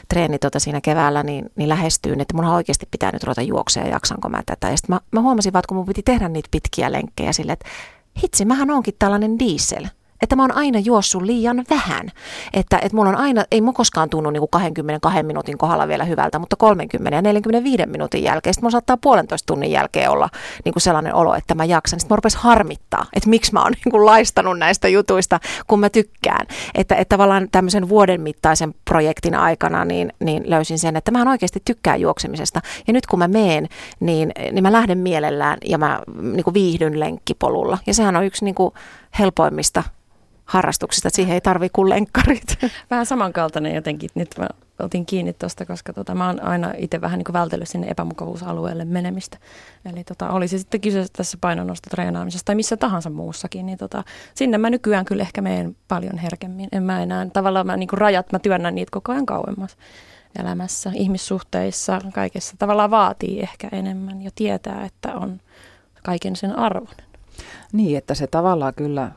treeni 0.08 0.38
tota 0.38 0.60
siinä 0.60 0.80
keväällä, 0.80 1.22
niin, 1.22 1.50
niin 1.56 1.68
lähestyy, 1.68 2.12
että 2.18 2.34
mun 2.36 2.44
oikeasti 2.44 2.86
pitää 2.90 3.12
nyt 3.12 3.24
ruveta 3.24 3.42
juoksemaan 3.42 3.88
ja 3.88 3.94
jaksanko 3.94 4.28
mä 4.28 4.42
tätä. 4.46 4.70
Ja 4.70 4.76
sitten 4.76 4.94
mä, 4.94 5.00
mä 5.12 5.20
huomasin 5.20 5.52
vaan, 5.52 5.60
että 5.60 5.68
kun 5.68 5.76
mun 5.76 5.86
piti 5.86 6.02
tehdä 6.02 6.28
niitä 6.28 6.48
pitkiä 6.50 6.92
lenkkejä 6.92 7.32
silleen, 7.32 7.52
että 7.52 7.68
hitsi, 8.22 8.44
mähän 8.44 8.70
onkin 8.70 8.94
tällainen 8.98 9.38
diesel 9.38 9.86
että 10.22 10.36
mä 10.36 10.42
oon 10.42 10.52
aina 10.52 10.78
juossut 10.78 11.22
liian 11.22 11.64
vähän. 11.70 12.08
Että, 12.52 12.78
että 12.78 12.96
mulla 12.96 13.08
on 13.08 13.16
aina, 13.16 13.44
ei 13.50 13.60
mun 13.60 13.74
koskaan 13.74 14.10
tunnu 14.10 14.30
niin 14.30 14.40
kuin 14.40 14.50
22 14.50 15.22
minuutin 15.22 15.58
kohdalla 15.58 15.88
vielä 15.88 16.04
hyvältä, 16.04 16.38
mutta 16.38 16.56
30 16.56 17.16
ja 17.16 17.22
45 17.22 17.86
minuutin 17.86 18.22
jälkeen, 18.22 18.54
sitten 18.54 18.64
mulla 18.64 18.72
saattaa 18.72 18.96
puolentoista 18.96 19.46
tunnin 19.46 19.70
jälkeen 19.70 20.10
olla 20.10 20.28
niin 20.64 20.72
kuin 20.72 20.82
sellainen 20.82 21.14
olo, 21.14 21.34
että 21.34 21.54
mä 21.54 21.64
jaksan. 21.64 22.00
Sitten 22.00 22.14
mä 22.14 22.16
rupes 22.16 22.36
harmittaa, 22.36 23.06
että 23.12 23.28
miksi 23.28 23.52
mä 23.52 23.62
oon 23.62 23.72
niin 23.84 23.90
kuin 23.90 24.06
laistanut 24.06 24.58
näistä 24.58 24.88
jutuista, 24.88 25.40
kun 25.66 25.80
mä 25.80 25.90
tykkään. 25.90 26.46
Että, 26.74 26.94
että 26.94 27.14
tavallaan 27.14 27.48
tämmöisen 27.52 27.88
vuoden 27.88 28.20
mittaisen 28.20 28.74
projektin 28.84 29.34
aikana 29.34 29.84
niin, 29.84 30.12
niin 30.20 30.50
löysin 30.50 30.78
sen, 30.78 30.96
että 30.96 31.10
mä 31.10 31.30
oikeasti 31.30 31.62
tykkään 31.64 32.00
juoksemisesta. 32.00 32.60
Ja 32.86 32.92
nyt 32.92 33.06
kun 33.06 33.18
mä 33.18 33.28
meen, 33.28 33.68
niin, 34.00 34.32
niin 34.52 34.62
mä 34.62 34.72
lähden 34.72 34.98
mielellään 34.98 35.58
ja 35.64 35.78
mä 35.78 36.00
niin 36.22 36.44
kuin 36.44 36.54
viihdyn 36.54 37.00
lenkkipolulla. 37.00 37.78
Ja 37.86 37.94
sehän 37.94 38.16
on 38.16 38.24
yksi 38.24 38.44
niin 38.44 38.54
kuin 38.54 38.74
helpoimmista 39.18 39.82
harrastuksista, 40.52 41.08
että 41.08 41.16
siihen 41.16 41.34
ei 41.34 41.40
tarvi 41.40 41.68
kuin 41.68 41.88
lenkkarit. 41.90 42.58
Vähän 42.90 43.06
samankaltainen 43.06 43.74
jotenkin. 43.74 44.10
Nyt 44.14 44.34
mä 44.38 44.46
otin 44.78 45.06
kiinni 45.06 45.32
tuosta, 45.32 45.66
koska 45.66 45.92
tota, 45.92 46.14
mä 46.14 46.26
oon 46.26 46.44
aina 46.44 46.72
itse 46.76 47.00
vähän 47.00 47.18
niin 47.18 47.32
vältellyt 47.32 47.68
sinne 47.68 47.86
epämukavuusalueelle 47.86 48.84
menemistä. 48.84 49.38
Eli 49.92 50.04
tota, 50.04 50.30
oli 50.30 50.48
se 50.48 50.58
sitten 50.58 50.80
kyse 50.80 51.06
tässä 51.12 51.38
painonnostotreenaamisesta 51.40 52.46
tai 52.46 52.54
missä 52.54 52.76
tahansa 52.76 53.10
muussakin, 53.10 53.66
niin 53.66 53.78
tota, 53.78 54.04
sinne 54.34 54.58
mä 54.58 54.70
nykyään 54.70 55.04
kyllä 55.04 55.22
ehkä 55.22 55.42
menen 55.42 55.76
paljon 55.88 56.18
herkemmin. 56.18 56.68
En 56.72 56.82
mä 56.82 57.02
enää, 57.02 57.26
tavallaan 57.32 57.66
mä 57.66 57.76
niin 57.76 57.88
kuin 57.88 57.98
rajat, 57.98 58.32
mä 58.32 58.38
työnnän 58.38 58.74
niitä 58.74 58.90
koko 58.92 59.12
ajan 59.12 59.26
kauemmas 59.26 59.76
elämässä, 60.38 60.90
ihmissuhteissa, 60.94 62.00
kaikessa. 62.14 62.54
Tavallaan 62.58 62.90
vaatii 62.90 63.40
ehkä 63.40 63.68
enemmän 63.72 64.22
ja 64.22 64.30
tietää, 64.34 64.84
että 64.84 65.14
on 65.14 65.40
kaiken 66.04 66.36
sen 66.36 66.58
arvoinen. 66.58 67.06
Niin, 67.72 67.98
että 67.98 68.14
se 68.14 68.26
tavallaan 68.26 68.74
kyllä 68.74 69.10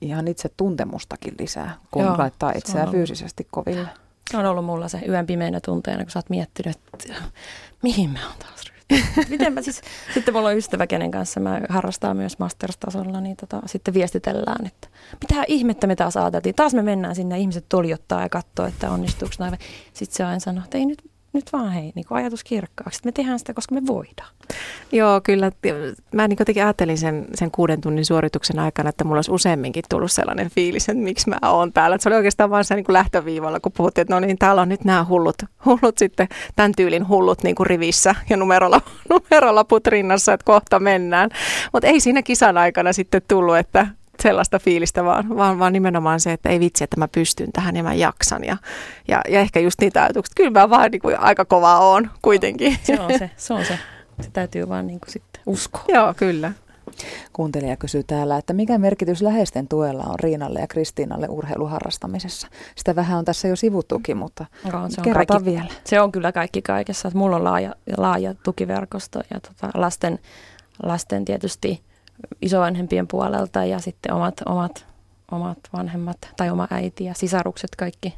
ihan 0.00 0.28
itse 0.28 0.50
tuntemustakin 0.56 1.34
lisää, 1.38 1.74
kun 1.90 2.04
Joo, 2.04 2.18
laittaa 2.18 2.52
itseään 2.56 2.90
fyysisesti 2.90 3.46
koville. 3.50 3.88
Se 4.30 4.36
on 4.36 4.46
ollut 4.46 4.64
mulla 4.64 4.88
se 4.88 5.02
yön 5.08 5.26
pimeinä 5.26 5.60
tunteena, 5.60 6.04
kun 6.04 6.10
sä 6.10 6.18
oot 6.18 6.30
miettinyt, 6.30 6.78
että 6.94 7.14
mihin 7.82 8.10
mä 8.10 8.26
oon 8.28 8.38
taas 8.38 8.70
Miten 9.30 9.52
mä 9.52 9.62
siis, 9.62 9.80
sitten 10.14 10.34
mulla 10.34 10.48
on 10.48 10.56
ystävä, 10.56 10.86
kenen 10.86 11.10
kanssa 11.10 11.40
mä 11.40 11.60
harrastaa 11.68 12.14
myös 12.14 12.38
masters-tasolla, 12.38 13.20
niin 13.20 13.36
tota, 13.36 13.62
sitten 13.66 13.94
viestitellään, 13.94 14.66
että 14.66 14.88
mitä 15.20 15.44
ihmettä 15.48 15.86
me 15.86 15.96
taas 15.96 16.16
ajateltiin. 16.16 16.54
Taas 16.54 16.74
me 16.74 16.82
mennään 16.82 17.14
sinne, 17.14 17.38
ihmiset 17.38 17.64
toljottaa 17.68 18.22
ja 18.22 18.28
katsoo, 18.28 18.66
että 18.66 18.90
onnistuuko 18.90 19.34
näin. 19.38 19.58
Sitten 19.92 20.16
se 20.16 20.24
aina 20.24 20.40
sanoo, 20.40 20.64
että 20.64 20.78
ei 20.78 20.86
nyt 20.86 21.09
nyt 21.32 21.52
vaan 21.52 21.72
hei, 21.72 21.92
niin 21.94 22.06
ajatus 22.10 22.44
kirkkaaksi. 22.44 23.00
Me 23.04 23.12
tehdään 23.12 23.38
sitä, 23.38 23.54
koska 23.54 23.74
me 23.74 23.86
voidaan. 23.86 24.28
Joo, 24.92 25.20
kyllä. 25.20 25.52
Mä 26.14 26.28
niin 26.28 26.36
jotenkin 26.40 26.64
ajattelin 26.64 26.98
sen, 26.98 27.26
sen 27.34 27.50
kuuden 27.50 27.80
tunnin 27.80 28.04
suorituksen 28.04 28.58
aikana, 28.58 28.88
että 28.88 29.04
mulla 29.04 29.18
olisi 29.18 29.30
useamminkin 29.30 29.84
tullut 29.88 30.12
sellainen 30.12 30.50
fiilis, 30.50 30.88
että 30.88 31.02
miksi 31.02 31.28
mä 31.28 31.38
oon 31.50 31.72
täällä. 31.72 31.94
Että 31.94 32.02
se 32.02 32.08
oli 32.08 32.16
oikeastaan 32.16 32.50
vaan 32.50 32.64
se 32.64 32.74
niin 32.74 32.84
kuin 32.84 32.94
lähtöviivalla, 32.94 33.60
kun 33.60 33.72
puhuttiin, 33.72 34.02
että 34.02 34.14
no 34.14 34.20
niin, 34.20 34.38
täällä 34.38 34.62
on 34.62 34.68
nyt 34.68 34.84
nämä 34.84 35.04
hullut, 35.04 35.36
hullut 35.66 35.98
sitten, 35.98 36.28
tämän 36.56 36.72
tyylin 36.76 37.08
hullut 37.08 37.42
niin 37.42 37.54
kuin 37.54 37.66
rivissä 37.66 38.14
ja 38.30 38.36
numerolla, 38.36 38.80
numerolaput 39.10 39.86
rinnassa, 39.86 40.32
että 40.32 40.44
kohta 40.44 40.80
mennään. 40.80 41.30
Mutta 41.72 41.86
ei 41.86 42.00
siinä 42.00 42.22
kisan 42.22 42.58
aikana 42.58 42.92
sitten 42.92 43.22
tullut, 43.28 43.56
että 43.56 43.86
sellaista 44.22 44.58
fiilistä, 44.58 45.04
vaan, 45.04 45.36
vaan, 45.36 45.58
vaan 45.58 45.72
nimenomaan 45.72 46.20
se, 46.20 46.32
että 46.32 46.48
ei 46.48 46.60
vitsi, 46.60 46.84
että 46.84 46.96
mä 46.96 47.08
pystyn 47.08 47.52
tähän 47.52 47.76
ja 47.76 47.82
mä 47.82 47.94
jaksan. 47.94 48.44
Ja, 48.44 48.56
ja, 49.08 49.20
ja 49.28 49.40
ehkä 49.40 49.60
just 49.60 49.80
niitä 49.80 50.02
ajatuksia, 50.02 50.34
kyllä 50.36 50.60
mä 50.60 50.70
vaan 50.70 50.90
niin 50.90 51.00
kuin 51.00 51.18
aika 51.18 51.44
kova 51.44 51.78
on 51.78 52.10
kuitenkin. 52.22 52.76
Se 52.82 53.00
on 53.00 53.18
se, 53.18 53.30
se 53.36 53.54
on 53.54 53.64
se. 53.64 53.78
Se 54.20 54.30
täytyy 54.32 54.68
vaan 54.68 54.86
niin 54.86 55.00
kuin 55.00 55.10
sitten 55.10 55.42
uskoa. 55.46 55.84
Joo, 55.88 56.14
kyllä. 56.14 56.52
Kuuntelija 57.32 57.76
kysyy 57.76 58.02
täällä, 58.02 58.36
että 58.36 58.52
mikä 58.52 58.78
merkitys 58.78 59.22
läheisten 59.22 59.68
tuella 59.68 60.02
on 60.02 60.20
Riinalle 60.20 60.60
ja 60.60 60.66
Kristiinalle 60.66 61.28
urheiluharrastamisessa? 61.28 62.48
Sitä 62.76 62.96
vähän 62.96 63.18
on 63.18 63.24
tässä 63.24 63.48
jo 63.48 63.56
sivuttukin, 63.56 64.16
mutta 64.16 64.46
no, 64.64 64.70
se 64.70 64.76
on 64.76 65.04
kerrotaan 65.04 65.26
kaikki, 65.26 65.50
vielä. 65.50 65.74
Se 65.84 66.00
on 66.00 66.12
kyllä 66.12 66.32
kaikki 66.32 66.62
kaikessa. 66.62 67.08
Että 67.08 67.18
mulla 67.18 67.36
on 67.36 67.44
laaja, 67.44 67.74
laaja 67.96 68.34
tukiverkosto 68.34 69.20
ja 69.34 69.40
tota, 69.40 69.70
lasten, 69.74 70.18
lasten 70.82 71.24
tietysti 71.24 71.82
isovanhempien 72.42 73.08
puolelta 73.08 73.64
ja 73.64 73.78
sitten 73.78 74.12
omat, 74.14 74.34
omat, 74.46 74.86
omat 75.30 75.58
vanhemmat 75.72 76.18
tai 76.36 76.50
oma 76.50 76.68
äiti 76.70 77.04
ja 77.04 77.14
sisarukset 77.14 77.76
kaikki 77.76 78.14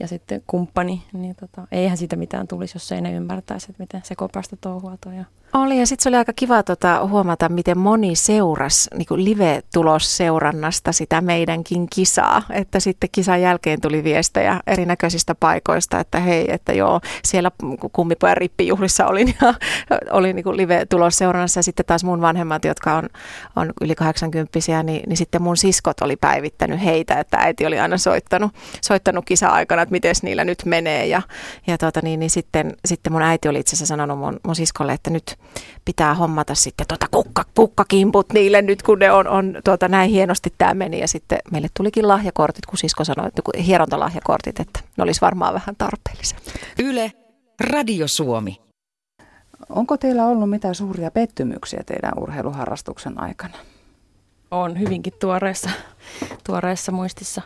ja 0.00 0.08
sitten 0.08 0.42
kumppani, 0.46 1.02
niin 1.12 1.36
tota, 1.36 1.66
eihän 1.72 1.96
siitä 1.96 2.16
mitään 2.16 2.48
tulisi, 2.48 2.76
jos 2.76 2.92
ei 2.92 3.00
ne 3.00 3.12
ymmärtäisi, 3.12 3.66
että 3.70 3.82
miten 3.82 4.00
se 4.04 4.14
kopasta 4.14 4.56
touhua 4.56 4.96
toi 5.00 5.14
oli 5.56 5.78
ja 5.78 5.86
sitten 5.86 6.02
se 6.02 6.08
oli 6.08 6.16
aika 6.16 6.32
kiva 6.32 6.62
tota, 6.62 7.06
huomata, 7.06 7.48
miten 7.48 7.78
moni 7.78 8.16
seurasi 8.16 8.90
niin 8.94 9.24
live-tulosseurannasta 9.24 10.92
sitä 10.92 11.20
meidänkin 11.20 11.86
kisaa. 11.94 12.42
Että 12.50 12.80
sitten 12.80 13.10
kisan 13.12 13.42
jälkeen 13.42 13.80
tuli 13.80 14.04
viestejä 14.04 14.60
erinäköisistä 14.66 15.34
paikoista, 15.34 16.00
että 16.00 16.20
hei, 16.20 16.44
että 16.48 16.72
joo, 16.72 17.00
siellä 17.24 17.50
kummipojan 17.92 18.36
rippijuhlissa 18.36 19.06
olin 19.06 19.34
ja 19.42 19.54
olin 20.18 20.36
niin 20.36 20.56
live-tulosseurannassa. 20.56 21.58
Ja 21.58 21.62
sitten 21.62 21.86
taas 21.86 22.04
mun 22.04 22.20
vanhemmat, 22.20 22.64
jotka 22.64 22.94
on, 22.94 23.08
on 23.56 23.72
yli 23.80 23.94
80 23.94 24.58
niin, 24.82 25.02
niin 25.06 25.16
sitten 25.16 25.42
mun 25.42 25.56
siskot 25.56 26.00
oli 26.00 26.16
päivittänyt 26.16 26.84
heitä, 26.84 27.20
että 27.20 27.36
äiti 27.36 27.66
oli 27.66 27.78
aina 27.78 27.98
soittanut, 27.98 28.52
soittanut 28.80 29.24
kisa-aikana, 29.24 29.82
että 29.82 29.92
miten 29.92 30.14
niillä 30.22 30.44
nyt 30.44 30.62
menee. 30.64 31.06
Ja, 31.06 31.22
ja 31.66 31.78
tota, 31.78 32.00
niin, 32.02 32.20
niin 32.20 32.30
sitten, 32.30 32.76
sitten 32.84 33.12
mun 33.12 33.22
äiti 33.22 33.48
oli 33.48 33.58
itse 33.58 33.76
asiassa 33.76 33.86
sanonut 33.86 34.18
mun, 34.18 34.40
mun 34.44 34.56
siskolle, 34.56 34.92
että 34.92 35.10
nyt 35.10 35.36
pitää 35.84 36.14
hommata 36.14 36.54
sitten 36.54 36.86
tuota 36.86 37.06
kukka, 37.10 37.44
kukkakimput 37.54 38.32
niille 38.32 38.62
nyt, 38.62 38.82
kun 38.82 38.98
ne 38.98 39.12
on, 39.12 39.28
on 39.28 39.56
tuota, 39.64 39.88
näin 39.88 40.10
hienosti 40.10 40.54
tämä 40.58 40.74
meni. 40.74 41.00
Ja 41.00 41.08
sitten 41.08 41.38
meille 41.50 41.68
tulikin 41.76 42.08
lahjakortit, 42.08 42.66
kun 42.66 42.78
sisko 42.78 43.04
sanoi, 43.04 43.28
että 43.28 43.42
hierontalahjakortit, 43.62 44.60
että 44.60 44.80
ne 44.96 45.02
olisi 45.02 45.20
varmaan 45.20 45.54
vähän 45.54 45.76
tarpeellisia. 45.78 46.38
Yle, 46.78 47.12
Radio 47.60 48.08
Suomi. 48.08 48.60
Onko 49.68 49.96
teillä 49.96 50.26
ollut 50.26 50.50
mitään 50.50 50.74
suuria 50.74 51.10
pettymyksiä 51.10 51.82
teidän 51.86 52.12
urheiluharrastuksen 52.16 53.20
aikana? 53.20 53.54
On 54.50 54.80
hyvinkin 54.80 55.12
tuoreessa, 55.20 55.70
tuoreessa 56.46 56.92
muistissa. 56.92 57.42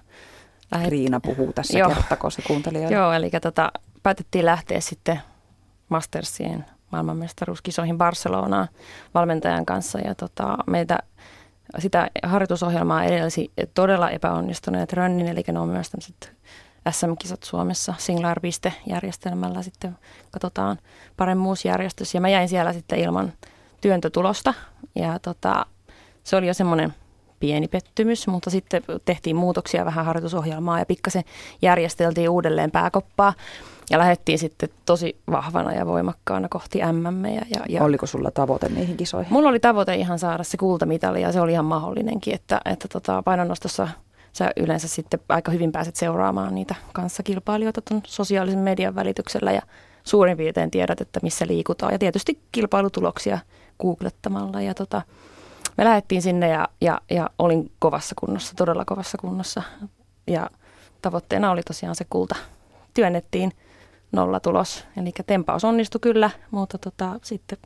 Lähet... 0.72 0.88
Riina 0.88 1.20
puhuu 1.20 1.52
tässä, 1.52 1.78
Joo. 1.78 1.88
kertako 1.88 2.30
se 2.30 2.42
kuuntelijoille. 2.42 2.96
Joo, 2.96 3.12
eli 3.12 3.30
tota, 3.42 3.72
päätettiin 4.02 4.44
lähteä 4.44 4.80
sitten 4.80 5.20
Mastersien 5.88 6.64
maailmanmestaruuskisoihin 6.92 7.98
Barcelonaan 7.98 8.68
valmentajan 9.14 9.66
kanssa. 9.66 9.98
Ja 9.98 10.14
tota, 10.14 10.58
meitä 10.66 10.98
sitä 11.78 12.10
harjoitusohjelmaa 12.22 13.04
edelsi 13.04 13.50
todella 13.74 14.10
epäonnistuneet 14.10 14.92
rönnin, 14.92 15.28
eli 15.28 15.44
ne 15.52 15.58
on 15.58 15.68
myös 15.68 15.90
tämmöiset 15.90 16.32
SM-kisat 16.90 17.42
Suomessa 17.42 17.94
Singlar-järjestelmällä 17.98 19.62
sitten 19.62 19.98
katsotaan 20.30 20.78
paremmuusjärjestys 21.16 22.14
ja 22.14 22.20
mä 22.20 22.28
jäin 22.28 22.48
siellä 22.48 22.72
sitten 22.72 22.98
ilman 22.98 23.32
työntötulosta. 23.80 24.54
Ja 24.94 25.18
tota, 25.18 25.66
se 26.24 26.36
oli 26.36 26.46
jo 26.46 26.54
semmoinen 26.54 26.94
pieni 27.40 27.68
pettymys, 27.68 28.26
mutta 28.26 28.50
sitten 28.50 28.82
tehtiin 29.04 29.36
muutoksia 29.36 29.84
vähän 29.84 30.04
harjoitusohjelmaa 30.04 30.78
ja 30.78 30.86
pikkasen 30.86 31.24
järjesteltiin 31.62 32.30
uudelleen 32.30 32.70
pääkoppaa. 32.70 33.34
Ja 33.90 33.98
lähdettiin 33.98 34.38
sitten 34.38 34.68
tosi 34.86 35.16
vahvana 35.30 35.72
ja 35.72 35.86
voimakkaana 35.86 36.48
kohti 36.48 36.78
MM. 36.92 37.24
Ja, 37.24 37.42
ja, 37.54 37.60
ja 37.68 37.84
Oliko 37.84 38.06
sulla 38.06 38.30
tavoite 38.30 38.68
niihin 38.68 38.96
kisoihin? 38.96 39.32
Mulla 39.32 39.48
oli 39.48 39.60
tavoite 39.60 39.94
ihan 39.94 40.18
saada 40.18 40.44
se 40.44 40.56
kultamitali 40.56 41.22
ja 41.22 41.32
se 41.32 41.40
oli 41.40 41.52
ihan 41.52 41.64
mahdollinenkin, 41.64 42.34
että, 42.34 42.60
että 42.64 42.88
tota, 42.88 43.22
painonnostossa 43.22 43.88
sä 44.32 44.50
yleensä 44.56 44.88
sitten 44.88 45.20
aika 45.28 45.52
hyvin 45.52 45.72
pääset 45.72 45.96
seuraamaan 45.96 46.54
niitä 46.54 46.74
kanssakilpailijoita 46.92 47.82
tuon 47.88 48.02
sosiaalisen 48.06 48.58
median 48.58 48.94
välityksellä 48.94 49.52
ja 49.52 49.62
suurin 50.04 50.36
piirtein 50.36 50.70
tiedät, 50.70 51.00
että 51.00 51.20
missä 51.22 51.46
liikutaan. 51.46 51.92
Ja 51.92 51.98
tietysti 51.98 52.40
kilpailutuloksia 52.52 53.38
googlettamalla 53.80 54.60
ja 54.60 54.74
tota, 54.74 55.02
me 55.78 55.84
lähdettiin 55.84 56.22
sinne 56.22 56.48
ja, 56.48 56.68
ja, 56.80 57.00
ja 57.10 57.30
olin 57.38 57.72
kovassa 57.78 58.14
kunnossa, 58.18 58.54
todella 58.56 58.84
kovassa 58.84 59.18
kunnossa. 59.18 59.62
Ja 60.26 60.50
tavoitteena 61.02 61.50
oli 61.50 61.62
tosiaan 61.62 61.94
se 61.94 62.06
kulta. 62.10 62.36
Työnnettiin 62.94 63.52
nolla 64.12 64.40
tulos. 64.40 64.84
Eli 64.96 65.12
tempaus 65.26 65.64
onnistui 65.64 65.98
kyllä, 66.00 66.30
mutta 66.50 66.78
tota, 66.78 67.20
sitten 67.22 67.58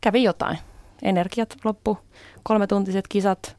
kävi 0.00 0.22
jotain. 0.22 0.58
Energiat 1.02 1.56
loppu, 1.64 1.98
kolmetuntiset 2.42 3.08
kisat, 3.08 3.56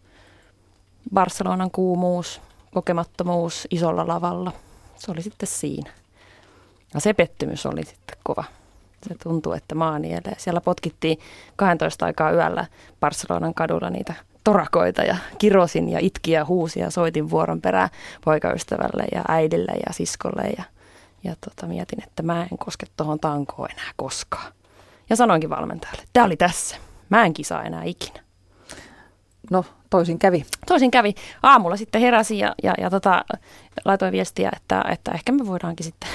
Barcelonan 1.13 1.71
kuumuus, 1.71 2.41
kokemattomuus 2.73 3.67
isolla 3.71 4.07
lavalla. 4.07 4.51
Se 4.95 5.11
oli 5.11 5.21
sitten 5.21 5.47
siinä. 5.47 5.91
Ja 6.93 7.01
se 7.01 7.13
pettymys 7.13 7.65
oli 7.65 7.85
sitten 7.85 8.17
kova. 8.23 8.43
Se 9.07 9.15
tuntuu, 9.23 9.53
että 9.53 9.75
maa 9.75 9.99
nielee. 9.99 10.35
Siellä 10.37 10.61
potkittiin 10.61 11.17
12 11.55 12.05
aikaa 12.05 12.31
yöllä 12.31 12.65
Barcelonan 12.99 13.53
kadulla 13.53 13.89
niitä 13.89 14.13
torakoita 14.43 15.03
ja 15.03 15.17
kirosin 15.37 15.89
ja 15.89 15.99
itki 16.01 16.31
ja 16.31 16.45
huusi 16.45 16.79
ja 16.79 16.91
soitin 16.91 17.29
vuoron 17.29 17.61
perään 17.61 17.89
poikaystävälle 18.25 19.05
ja 19.11 19.23
äidille 19.27 19.71
ja 19.71 19.93
siskolle 19.93 20.43
ja– 20.57 20.63
ja 21.27 21.35
tota, 21.45 21.67
mietin, 21.67 22.03
että 22.03 22.23
mä 22.23 22.41
en 22.51 22.57
koske 22.57 22.85
tuohon 22.97 23.19
tankoon 23.19 23.71
enää 23.71 23.91
koskaan. 23.95 24.53
Ja 25.09 25.15
sanoinkin 25.15 25.49
valmentajalle, 25.49 26.01
että 26.01 26.09
tämä 26.13 26.25
oli 26.25 26.37
tässä. 26.37 26.75
Mä 27.09 27.25
en 27.25 27.33
kisaa 27.33 27.63
enää 27.63 27.83
ikinä. 27.83 28.19
No, 29.51 29.65
toisin 29.89 30.19
kävi. 30.19 30.45
Toisin 30.67 30.91
kävi. 30.91 31.15
Aamulla 31.43 31.77
sitten 31.77 32.01
heräsin 32.01 32.37
ja, 32.37 32.55
ja, 32.63 32.73
ja 32.77 32.89
tota, 32.89 33.25
laitoin 33.85 34.11
viestiä, 34.11 34.51
että, 34.55 34.85
että 34.91 35.11
ehkä 35.11 35.31
me 35.31 35.47
voidaankin 35.47 35.83
sitten 35.83 36.09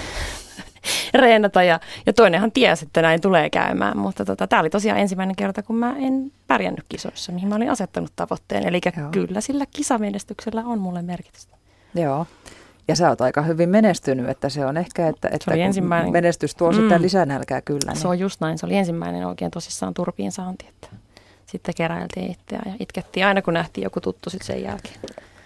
reenata. 1.14 1.62
Ja, 1.62 1.80
ja 2.06 2.12
toinenhan 2.12 2.52
tiesi, 2.52 2.84
että 2.84 3.02
näin 3.02 3.20
tulee 3.20 3.50
käymään. 3.50 3.98
Mutta 3.98 4.24
tota, 4.24 4.46
tämä 4.46 4.60
oli 4.60 4.70
tosiaan 4.70 5.00
ensimmäinen 5.00 5.36
kerta, 5.36 5.62
kun 5.62 5.76
mä 5.76 5.94
en 5.98 6.32
pärjännyt 6.46 6.84
kisoissa, 6.88 7.32
mihin 7.32 7.48
mä 7.48 7.54
olin 7.54 7.70
asettanut 7.70 8.12
tavoitteen. 8.16 8.68
Eli 8.68 8.80
kyllä 9.10 9.40
sillä 9.40 9.66
kisamenestyksellä 9.66 10.62
on 10.66 10.78
mulle 10.78 11.02
merkitystä. 11.02 11.56
Joo. 11.94 12.26
Ja 12.88 12.96
sä 12.96 13.08
oot 13.08 13.20
aika 13.20 13.42
hyvin 13.42 13.68
menestynyt, 13.68 14.28
että 14.28 14.48
se 14.48 14.66
on 14.66 14.76
ehkä, 14.76 15.08
että, 15.08 15.28
että 15.32 15.50
oli 15.50 15.60
ensimmäinen... 15.60 16.12
menestys 16.12 16.54
tuo 16.54 16.70
mm. 16.70 16.76
sitten 16.76 17.02
lisänälkää 17.02 17.60
kyllä. 17.60 17.92
Niin. 17.92 18.00
Se 18.00 18.08
on 18.08 18.18
just 18.18 18.40
näin, 18.40 18.58
se 18.58 18.66
oli 18.66 18.76
ensimmäinen 18.76 19.26
oikein 19.26 19.50
tosissaan 19.50 19.94
turpiin 19.94 20.32
saanti, 20.32 20.66
että 20.68 20.88
sitten 21.46 21.74
keräiltiin 21.76 22.30
itseä 22.30 22.62
ja 22.66 22.72
itkettiin 22.80 23.26
aina 23.26 23.42
kun 23.42 23.54
nähtiin 23.54 23.84
joku 23.84 24.00
tuttu 24.00 24.30
sitten 24.30 24.46
sen 24.46 24.62
jälkeen. 24.62 24.94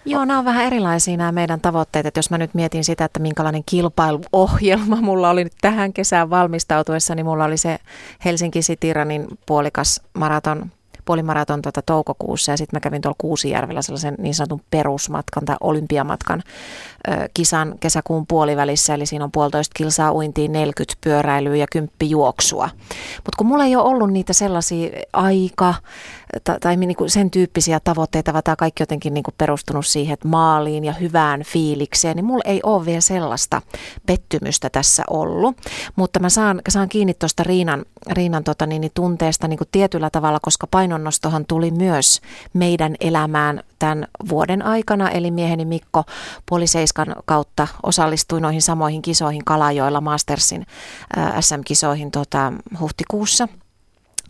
Joo, 0.05 0.25
nämä 0.25 0.39
on 0.39 0.45
vähän 0.45 0.65
erilaisia 0.65 1.17
nämä 1.17 1.31
meidän 1.31 1.61
tavoitteet, 1.61 2.05
että 2.05 2.17
jos 2.17 2.29
mä 2.29 2.37
nyt 2.37 2.53
mietin 2.53 2.83
sitä, 2.83 3.05
että 3.05 3.19
minkälainen 3.19 3.63
kilpailuohjelma 3.65 4.95
mulla 5.01 5.29
oli 5.29 5.43
nyt 5.43 5.53
tähän 5.61 5.93
kesään 5.93 6.29
valmistautuessa, 6.29 7.15
niin 7.15 7.25
mulla 7.25 7.45
oli 7.45 7.57
se 7.57 7.79
Helsinki 8.25 8.59
City 8.59 8.93
Runin 8.93 9.27
puolikas 9.45 10.01
maraton 10.13 10.71
puolimaraton 11.07 11.61
tuota 11.61 11.81
toukokuussa 11.81 12.51
ja 12.51 12.57
sitten 12.57 12.77
mä 12.77 12.79
kävin 12.79 13.01
tuolla 13.01 13.15
Kuusijärvellä 13.17 13.81
sellaisen 13.81 14.15
niin 14.17 14.35
sanotun 14.35 14.61
perusmatkan 14.69 15.45
tai 15.45 15.55
olympiamatkan 15.61 16.43
ö, 17.07 17.29
kisan 17.33 17.75
kesäkuun 17.79 18.27
puolivälissä, 18.27 18.93
eli 18.93 19.05
siinä 19.05 19.25
on 19.25 19.31
puolitoista 19.31 19.73
kilsaa 19.75 20.13
uintiin, 20.13 20.51
40 20.51 20.97
pyöräilyä 21.03 21.55
ja 21.55 21.67
kymppi 21.71 22.09
juoksua. 22.09 22.69
Mutta 23.15 23.37
kun 23.37 23.47
mulla 23.47 23.65
ei 23.65 23.75
ole 23.75 23.87
ollut 23.87 24.11
niitä 24.11 24.33
sellaisia 24.33 24.89
aika 25.13 25.73
tai, 26.43 26.59
tai 26.59 26.75
niinku 26.75 27.09
sen 27.09 27.31
tyyppisiä 27.31 27.79
tavoitteita, 27.79 28.33
vaan 28.33 28.43
tämä 28.43 28.55
kaikki 28.55 28.83
jotenkin 28.83 29.13
niinku 29.13 29.31
perustunut 29.37 29.85
siihen, 29.85 30.13
että 30.13 30.27
maaliin 30.27 30.85
ja 30.85 30.93
hyvään 30.93 31.43
fiilikseen, 31.43 32.15
niin 32.15 32.25
mulla 32.25 32.43
ei 32.45 32.59
ole 32.63 32.85
vielä 32.85 33.01
sellaista 33.01 33.61
pettymystä 34.05 34.69
tässä 34.69 35.03
ollut. 35.09 35.57
Mutta 35.95 36.19
mä 36.19 36.29
saan, 36.29 36.61
saan 36.69 36.89
kiinni 36.89 37.13
tuosta 37.13 37.43
Riinan, 37.43 37.85
Riinan 38.11 38.43
tota 38.43 38.65
niin, 38.65 38.81
niin 38.81 38.91
tunteesta 38.93 39.47
niin 39.47 39.57
kuin 39.57 39.67
tietyllä 39.71 40.09
tavalla, 40.09 40.39
koska 40.41 40.67
painonnostohan 40.67 41.45
tuli 41.45 41.71
myös 41.71 42.21
meidän 42.53 42.95
elämään 42.99 43.63
tämän 43.79 44.07
vuoden 44.29 44.61
aikana, 44.61 45.09
eli 45.09 45.31
mieheni 45.31 45.65
Mikko 45.65 46.03
puoliseiskan 46.45 47.15
kautta 47.25 47.67
osallistui 47.83 48.41
noihin 48.41 48.61
samoihin 48.61 49.01
kisoihin 49.01 49.45
Kalajoilla 49.45 50.01
Mastersin 50.01 50.65
SM-kisoihin 51.39 52.11
tota, 52.11 52.53
huhtikuussa– 52.79 53.47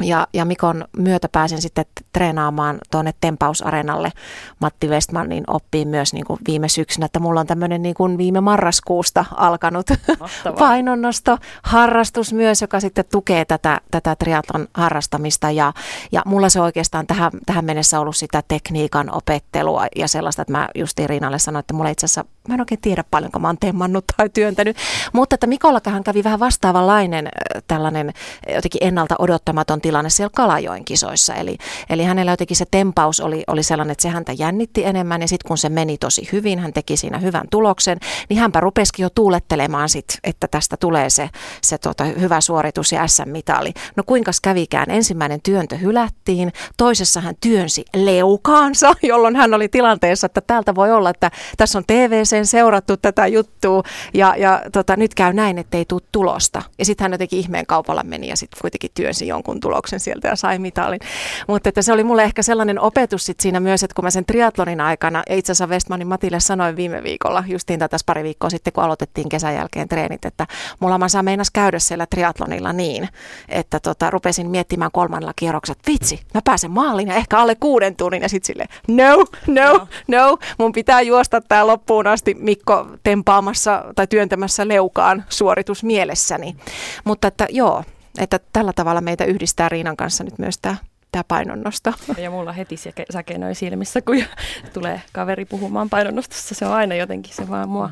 ja, 0.03 0.27
ja 0.33 0.45
Mikon 0.45 0.85
myötä 0.97 1.29
pääsin 1.29 1.61
sitten 1.61 1.85
treenaamaan 2.13 2.77
tuonne 2.91 3.13
Tempausarenalle 3.21 4.11
Matti 4.59 4.87
Westmanin 4.87 5.43
oppiin 5.47 5.87
myös 5.87 6.13
niin 6.13 6.25
kuin 6.25 6.39
viime 6.47 6.69
syksynä, 6.69 7.05
että 7.05 7.19
mulla 7.19 7.39
on 7.39 7.47
tämmöinen 7.47 7.81
niin 7.81 7.95
kuin 7.95 8.17
viime 8.17 8.41
marraskuusta 8.41 9.25
alkanut 9.35 9.87
painonnosto, 10.59 11.37
harrastus 11.63 12.33
myös, 12.33 12.61
joka 12.61 12.79
sitten 12.79 13.05
tukee 13.11 13.45
tätä, 13.45 13.81
tätä 13.91 14.15
triatlon 14.15 14.67
harrastamista. 14.73 15.51
Ja, 15.51 15.73
ja 16.11 16.21
mulla 16.25 16.49
se 16.49 16.61
oikeastaan 16.61 17.07
tähän, 17.07 17.31
tähän 17.45 17.65
mennessä 17.65 17.99
ollut 17.99 18.15
sitä 18.15 18.43
tekniikan 18.47 19.15
opettelua 19.15 19.85
ja 19.95 20.07
sellaista, 20.07 20.41
että 20.41 20.51
mä 20.51 20.69
just 20.75 20.99
Riinalle 21.05 21.39
sanoin, 21.39 21.59
että 21.59 21.73
mulla 21.73 21.89
itse 21.89 22.05
asiassa 22.05 22.25
mä 22.47 22.53
en 22.53 22.61
oikein 22.61 22.81
tiedä 22.81 23.03
paljonko 23.11 23.39
mä 23.39 23.47
oon 23.47 23.57
temmannut 23.57 24.05
tai 24.17 24.29
työntänyt. 24.29 24.77
Mutta 25.13 25.33
että 25.33 25.47
Mikollakahan 25.47 26.03
kävi 26.03 26.23
vähän 26.23 26.39
vastaavanlainen 26.39 27.29
tällainen 27.67 28.13
jotenkin 28.55 28.83
ennalta 28.83 29.15
odottamaton 29.19 29.81
tilanne 29.81 30.09
siellä 30.09 30.31
Kalajoen 30.35 30.85
kisoissa. 30.85 31.33
Eli, 31.33 31.57
eli 31.89 32.03
hänellä 32.03 32.31
jotenkin 32.31 32.57
se 32.57 32.65
tempaus 32.71 33.19
oli, 33.19 33.43
oli 33.47 33.63
sellainen, 33.63 33.91
että 33.91 34.01
se 34.01 34.09
häntä 34.09 34.33
jännitti 34.33 34.85
enemmän 34.85 35.21
ja 35.21 35.27
sitten 35.27 35.47
kun 35.47 35.57
se 35.57 35.69
meni 35.69 35.97
tosi 35.97 36.29
hyvin, 36.31 36.59
hän 36.59 36.73
teki 36.73 36.97
siinä 36.97 37.17
hyvän 37.17 37.47
tuloksen, 37.51 37.97
niin 38.29 38.39
hänpä 38.39 38.59
rupesikin 38.59 39.03
jo 39.03 39.09
tuulettelemaan 39.09 39.89
sit, 39.89 40.05
että 40.23 40.47
tästä 40.47 40.77
tulee 40.77 41.09
se, 41.09 41.29
se 41.61 41.77
tota, 41.77 42.03
hyvä 42.03 42.41
suoritus 42.41 42.91
ja 42.91 43.07
SM-mitali. 43.07 43.73
No 43.95 44.03
kuinka 44.05 44.31
kävikään? 44.41 44.91
Ensimmäinen 44.91 45.41
työntö 45.41 45.77
hylättiin, 45.77 46.51
toisessa 46.77 47.21
hän 47.21 47.35
työnsi 47.41 47.85
leukaansa, 47.95 48.93
jolloin 49.03 49.35
hän 49.35 49.53
oli 49.53 49.67
tilanteessa, 49.67 50.25
että 50.25 50.41
täältä 50.41 50.75
voi 50.75 50.91
olla, 50.91 51.09
että 51.09 51.31
tässä 51.57 51.77
on 51.79 51.83
TVC 51.87 52.36
seurattu 52.45 52.97
tätä 52.97 53.27
juttua 53.27 53.83
ja, 54.13 54.35
ja 54.37 54.61
tota, 54.71 54.95
nyt 54.95 55.15
käy 55.15 55.33
näin, 55.33 55.57
että 55.57 55.77
ei 55.77 55.85
tule 55.87 56.01
tulosta. 56.11 56.61
Ja 56.79 56.85
sitten 56.85 57.05
hän 57.05 57.11
jotenkin 57.11 57.39
ihmeen 57.39 57.65
kaupalla 57.65 58.03
meni 58.03 58.27
ja 58.27 58.37
sitten 58.37 58.61
kuitenkin 58.61 58.91
työnsi 58.93 59.27
jonkun 59.27 59.59
tuloksen 59.59 59.99
sieltä 59.99 60.27
ja 60.27 60.35
sai 60.35 60.59
mitalin. 60.59 60.99
Mutta 61.47 61.69
että 61.69 61.81
se 61.81 61.93
oli 61.93 62.03
mulle 62.03 62.23
ehkä 62.23 62.43
sellainen 62.43 62.79
opetus 62.79 63.25
sit 63.25 63.39
siinä 63.39 63.59
myös, 63.59 63.83
että 63.83 63.95
kun 63.95 64.03
mä 64.03 64.11
sen 64.11 64.25
triatlonin 64.25 64.81
aikana, 64.81 65.23
ja 65.29 65.35
itse 65.35 65.51
asiassa 65.51 65.67
Westmanin 65.67 66.07
Matille 66.07 66.39
sanoin 66.39 66.75
viime 66.75 67.03
viikolla, 67.03 67.43
justiin 67.47 67.79
tätä 67.79 67.97
pari 68.05 68.23
viikkoa 68.23 68.49
sitten, 68.49 68.73
kun 68.73 68.83
aloitettiin 68.83 69.29
kesän 69.29 69.55
jälkeen 69.55 69.89
treenit, 69.89 70.25
että 70.25 70.47
mulla 70.79 70.97
mä 70.97 71.09
saa 71.09 71.23
meinas 71.23 71.51
käydä 71.51 71.79
siellä 71.79 72.05
triatlonilla 72.05 72.73
niin, 72.73 73.09
että 73.49 73.79
tota, 73.79 74.09
rupesin 74.09 74.49
miettimään 74.49 74.91
kolmannella 74.91 75.33
kierroksella, 75.35 75.79
että 75.79 75.91
vitsi, 75.91 76.19
mä 76.33 76.41
pääsen 76.43 76.71
maaliin 76.71 77.07
ja 77.07 77.15
ehkä 77.15 77.39
alle 77.39 77.55
kuuden 77.55 77.95
tunnin 77.95 78.21
ja 78.21 78.29
sitten 78.29 78.47
sille 78.47 78.65
no, 78.87 79.25
no, 79.47 79.87
no, 80.07 80.37
mun 80.57 80.71
pitää 80.71 81.01
juosta 81.01 81.41
tää 81.41 81.67
loppuun 81.67 82.07
asti 82.07 82.26
Mikko 82.33 82.87
tempaamassa 83.03 83.83
tai 83.95 84.07
työntämässä 84.07 84.67
leukaan 84.67 85.23
suoritus 85.29 85.83
mielessäni. 85.83 86.55
Mutta 87.03 87.27
että 87.27 87.47
joo, 87.49 87.83
että 88.17 88.39
tällä 88.53 88.73
tavalla 88.73 89.01
meitä 89.01 89.25
yhdistää 89.25 89.69
Riinan 89.69 89.97
kanssa 89.97 90.23
nyt 90.23 90.39
myös 90.39 90.57
tämä 90.57 90.75
tämä 91.11 91.23
painonnosto. 91.27 91.93
Ja 92.17 92.31
mulla 92.31 92.51
heti 92.51 92.75
säkenöi 93.09 93.55
silmissä, 93.55 94.01
kun 94.01 94.23
tulee 94.73 95.01
kaveri 95.13 95.45
puhumaan 95.45 95.89
painonnostossa. 95.89 96.55
Se 96.55 96.65
on 96.65 96.73
aina 96.73 96.95
jotenkin, 96.95 97.33
se 97.33 97.49
vaan 97.49 97.69
mua 97.69 97.89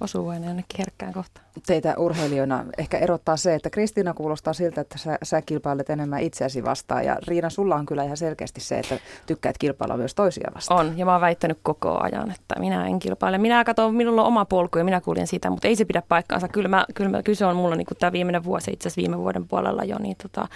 osuu 0.00 0.28
aina 0.28 0.46
jonnekin 0.46 0.78
herkkään 0.78 1.12
kohtaan. 1.12 1.46
Teitä 1.66 1.94
urheilijoina 1.98 2.64
ehkä 2.78 2.98
erottaa 2.98 3.36
se, 3.36 3.54
että 3.54 3.70
Kristiina 3.70 4.14
kuulostaa 4.14 4.52
siltä, 4.52 4.80
että 4.80 4.98
sä, 4.98 5.18
sä 5.22 5.42
kilpailet 5.42 5.90
enemmän 5.90 6.20
itseäsi 6.20 6.64
vastaan. 6.64 7.04
Ja 7.04 7.16
Riina, 7.26 7.50
sulla 7.50 7.74
on 7.76 7.86
kyllä 7.86 8.04
ihan 8.04 8.16
selkeästi 8.16 8.60
se, 8.60 8.78
että 8.78 8.98
tykkäät 9.26 9.58
kilpailla 9.58 9.96
myös 9.96 10.14
toisia 10.14 10.50
vastaan. 10.54 10.86
On, 10.86 10.98
ja 10.98 11.04
mä 11.04 11.12
oon 11.12 11.20
väittänyt 11.20 11.58
koko 11.62 11.98
ajan, 12.02 12.30
että 12.30 12.60
minä 12.60 12.86
en 12.86 12.98
kilpaile. 12.98 13.38
Minä 13.38 13.64
katson, 13.64 13.94
minulla 13.94 14.22
on 14.22 14.28
oma 14.28 14.44
polku 14.44 14.78
ja 14.78 14.84
minä 14.84 15.00
kuulin 15.00 15.26
sitä, 15.26 15.50
mutta 15.50 15.68
ei 15.68 15.76
se 15.76 15.84
pidä 15.84 16.02
paikkaansa. 16.08 16.48
Kyllä, 16.48 16.68
mä, 16.68 16.84
kyllä, 16.94 17.10
mä, 17.10 17.22
kyllä 17.22 17.36
se 17.36 17.46
on 17.46 17.56
mulla 17.56 17.76
niin 17.76 17.86
tämä 17.98 18.12
viimeinen 18.12 18.44
vuosi, 18.44 18.70
itse 18.70 18.88
asiassa 18.88 19.00
viime 19.00 19.18
vuoden 19.18 19.48
puolella 19.48 19.84
jo, 19.84 19.98
niin 19.98 20.16
tota, 20.22 20.48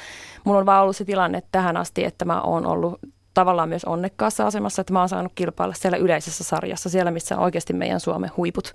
mulla 0.45 0.61
on 0.61 0.67
vaan 0.67 0.83
ollut 0.83 0.97
se 0.97 1.05
tilanne 1.05 1.43
tähän 1.53 1.77
asti, 1.77 2.05
että 2.05 2.25
mä 2.25 2.41
oon 2.41 2.67
ollut 2.67 2.99
tavallaan 3.35 3.69
myös 3.69 3.85
onnekkaassa 3.85 4.47
asemassa, 4.47 4.81
että 4.81 4.93
mä 4.93 4.99
oon 4.99 5.09
saanut 5.09 5.33
kilpailla 5.35 5.75
siellä 5.75 5.99
yleisessä 5.99 6.45
sarjassa, 6.45 6.91
siellä 6.91 7.11
missä 7.11 7.37
on 7.37 7.43
oikeasti 7.43 7.73
meidän 7.73 8.01
Suomen 8.01 8.31
huiput. 8.37 8.75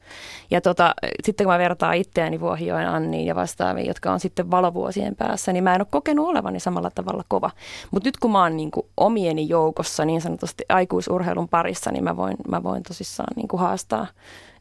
Ja 0.52 0.62
tota, 0.62 0.96
sitten 1.24 1.46
kun 1.46 1.54
mä 1.54 1.60
vertaan 1.60 1.96
itseäni 1.96 2.40
Vuohioen 2.40 2.90
Anniin 2.90 3.28
ja 3.28 3.36
vastaaviin, 3.36 3.88
jotka 3.88 4.12
on 4.12 4.20
sitten 4.20 4.52
valovuosien 4.52 5.16
päässä, 5.16 5.54
niin 5.54 5.64
mä 5.64 5.76
en 5.76 5.82
ole 5.82 5.88
kokenut 5.92 6.28
olevani 6.28 6.60
samalla 6.60 6.92
tavalla 6.96 7.24
kova. 7.28 7.52
Mutta 7.92 8.08
nyt 8.08 8.18
kun 8.18 8.32
mä 8.32 8.42
oon 8.44 8.58
niin 8.58 8.72
kuin 8.72 8.86
omieni 8.98 9.50
joukossa 9.50 10.06
niin 10.06 10.22
sanotusti 10.22 10.64
aikuisurheilun 10.70 11.50
parissa, 11.50 11.92
niin 11.92 12.04
mä 12.04 12.18
voin, 12.18 12.38
mä 12.48 12.64
voin 12.64 12.84
tosissaan 12.84 13.34
niin 13.36 13.48
kuin 13.48 13.60
haastaa 13.60 14.08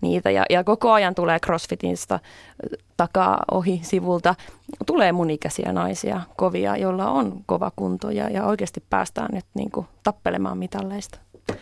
niitä. 0.00 0.30
Ja, 0.30 0.44
ja 0.50 0.64
koko 0.64 0.92
ajan 0.92 1.14
tulee 1.14 1.38
CrossFitista 1.38 2.20
takaa 2.96 3.44
ohi 3.50 3.80
sivulta, 3.82 4.34
tulee 4.86 5.12
mun 5.12 5.30
ikäisiä 5.30 5.72
naisia 5.72 6.20
kovia, 6.36 6.76
joilla 6.76 7.10
on 7.10 7.42
kova 7.46 7.72
kunto 7.76 8.10
ja, 8.10 8.30
ja 8.30 8.44
oikeasti 8.44 8.82
päästään 8.90 9.28
nyt 9.32 9.46
niin 9.54 9.70
kuin 9.70 9.86
tappelemaan 10.02 10.58
mitalleista. 10.58 11.18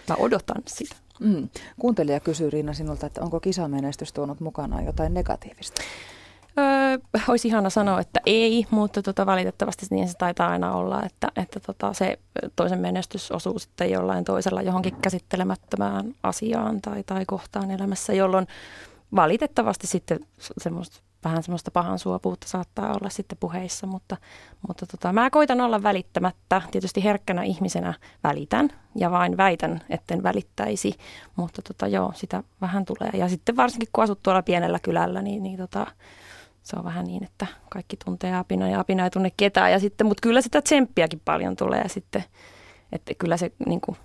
Mä 0.09 0.17
odotan 0.19 0.63
sitä. 0.67 0.97
Mm. 1.21 1.49
Kuuntelija 1.79 2.21
kysyy 2.21 2.51
Riina 2.51 2.73
sinulta, 2.73 3.07
että 3.07 3.23
onko 3.23 3.41
kisamenestys 3.41 4.13
tuonut 4.13 4.41
mukanaan 4.41 4.85
jotain 4.85 5.15
negatiivista? 5.15 5.83
Öö, 6.59 6.99
olisi 7.29 7.49
ihana 7.49 7.71
sanoa, 7.71 8.01
että 8.01 8.21
ei, 8.27 8.67
mutta 8.71 9.03
tota, 9.03 9.27
valitettavasti 9.27 9.87
niin 9.91 10.09
se 10.09 10.15
taitaa 10.19 10.51
aina 10.51 10.73
olla, 10.73 11.03
että, 11.03 11.29
että 11.37 11.61
tota, 11.61 11.93
se 11.93 12.19
toisen 12.57 12.81
menestys 12.81 13.33
osuu 13.33 13.59
sitten 13.59 13.91
jollain 13.91 14.25
toisella 14.25 14.63
johonkin 14.63 14.97
käsittelemättömään 14.97 16.15
asiaan 16.23 16.81
tai, 16.81 17.03
tai 17.03 17.25
kohtaan 17.27 17.71
elämässä, 17.71 18.13
jolloin 18.13 18.47
valitettavasti 19.17 19.87
sitten 19.87 20.21
semmoista 20.59 21.01
vähän 21.25 21.43
semmoista 21.43 21.71
pahan 21.71 21.99
suopuutta 21.99 22.49
saattaa 22.49 22.93
olla 22.93 23.11
sitten 23.11 23.39
puheissa, 23.39 23.87
mutta, 23.87 24.17
mutta 24.69 24.87
tota, 24.87 25.13
mä 25.13 25.31
koitan 25.31 25.61
olla 25.61 25.83
välittämättä. 25.83 26.63
Tietysti 26.71 27.05
herkkänä 27.05 27.43
ihmisenä 27.43 27.95
välitän 28.25 28.71
ja 28.97 29.11
vain 29.11 29.37
väitän, 29.37 29.81
etten 29.91 30.23
välittäisi, 30.23 30.95
mutta 31.37 31.63
tota, 31.63 31.87
joo, 31.89 32.13
sitä 32.15 32.43
vähän 32.61 32.85
tulee. 32.85 33.11
Ja 33.15 33.29
sitten 33.29 33.57
varsinkin 33.57 33.89
kun 33.93 34.05
asut 34.05 34.23
tuolla 34.23 34.43
pienellä 34.43 34.79
kylällä, 34.79 35.23
niin, 35.23 35.43
niin 35.43 35.59
tota, 35.59 35.87
se 36.65 36.77
on 36.77 36.85
vähän 36.85 37.05
niin, 37.05 37.25
että 37.25 37.47
kaikki 37.71 37.97
tuntee 38.05 38.37
Apina 38.37 38.69
ja 38.69 38.81
Apina 38.81 39.05
ei 39.05 39.11
tunne 39.11 39.33
ketään. 39.37 39.73
Ja 39.73 39.79
sitten, 39.79 40.07
mutta 40.07 40.21
kyllä 40.21 40.41
sitä 40.41 40.63
tsemppiäkin 40.63 41.21
paljon 41.25 41.57
tulee 41.57 41.89
sitten, 41.89 42.25
että 42.93 43.13
kyllä 43.19 43.37
se, 43.37 43.53
niin 43.67 43.81
kuin, 43.81 43.97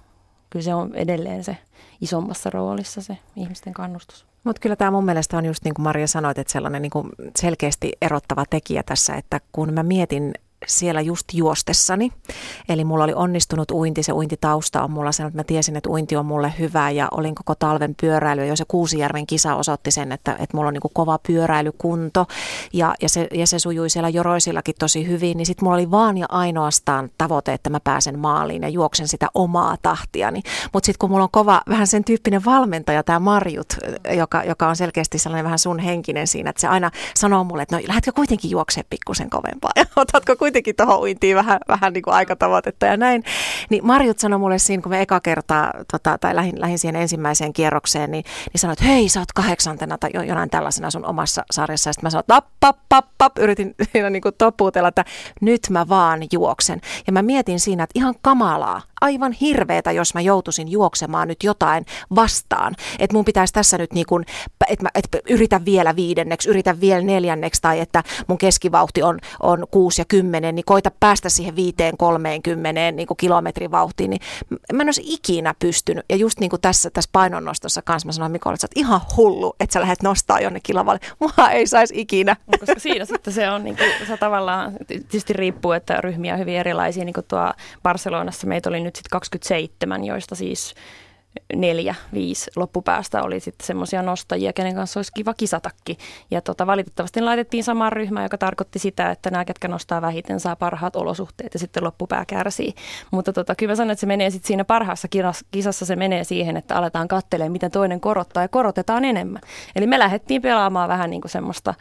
kyllä 0.49 0.63
se 0.63 0.73
on 0.73 0.95
edelleen 0.95 1.43
se 1.43 1.57
isommassa 2.01 2.49
roolissa 2.49 3.01
se 3.01 3.17
ihmisten 3.35 3.73
kannustus. 3.73 4.25
Mutta 4.43 4.59
kyllä 4.59 4.75
tämä 4.75 4.91
mun 4.91 5.05
mielestä 5.05 5.37
on 5.37 5.45
just 5.45 5.63
niin 5.63 5.73
kuin 5.73 5.83
Maria 5.83 6.07
sanoit, 6.07 6.37
että 6.37 6.53
sellainen 6.53 6.81
niin 6.81 6.89
kuin 6.89 7.09
selkeästi 7.39 7.91
erottava 8.01 8.43
tekijä 8.49 8.83
tässä, 8.83 9.15
että 9.15 9.41
kun 9.51 9.73
mä 9.73 9.83
mietin 9.83 10.33
siellä 10.67 11.01
just 11.01 11.33
juostessani. 11.33 12.11
Eli 12.69 12.83
mulla 12.83 13.03
oli 13.03 13.13
onnistunut 13.13 13.71
uinti, 13.71 14.03
se 14.03 14.13
uintitausta 14.13 14.83
on 14.83 14.91
mulla 14.91 15.11
sen, 15.11 15.27
että 15.27 15.39
mä 15.39 15.43
tiesin, 15.43 15.75
että 15.75 15.89
uinti 15.89 16.15
on 16.15 16.25
mulle 16.25 16.53
hyvä 16.59 16.89
ja 16.89 17.07
olin 17.11 17.35
koko 17.35 17.55
talven 17.55 17.95
pyöräily. 18.01 18.45
Ja 18.45 18.55
se 18.55 18.63
Kuusijärven 18.67 19.27
kisa 19.27 19.55
osoitti 19.55 19.91
sen, 19.91 20.11
että, 20.11 20.31
että 20.31 20.57
mulla 20.57 20.67
on 20.67 20.73
niin 20.73 20.93
kova 20.93 21.19
pyöräilykunto 21.27 22.25
ja, 22.73 22.95
ja, 23.01 23.09
se, 23.09 23.27
ja 23.33 23.47
se 23.47 23.59
sujui 23.59 23.89
siellä 23.89 24.09
Joroisillakin 24.09 24.75
tosi 24.79 25.07
hyvin. 25.07 25.37
Niin 25.37 25.45
sitten 25.45 25.65
mulla 25.65 25.75
oli 25.75 25.91
vaan 25.91 26.17
ja 26.17 26.25
ainoastaan 26.29 27.09
tavoite, 27.17 27.53
että 27.53 27.69
mä 27.69 27.79
pääsen 27.79 28.19
maaliin 28.19 28.61
ja 28.61 28.69
juoksen 28.69 29.07
sitä 29.07 29.27
omaa 29.33 29.77
tahtiani. 29.81 30.41
Mutta 30.73 30.85
sitten 30.85 30.99
kun 30.99 31.09
mulla 31.09 31.23
on 31.23 31.31
kova, 31.31 31.61
vähän 31.69 31.87
sen 31.87 32.03
tyyppinen 32.03 32.45
valmentaja, 32.45 33.03
tämä 33.03 33.19
Marjut, 33.19 33.73
joka, 34.17 34.43
joka 34.43 34.67
on 34.67 34.75
selkeästi 34.75 35.17
sellainen 35.19 35.45
vähän 35.45 35.59
sun 35.59 35.79
henkinen 35.79 36.27
siinä, 36.27 36.49
että 36.49 36.61
se 36.61 36.67
aina 36.67 36.91
sanoo 37.15 37.43
mulle, 37.43 37.61
että 37.61 37.75
no 37.75 37.81
lähdetkö 37.87 38.11
kuitenkin 38.11 38.51
juoksemaan 38.51 38.87
pikkusen 38.89 39.29
kovempaa 39.29 39.71
ja 39.75 39.85
otatko 39.95 40.35
kuitenkin 40.35 40.48
kuitenkin 40.49 40.75
tuohon 40.75 40.99
uintiin 40.99 41.35
vähän, 41.35 41.59
vähän 41.67 41.93
niin 41.93 42.03
kuin 42.03 42.13
aikatavoitetta 42.13 42.85
ja 42.85 42.97
näin. 42.97 43.23
Niin 43.69 43.85
Marjut 43.85 44.19
sanoi 44.19 44.39
mulle 44.39 44.59
siinä, 44.59 44.83
kun 44.83 44.91
me 44.91 45.01
eka 45.01 45.19
kertaa, 45.19 45.73
tota, 45.91 46.17
tai 46.17 46.35
lähin, 46.35 46.61
lähin 46.61 46.79
siihen 46.79 46.95
ensimmäiseen 46.95 47.53
kierrokseen, 47.53 48.11
niin, 48.11 48.25
niin 48.53 48.59
sanoi, 48.59 48.73
että 48.73 48.85
hei, 48.85 49.09
sä 49.09 49.19
oot 49.19 49.31
kahdeksantena 49.35 49.97
tai 49.97 50.09
jonain 50.13 50.49
tällaisena 50.49 50.91
sun 50.91 51.05
omassa 51.05 51.43
sarjassa. 51.51 51.89
Ja 51.89 51.93
sitten 51.93 52.05
mä 52.05 52.09
sanoin, 52.09 52.21
että 52.21 52.41
pap, 52.59 52.77
pap, 52.89 53.05
pap, 53.17 53.37
yritin 53.37 53.75
siinä 53.93 54.09
niin 54.09 54.21
kuin 54.21 54.35
topuutella, 54.37 54.87
että 54.87 55.05
nyt 55.41 55.61
mä 55.69 55.89
vaan 55.89 56.19
juoksen. 56.31 56.81
Ja 57.07 57.13
mä 57.13 57.21
mietin 57.21 57.59
siinä, 57.59 57.83
että 57.83 57.99
ihan 57.99 58.15
kamalaa, 58.21 58.81
aivan 59.01 59.31
hirveetä, 59.31 59.91
jos 59.91 60.13
mä 60.13 60.21
joutuisin 60.21 60.67
juoksemaan 60.67 61.27
nyt 61.27 61.43
jotain 61.43 61.85
vastaan. 62.15 62.75
Että 62.99 63.15
mun 63.15 63.25
pitäisi 63.25 63.53
tässä 63.53 63.77
nyt 63.77 63.93
niin 63.93 64.05
kuin, 64.05 64.25
että 64.69 64.85
mä 64.85 64.89
että 64.95 65.17
yritän 65.29 65.65
vielä 65.65 65.95
viidenneksi, 65.95 66.49
yritän 66.49 66.81
vielä 66.81 67.01
neljänneksi 67.01 67.61
tai 67.61 67.79
että 67.79 68.03
mun 68.27 68.37
keskivauhti 68.37 69.03
on, 69.03 69.19
on 69.39 69.67
6 69.71 70.01
ja 70.01 70.05
10, 70.05 70.55
niin 70.55 70.65
koita 70.65 70.91
päästä 70.99 71.29
siihen 71.29 71.55
viiteen 71.55 71.97
30 71.97 72.91
niin 72.91 73.07
kuin 73.07 73.17
kilometrin 73.17 73.71
vauhtiin. 73.71 74.09
Niin 74.09 74.21
mä 74.73 74.81
en 74.81 74.87
olisi 74.87 75.03
ikinä 75.05 75.53
pystynyt. 75.59 76.05
Ja 76.09 76.15
just 76.15 76.39
niin 76.39 76.49
kuin 76.49 76.61
tässä, 76.61 76.89
tässä 76.89 77.09
painonnostossa 77.13 77.81
kanssa 77.81 78.07
mä 78.07 78.11
sanoin 78.11 78.31
Mikolle, 78.31 78.53
että 78.53 78.61
sä 78.61 78.67
oot 78.67 78.87
ihan 78.87 79.01
hullu, 79.17 79.55
että 79.59 79.73
sä 79.73 79.81
lähdet 79.81 80.03
nostaa 80.03 80.39
jonnekin 80.39 80.75
lavalle. 80.75 80.99
Mua 81.19 81.49
ei 81.51 81.67
saisi 81.67 82.01
ikinä. 82.01 82.35
Koska 82.59 82.79
siinä 82.79 83.05
sitten 83.05 83.33
se 83.33 83.49
on, 83.49 83.63
niin 83.63 83.77
kuin, 83.77 84.07
se 84.07 84.17
tavallaan, 84.17 84.73
tietysti 84.87 85.33
riippuu, 85.33 85.71
että 85.71 86.01
ryhmiä 86.01 86.33
on 86.33 86.39
hyvin 86.39 86.57
erilaisia. 86.57 87.05
Niin 87.05 87.13
kuin 87.13 87.25
tuo 87.27 87.53
Barcelonassa 87.83 88.47
meitä 88.47 88.69
oli 88.69 88.79
nyt 88.79 88.88
sitten 88.97 89.09
27, 89.11 90.05
joista 90.05 90.35
siis 90.35 90.75
neljä, 91.55 91.95
viisi 92.13 92.51
loppupäästä 92.55 93.23
oli 93.23 93.39
sitten 93.39 93.67
semmoisia 93.67 94.01
nostajia, 94.01 94.53
kenen 94.53 94.75
kanssa 94.75 94.99
olisi 94.99 95.11
kiva 95.15 95.33
kisatakin. 95.33 95.97
Ja 96.31 96.41
tota, 96.41 96.67
valitettavasti 96.67 97.21
laitettiin 97.21 97.63
samaan 97.63 97.91
ryhmään, 97.91 98.25
joka 98.25 98.37
tarkoitti 98.37 98.79
sitä, 98.79 99.11
että 99.11 99.31
nämä, 99.31 99.45
ketkä 99.45 99.67
nostaa 99.67 100.01
vähiten, 100.01 100.39
saa 100.39 100.55
parhaat 100.55 100.95
olosuhteet 100.95 101.53
ja 101.53 101.59
sitten 101.59 101.83
loppupää 101.83 102.25
kärsii. 102.25 102.73
Mutta 103.11 103.33
tota, 103.33 103.55
kyllä 103.55 103.71
mä 103.71 103.75
sanon, 103.75 103.91
että 103.91 103.99
se 103.99 104.07
menee 104.07 104.29
sitten 104.29 104.47
siinä 104.47 104.65
parhaassa 104.65 105.07
kisassa, 105.51 105.85
se 105.85 105.95
menee 105.95 106.23
siihen, 106.23 106.57
että 106.57 106.75
aletaan 106.75 107.07
katselemaan, 107.07 107.51
miten 107.51 107.71
toinen 107.71 108.01
korottaa 108.01 108.43
ja 108.43 108.47
korotetaan 108.47 109.05
enemmän. 109.05 109.41
Eli 109.75 109.87
me 109.87 109.99
lähdettiin 109.99 110.41
pelaamaan 110.41 110.89
vähän 110.89 111.09
niin 111.09 111.21
kuin 111.21 111.31
semmoista 111.31 111.73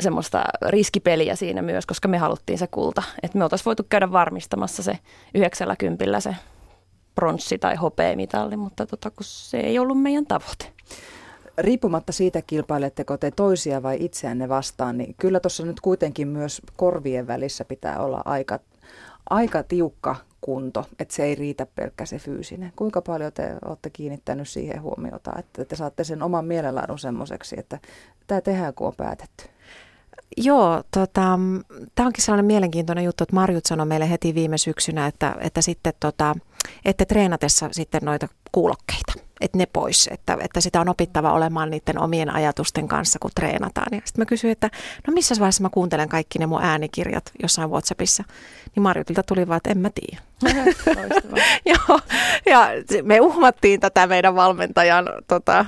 semmoista 0.00 0.44
riskipeliä 0.68 1.36
siinä 1.36 1.62
myös, 1.62 1.86
koska 1.86 2.08
me 2.08 2.18
haluttiin 2.18 2.58
se 2.58 2.66
kulta. 2.66 3.02
Että 3.22 3.38
me 3.38 3.44
oltaisiin 3.44 3.64
voitu 3.64 3.86
käydä 3.88 4.12
varmistamassa 4.12 4.82
se 4.82 4.98
90 5.34 6.20
se 6.20 6.36
pronssi- 7.14 7.58
tai 7.58 7.76
hopeamitalli, 7.76 8.56
mutta 8.56 8.86
tota, 8.86 9.10
kun 9.10 9.24
se 9.24 9.60
ei 9.60 9.78
ollut 9.78 10.02
meidän 10.02 10.26
tavoite. 10.26 10.72
riippumatta 11.58 12.12
siitä 12.12 12.42
kilpailetteko 12.42 13.16
te 13.16 13.30
toisia 13.30 13.82
vai 13.82 13.96
itseänne 14.00 14.48
vastaan, 14.48 14.98
niin 14.98 15.14
kyllä 15.18 15.40
tuossa 15.40 15.66
nyt 15.66 15.80
kuitenkin 15.80 16.28
myös 16.28 16.62
korvien 16.76 17.26
välissä 17.26 17.64
pitää 17.64 17.98
olla 17.98 18.22
aika, 18.24 18.60
aika 19.30 19.62
tiukka 19.62 20.16
kunto, 20.40 20.84
että 20.98 21.14
se 21.14 21.24
ei 21.24 21.34
riitä 21.34 21.66
pelkkä 21.66 22.06
se 22.06 22.18
fyysinen. 22.18 22.72
Kuinka 22.76 23.02
paljon 23.02 23.32
te 23.32 23.56
olette 23.64 23.90
kiinnittänyt 23.90 24.48
siihen 24.48 24.82
huomiota, 24.82 25.32
että 25.38 25.64
te 25.64 25.76
saatte 25.76 26.04
sen 26.04 26.22
oman 26.22 26.44
mielenlaadun 26.44 26.98
semmoiseksi, 26.98 27.56
että 27.58 27.78
tämä 28.26 28.40
tehdään 28.40 28.74
kun 28.74 28.86
on 28.86 28.92
päätetty? 28.96 29.53
Joo, 30.36 30.82
tota, 30.90 31.38
tämä 31.94 32.06
onkin 32.06 32.24
sellainen 32.24 32.44
mielenkiintoinen 32.44 33.04
juttu, 33.04 33.24
että 33.24 33.34
Marjut 33.34 33.66
sanoi 33.66 33.86
meille 33.86 34.10
heti 34.10 34.34
viime 34.34 34.58
syksynä, 34.58 35.06
että, 35.06 35.36
että 35.40 35.62
sitten 35.62 35.92
tota, 36.00 36.34
että 36.84 37.04
treenatessa 37.04 37.68
sitten 37.72 38.02
noita 38.04 38.28
kuulokkeita 38.52 39.12
että 39.44 39.58
ne 39.58 39.66
pois, 39.66 40.08
että, 40.12 40.36
että 40.40 40.60
sitä 40.60 40.80
on 40.80 40.88
opittava 40.88 41.32
olemaan 41.32 41.70
niiden 41.70 41.98
omien 41.98 42.30
ajatusten 42.34 42.88
kanssa, 42.88 43.18
kun 43.18 43.30
treenataan. 43.34 43.86
Ja 43.92 44.00
sitten 44.04 44.22
mä 44.22 44.26
kysyin, 44.26 44.52
että 44.52 44.70
no 45.06 45.12
missä 45.12 45.34
vaiheessa 45.38 45.62
mä 45.62 45.68
kuuntelen 45.70 46.08
kaikki 46.08 46.38
ne 46.38 46.46
mun 46.46 46.62
äänikirjat 46.62 47.30
jossain 47.42 47.70
Whatsappissa. 47.70 48.24
Niin 48.76 48.82
Marjutilta 48.82 49.22
tuli 49.22 49.48
vaan, 49.48 49.56
että 49.56 49.70
en 49.70 49.78
mä 49.78 49.90
tiedä. 49.94 50.22
Joo, 51.72 52.00
ja 52.46 52.68
me 53.02 53.20
uhmattiin 53.20 53.80
tätä 53.80 54.06
meidän 54.06 54.34
valmentajan 54.34 55.08
tota, 55.28 55.66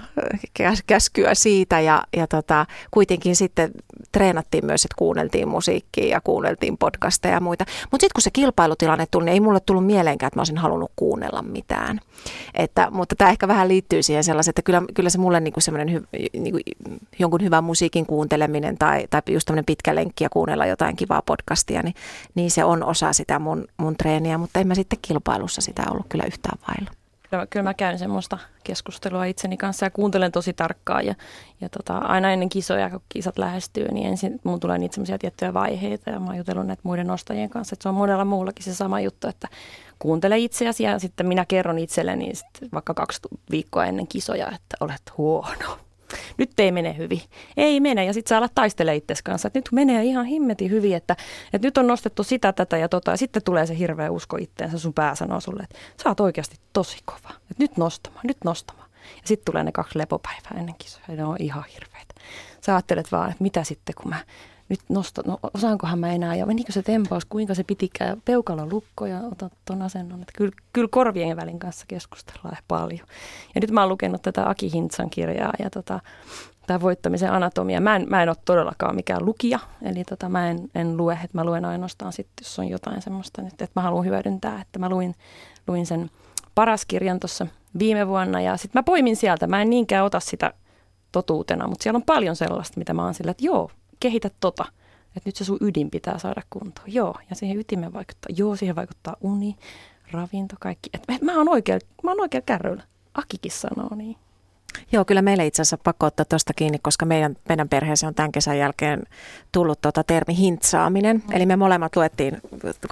käskyä 0.87 1.35
siitä 1.35 1.81
ja, 1.81 2.03
ja 2.17 2.27
tota, 2.27 2.67
kuitenkin 2.91 3.37
sitten 3.37 3.71
treenattiin 4.13 4.67
myös, 4.67 4.85
että 4.85 4.95
kuunneltiin 4.99 5.49
musiikkia 5.49 6.07
ja 6.07 6.21
kuunneltiin 6.21 6.79
podcasteja 6.79 7.35
ja 7.35 7.41
muita. 7.41 7.65
Mutta 7.91 8.05
sitten 8.05 8.15
kun 8.15 8.23
se 8.23 8.31
kilpailutilanne 8.31 9.07
tuli, 9.11 9.25
niin 9.25 9.33
ei 9.33 9.41
mulle 9.41 9.61
tullut 9.61 9.87
mieleenkään, 9.87 10.29
että 10.29 10.39
mä 10.39 10.41
olisin 10.41 10.59
halunnut 10.59 10.93
kuunnella 10.97 11.43
mitään. 11.43 12.01
Että, 12.55 12.91
mutta 12.91 13.17
tämä 13.17 13.31
ehkä 13.31 13.49
vähän 13.49 13.66
liittyy 13.69 14.03
siihen 14.03 14.25
sellaisen, 14.25 14.51
että 14.51 14.63
kyllä, 14.63 14.83
kyllä 14.95 15.11
se 15.11 15.19
mulle 15.19 15.41
niinku 15.41 15.61
semmoinen 15.61 15.93
hy, 15.93 16.03
niinku, 16.33 16.59
jonkun 17.19 17.43
hyvän 17.43 17.65
musiikin 17.65 18.07
kuunteleminen 18.07 18.79
tai, 18.79 19.07
tai 19.11 19.23
just 19.29 19.47
tämmöinen 19.47 19.65
pitkä 19.65 19.95
lenkki 19.95 20.25
ja 20.25 20.31
kuunnella 20.31 20.67
jotain 20.67 20.97
kivaa 20.97 21.23
podcastia, 21.23 21.83
niin, 21.83 21.95
niin 22.35 22.51
se 22.51 22.65
on 22.65 22.85
osa 22.85 23.13
sitä 23.13 23.39
mun, 23.39 23.65
mun 23.77 23.97
treeniä, 23.97 24.39
mutta 24.39 24.61
en 24.61 24.69
mä 24.69 24.75
sitten 24.75 24.99
kilpailussa 25.03 25.61
sitä 25.61 25.83
ollut 25.91 26.07
kyllä 26.09 26.25
yhtään 26.25 26.59
vailla 26.69 27.06
kyllä, 27.31 27.47
kyllä 27.47 27.63
mä 27.63 27.75
käyn 27.75 27.99
semmoista 27.99 28.39
keskustelua 28.65 29.25
itseni 29.25 29.57
kanssa 29.57 29.87
ja 29.87 29.91
kuuntelen 29.91 30.33
tosi 30.33 30.53
tarkkaan. 30.53 31.07
Ja, 31.07 31.15
ja 31.61 31.69
tota, 31.69 31.99
aina 31.99 32.33
ennen 32.33 32.49
kisoja, 32.49 32.91
kun 32.91 33.01
kisat 33.09 33.39
lähestyy, 33.39 33.89
niin 33.89 34.07
ensin 34.07 34.41
mun 34.45 34.61
tulee 34.61 34.79
niitä 34.79 34.95
semmoisia 34.95 35.19
tiettyjä 35.19 35.55
vaiheita. 35.55 36.11
Ja 36.11 36.21
mä 36.21 36.27
oon 36.27 36.37
jutellut 36.37 36.67
näitä 36.67 36.83
muiden 36.83 37.07
nostajien 37.07 37.51
kanssa, 37.51 37.75
että 37.75 37.83
se 37.83 37.89
on 37.89 37.95
monella 37.95 38.25
muullakin 38.25 38.65
se 38.65 38.75
sama 38.75 39.01
juttu, 39.01 39.29
että 39.29 39.49
kuuntele 39.99 40.39
itseäsi 40.39 40.83
ja 40.83 40.99
sitten 40.99 41.27
minä 41.27 41.45
kerron 41.45 41.79
itselleni 41.79 42.33
vaikka 42.73 42.95
kaksi 42.95 43.21
viikkoa 43.51 43.87
ennen 43.87 44.07
kisoja, 44.07 44.47
että 44.47 44.77
olet 44.81 45.03
huono 45.19 45.86
nyt 46.39 46.61
ei 46.61 46.73
mene 46.73 46.97
hyvin. 46.97 47.23
Ei 47.57 47.81
mene 47.81 48.05
ja 48.05 48.13
sitten 48.13 48.29
sä 48.29 48.39
alat 48.39 48.55
taistella 48.55 48.93
itsesi 48.93 49.25
kanssa, 49.25 49.47
että 49.47 49.59
nyt 49.59 49.69
menee 49.73 50.05
ihan 50.05 50.27
himmetin 50.27 50.71
hyvin, 50.71 50.97
että, 50.97 51.17
että 51.53 51.67
nyt 51.67 51.79
on 51.79 51.87
nostettu 51.87 52.23
sitä, 52.23 52.53
tätä 52.53 52.77
ja 52.77 52.89
tota 52.89 53.11
ja 53.11 53.17
sitten 53.17 53.43
tulee 53.43 53.67
se 53.67 53.79
hirveä 53.79 54.11
usko 54.11 54.37
itteensä, 54.37 54.79
sun 54.79 54.95
pää 54.95 55.15
sanoo 55.15 55.41
sulle, 55.41 55.63
että 55.63 55.79
sä 56.03 56.09
oot 56.09 56.21
oikeasti 56.21 56.57
tosi 56.73 56.99
kova, 57.05 57.31
että 57.51 57.63
nyt 57.63 57.77
nostamaan, 57.77 58.27
nyt 58.27 58.45
nostamaan. 58.45 58.91
Ja 59.17 59.23
sitten 59.29 59.53
tulee 59.53 59.65
ne 59.65 59.73
kaksi 59.73 59.99
lepopäivää 59.99 60.53
ennen 60.57 60.75
kisoja 60.79 61.05
ja 61.09 61.17
ne 61.17 61.25
on 61.25 61.37
ihan 61.39 61.65
hirveitä. 61.75 62.15
Sä 62.61 62.75
ajattelet 62.75 63.13
vaan, 63.13 63.31
että 63.31 63.43
mitä 63.43 63.65
sitten 63.65 63.95
kun 63.95 64.09
mä 64.09 64.25
nyt 64.69 64.81
nosta, 64.89 65.23
no 65.27 65.39
osaankohan 65.55 65.99
mä 65.99 66.13
enää, 66.13 66.35
ja 66.35 66.47
menikö 66.47 66.73
se 66.73 66.83
tempaus, 66.83 67.25
kuinka 67.25 67.55
se 67.55 67.65
pitikään, 67.65 68.23
peukalo 68.25 68.67
lukko 68.71 69.07
ja 69.07 69.21
ota 69.33 69.51
tuon 69.65 69.83
asennon. 69.83 70.23
Että 70.23 70.33
kyllä, 70.37 70.53
kyllä 70.73 70.89
korvien 70.91 71.37
välin 71.37 71.59
kanssa 71.59 71.85
keskustellaan 71.89 72.57
paljon. 72.69 73.07
Ja 73.55 73.61
nyt 73.61 73.71
mä 73.71 73.81
oon 73.81 73.89
lukenut 73.89 74.23
tätä 74.23 74.49
Aki 74.49 74.73
Hintsan 74.73 75.11
kirjaa 75.11 75.53
ja 75.59 75.71
tota, 75.71 76.01
tämä 76.67 76.81
voittamisen 76.81 77.33
anatomia. 77.33 77.81
Mä 77.81 77.97
en, 77.97 78.07
mä 78.09 78.23
en 78.23 78.29
ole 78.29 78.37
todellakaan 78.45 78.95
mikään 78.95 79.27
lukija, 79.27 79.59
eli 79.83 80.05
tota, 80.05 80.29
mä 80.29 80.51
en, 80.51 80.71
en 80.75 80.97
lue, 80.97 81.13
että 81.13 81.39
mä 81.39 81.45
luen 81.45 81.65
ainoastaan 81.65 82.13
sitten, 82.13 82.45
jos 82.45 82.59
on 82.59 82.69
jotain 82.69 83.03
semmoista, 83.03 83.43
että, 83.43 83.65
että 83.65 83.81
mä 83.81 83.83
haluan 83.83 84.05
hyödyntää, 84.05 84.61
että 84.61 84.79
mä 84.79 84.89
luin, 84.89 85.15
luin 85.69 85.87
sen 85.87 86.11
paras 86.55 86.85
kirjan 86.87 87.21
tuossa 87.21 87.47
viime 87.79 88.09
vuonna 88.09 88.41
ja 88.41 88.57
sitten 88.57 88.79
mä 88.79 88.83
poimin 88.83 89.17
sieltä, 89.17 89.47
mä 89.47 89.63
en 89.63 89.71
niinkään 89.71 90.05
ota 90.05 90.21
sitä 90.21 90.53
totuutena, 91.13 91.69
mutta 91.69 91.83
siellä 91.83 91.97
on 91.97 92.03
paljon 92.03 92.37
sellaista, 92.37 92.79
mitä 92.79 92.95
mä 92.95 93.05
oon 93.05 93.15
sillä, 93.15 93.31
että 93.31 93.45
joo, 93.45 93.71
kehitä 94.01 94.31
tota. 94.41 94.65
Että 95.17 95.29
nyt 95.29 95.37
se 95.37 95.45
sun 95.45 95.59
ydin 95.61 95.91
pitää 95.91 96.19
saada 96.19 96.43
kuntoon. 96.51 96.95
Joo, 96.95 97.15
ja 97.31 97.37
siihen 97.37 97.59
ytimeen 97.59 97.93
vaikuttaa. 97.93 98.35
Joo, 98.37 98.57
siihen 98.57 98.77
vaikuttaa 98.77 99.17
uni, 99.21 99.57
ravinto, 100.11 100.57
kaikki. 100.61 100.91
Et 100.95 101.23
mä 101.23 101.37
oon 101.37 101.49
oikein, 101.49 101.81
mä 102.03 102.11
oon 102.11 102.21
oikein 102.21 102.45
kärryillä. 102.47 102.83
Akikin 103.15 103.53
sanoo 103.53 103.95
niin. 103.95 104.17
Joo, 104.93 105.05
kyllä 105.05 105.23
meille 105.23 105.47
itse 105.47 105.63
asiassa 105.63 105.79
pakko 105.85 106.07
ottaa 106.07 106.25
tuosta 106.25 106.53
kiinni, 106.55 106.79
koska 106.79 107.07
meidän, 107.07 107.37
meidän 107.49 107.69
perheeseen 107.69 108.09
on 108.09 108.15
tämän 108.15 108.33
kesän 108.33 108.59
jälkeen 108.59 109.03
tullut 109.53 109.81
tuota 109.81 110.05
termi 110.05 110.37
hintsaaminen. 110.37 111.17
Mm. 111.17 111.33
Eli 111.33 111.47
me 111.47 111.57
molemmat 111.57 111.97
luettiin 111.97 112.41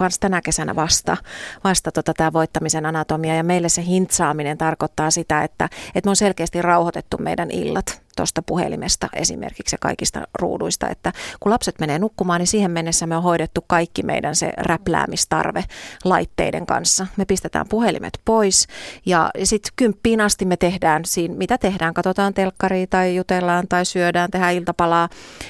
myös 0.00 0.18
tänä 0.18 0.40
kesänä 0.40 0.76
vasta, 0.76 1.16
vasta 1.64 1.92
tota, 1.92 2.14
tämä 2.14 2.32
voittamisen 2.32 2.86
anatomia. 2.86 3.34
Ja 3.34 3.44
meille 3.44 3.68
se 3.68 3.84
hintsaaminen 3.84 4.58
tarkoittaa 4.58 5.10
sitä, 5.10 5.42
että, 5.42 5.68
että 5.94 6.08
me 6.08 6.10
on 6.10 6.16
selkeästi 6.16 6.62
rauhoitettu 6.62 7.18
meidän 7.18 7.50
illat 7.50 8.03
tuosta 8.16 8.42
puhelimesta 8.42 9.08
esimerkiksi 9.12 9.74
ja 9.74 9.78
kaikista 9.80 10.22
ruuduista, 10.40 10.88
että 10.88 11.12
kun 11.40 11.52
lapset 11.52 11.78
menee 11.80 11.98
nukkumaan, 11.98 12.38
niin 12.40 12.46
siihen 12.46 12.70
mennessä 12.70 13.06
me 13.06 13.16
on 13.16 13.22
hoidettu 13.22 13.64
kaikki 13.66 14.02
meidän 14.02 14.36
se 14.36 14.52
räpläämistarve 14.56 15.64
laitteiden 16.04 16.66
kanssa. 16.66 17.06
Me 17.16 17.24
pistetään 17.24 17.66
puhelimet 17.68 18.18
pois 18.24 18.66
ja 19.06 19.30
sitten 19.44 19.72
kymppiin 19.76 20.20
asti 20.20 20.44
me 20.44 20.56
tehdään 20.56 21.04
siinä, 21.04 21.34
mitä 21.34 21.58
tehdään, 21.58 21.94
katsotaan 21.94 22.34
telkkaria 22.34 22.86
tai 22.86 23.16
jutellaan 23.16 23.68
tai 23.68 23.84
syödään, 23.84 24.30
tehdään 24.30 24.54
iltapalaa 24.54 25.08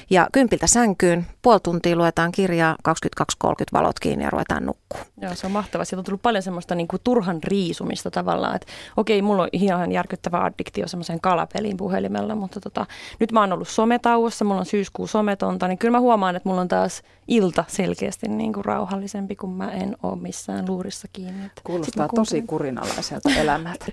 ja 0.09 0.27
kympiltä 0.31 0.67
sänkyyn, 0.67 1.27
puoli 1.41 1.59
tuntia 1.63 1.95
luetaan 1.95 2.31
kirjaa, 2.31 2.75
22.30 2.89 3.53
valot 3.73 3.99
kiinni 3.99 4.25
ja 4.25 4.29
ruvetaan 4.29 4.65
nukkuu. 4.65 4.99
Joo, 5.21 5.35
se 5.35 5.45
on 5.45 5.51
mahtavaa. 5.51 5.85
Siitä 5.85 5.99
on 5.99 6.03
tullut 6.03 6.21
paljon 6.21 6.43
semmoista 6.43 6.75
niin 6.75 6.87
kuin 6.87 7.01
turhan 7.03 7.39
riisumista 7.43 8.11
tavallaan, 8.11 8.55
että 8.55 8.67
okei, 8.97 9.21
mulla 9.21 9.43
on 9.43 9.49
ihan 9.51 9.91
järkyttävä 9.91 10.43
addiktio 10.43 10.87
semmoiseen 10.87 11.21
kalapeliin 11.21 11.77
puhelimella, 11.77 12.35
mutta 12.35 12.54
tota, 12.59 12.85
nyt 13.19 13.31
mä 13.31 13.39
oon 13.39 13.53
ollut 13.53 13.67
sometauossa, 13.67 14.45
mulla 14.45 14.59
on 14.59 14.65
syyskuu 14.65 15.07
sometonta, 15.07 15.67
niin 15.67 15.77
kyllä 15.77 15.91
mä 15.91 15.99
huomaan, 15.99 16.35
että 16.35 16.49
mulla 16.49 16.61
on 16.61 16.67
taas 16.67 17.03
ilta 17.27 17.63
selkeästi 17.67 18.27
niin 18.27 18.53
kuin 18.53 18.65
rauhallisempi, 18.65 19.35
kun 19.35 19.53
mä 19.53 19.71
en 19.71 19.97
ole 20.03 20.15
missään 20.15 20.65
luurissa 20.67 21.07
kiinni. 21.13 21.51
Kuulostaa 21.63 22.07
tosi 22.15 22.41
kurinalaiselta 22.41 23.29
elämältä. 23.29 23.85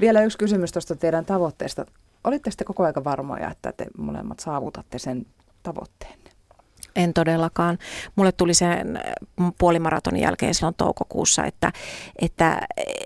Vielä 0.00 0.22
yksi 0.22 0.38
kysymys 0.38 0.72
tuosta 0.72 0.96
teidän 0.96 1.24
tavoitteesta. 1.24 1.86
Olitte 2.24 2.50
sitten 2.50 2.66
koko 2.66 2.84
aika 2.84 3.04
varmoja, 3.04 3.50
että 3.50 3.72
te 3.72 3.86
molemmat 3.98 4.40
saavutatte 4.40 4.98
sen 4.98 5.26
tavoitteen? 5.62 6.21
En 6.96 7.14
todellakaan. 7.14 7.78
Mulle 8.16 8.32
tuli 8.32 8.54
sen 8.54 9.00
puolimaratonin 9.58 10.22
jälkeen 10.22 10.54
silloin 10.54 10.74
toukokuussa, 10.74 11.44
että, 11.44 11.72
että 12.18 12.60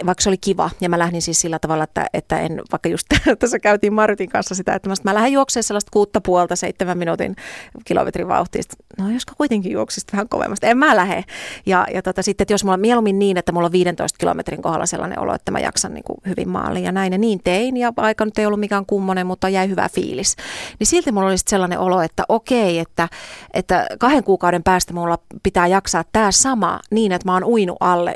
vaikka 0.07 0.23
se 0.23 0.29
oli 0.29 0.39
kiva, 0.39 0.71
ja 0.81 0.89
mä 0.89 0.99
lähdin 0.99 1.23
siis 1.23 1.41
sillä 1.41 1.59
tavalla, 1.59 1.85
että, 1.85 2.07
että 2.13 2.41
en, 2.41 2.63
vaikka 2.73 2.89
just 2.89 3.07
tässä 3.39 3.59
käytiin 3.59 3.95
Martin 3.95 4.29
kanssa 4.29 4.55
sitä, 4.55 4.75
että 4.75 4.91
mä 5.05 5.15
lähden 5.15 5.33
juoksemaan 5.33 5.63
sellaista 5.65 5.91
kuutta 5.93 6.21
puolta 6.21 6.57
seitsemän 6.57 6.99
minuutin 6.99 7.37
kilometrin 7.85 8.29
vauhtia. 8.29 8.63
No 8.99 9.11
josko 9.11 9.33
kuitenkin 9.37 9.73
juoksisit 9.73 10.13
vähän 10.13 10.29
kovemmasta. 10.29 10.67
En 10.67 10.79
mä 10.79 10.97
lähde. 10.97 11.25
Ja, 11.67 11.87
ja 11.95 12.03
tota, 12.03 12.23
sitten, 12.23 12.45
että 12.45 12.55
jos 12.55 12.65
mulla 12.65 12.77
mieluummin 12.77 13.19
niin, 13.19 13.37
että 13.37 13.53
mulla 13.53 13.67
on 13.67 13.73
15 13.73 14.19
kilometrin 14.19 14.63
kohdalla 14.63 14.87
sellainen 14.87 15.19
olo, 15.19 15.35
että 15.35 15.51
mä 15.51 15.59
jaksan 15.59 15.95
niin 15.95 16.05
kuin 16.05 16.19
hyvin 16.27 16.49
maaliin 16.49 16.85
ja 16.85 16.93
näin. 16.93 17.13
Ja 17.13 17.19
niin 17.19 17.41
tein, 17.45 17.77
ja 17.77 17.93
aika 17.97 18.25
nyt 18.25 18.39
ei 18.39 18.47
ollut 18.47 18.61
mikään 18.61 18.87
kummonen, 18.87 19.27
mutta 19.27 19.49
jäi 19.49 19.69
hyvä 19.69 19.89
fiilis. 19.89 20.37
Niin 20.79 20.87
silti 20.87 21.13
mulla 21.13 21.27
oli 21.27 21.39
sellainen 21.39 21.79
olo, 21.79 22.03
että 22.03 22.25
okei, 22.29 22.79
että, 22.79 23.09
että 23.55 23.76
että 23.83 23.97
kahden 23.99 24.25
kuukauden 24.25 24.63
päästä 24.63 24.95
mulla 24.95 25.19
pitää 25.43 25.67
jaksaa 25.67 26.05
tämä 26.13 26.33
sama 26.33 26.81
niin, 26.91 27.13
että 27.13 27.29
mä 27.29 27.35
oon 27.35 27.45
uinut 27.45 27.77
alle 27.81 28.15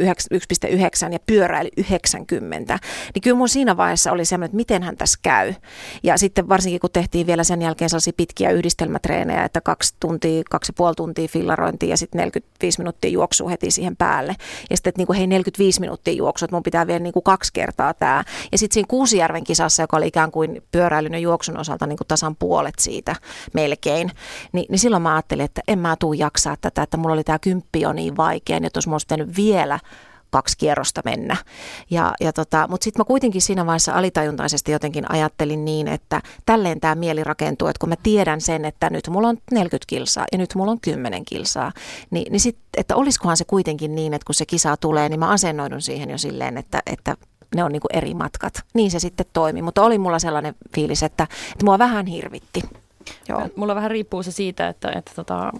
1,9 0.00 1.12
ja 1.12 1.18
pyöräili 1.26 1.70
90, 1.76 2.78
niin 3.14 3.22
kyllä 3.22 3.36
mun 3.36 3.48
siinä 3.48 3.76
vaiheessa 3.76 4.12
oli 4.12 4.24
semmoinen, 4.24 4.46
että 4.46 4.56
miten 4.56 4.82
hän 4.82 4.96
tässä 4.96 5.18
käy. 5.22 5.54
Ja 6.02 6.18
sitten 6.18 6.48
varsinkin 6.48 6.80
kun 6.80 6.90
tehtiin 6.92 7.26
vielä 7.26 7.44
sen 7.44 7.62
jälkeen 7.62 7.90
sellaisia 7.90 8.12
pitkiä 8.16 8.50
yhdistelmätreenejä, 8.50 9.44
että 9.44 9.60
kaksi 9.60 9.94
tuntia, 10.00 10.42
kaksi 10.50 10.70
ja 10.70 10.74
puoli 10.76 10.94
tuntia 10.94 11.28
fillarointia 11.28 11.88
ja 11.88 11.96
sitten 11.96 12.18
45 12.18 12.78
minuuttia 12.78 13.10
juoksua 13.10 13.48
heti 13.48 13.70
siihen 13.70 13.96
päälle. 13.96 14.36
Ja 14.70 14.76
sitten, 14.76 14.90
että 14.90 15.00
niin 15.00 15.06
kuin, 15.06 15.16
hei 15.16 15.26
45 15.26 15.80
minuuttia 15.80 16.14
juoksua, 16.14 16.46
että 16.46 16.56
mun 16.56 16.62
pitää 16.62 16.86
vielä 16.86 16.98
niin 16.98 17.12
kuin 17.12 17.22
kaksi 17.22 17.52
kertaa 17.52 17.94
tämä. 17.94 18.24
Ja 18.52 18.58
sitten 18.58 18.74
siinä 18.74 18.86
Kuusijärven 18.88 19.44
kisassa, 19.44 19.82
joka 19.82 19.96
oli 19.96 20.06
ikään 20.06 20.30
kuin 20.30 20.62
pyöräilyn 20.72 21.12
ja 21.12 21.18
juoksun 21.18 21.58
osalta 21.58 21.86
niin 21.86 21.96
kuin 21.96 22.08
tasan 22.08 22.36
puolet 22.36 22.74
siitä 22.78 23.16
melkein, 23.52 24.10
niin, 24.52 24.66
niin 24.68 24.78
silloin 24.78 25.02
mä 25.02 25.14
ajattelin, 25.14 25.44
että 25.44 25.60
en 25.68 25.78
mä 25.78 25.96
tuu 25.96 26.12
jaksaa 26.12 26.56
tätä, 26.60 26.82
että 26.82 26.96
mulla 26.96 27.14
oli 27.14 27.24
tämä 27.24 27.38
kymppi 27.38 27.80
jo 27.80 27.92
niin 27.92 28.16
vaikea, 28.16 28.56
niin 28.56 28.66
että 28.66 28.76
olisi 28.78 28.88
mulla 28.88 29.28
vielä 29.36 29.80
kaksi 30.30 30.58
kierrosta 30.58 31.00
mennä. 31.04 31.36
Ja, 31.90 32.12
ja 32.20 32.32
tota, 32.32 32.66
Mutta 32.70 32.84
sitten 32.84 33.00
mä 33.00 33.04
kuitenkin 33.04 33.42
siinä 33.42 33.66
vaiheessa 33.66 33.92
alitajuntaisesti 33.92 34.72
jotenkin 34.72 35.10
ajattelin 35.12 35.64
niin, 35.64 35.88
että 35.88 36.22
tälleen 36.46 36.80
tämä 36.80 36.94
mieli 36.94 37.24
rakentuu, 37.24 37.68
että 37.68 37.80
kun 37.80 37.88
mä 37.88 37.94
tiedän 38.02 38.40
sen, 38.40 38.64
että 38.64 38.90
nyt 38.90 39.08
mulla 39.08 39.28
on 39.28 39.38
40 39.50 39.84
kilsaa 39.86 40.24
ja 40.32 40.38
nyt 40.38 40.54
mulla 40.54 40.70
on 40.70 40.80
10 40.80 41.24
kilsaa, 41.24 41.72
niin, 42.10 42.32
niin 42.32 42.40
sit, 42.40 42.58
että 42.76 42.96
olisikohan 42.96 43.36
se 43.36 43.44
kuitenkin 43.44 43.94
niin, 43.94 44.14
että 44.14 44.26
kun 44.26 44.34
se 44.34 44.46
kisa 44.46 44.76
tulee, 44.76 45.08
niin 45.08 45.20
mä 45.20 45.28
asennoidun 45.28 45.82
siihen 45.82 46.10
jo 46.10 46.18
silleen, 46.18 46.58
että, 46.58 46.82
että 46.86 47.16
ne 47.54 47.64
on 47.64 47.72
niin 47.72 47.80
kuin 47.80 47.96
eri 47.96 48.14
matkat. 48.14 48.62
Niin 48.74 48.90
se 48.90 48.98
sitten 48.98 49.26
toimi, 49.32 49.62
mutta 49.62 49.82
oli 49.82 49.98
mulla 49.98 50.18
sellainen 50.18 50.54
fiilis, 50.74 51.02
että, 51.02 51.26
että 51.52 51.64
mua 51.64 51.78
vähän 51.78 52.06
hirvitti. 52.06 52.62
Joo. 53.28 53.48
Mulla 53.56 53.74
vähän 53.74 53.90
riippuu 53.90 54.22
se 54.22 54.32
siitä, 54.32 54.68
että, 54.68 54.92
että 54.96 55.12
tota, 55.16 55.52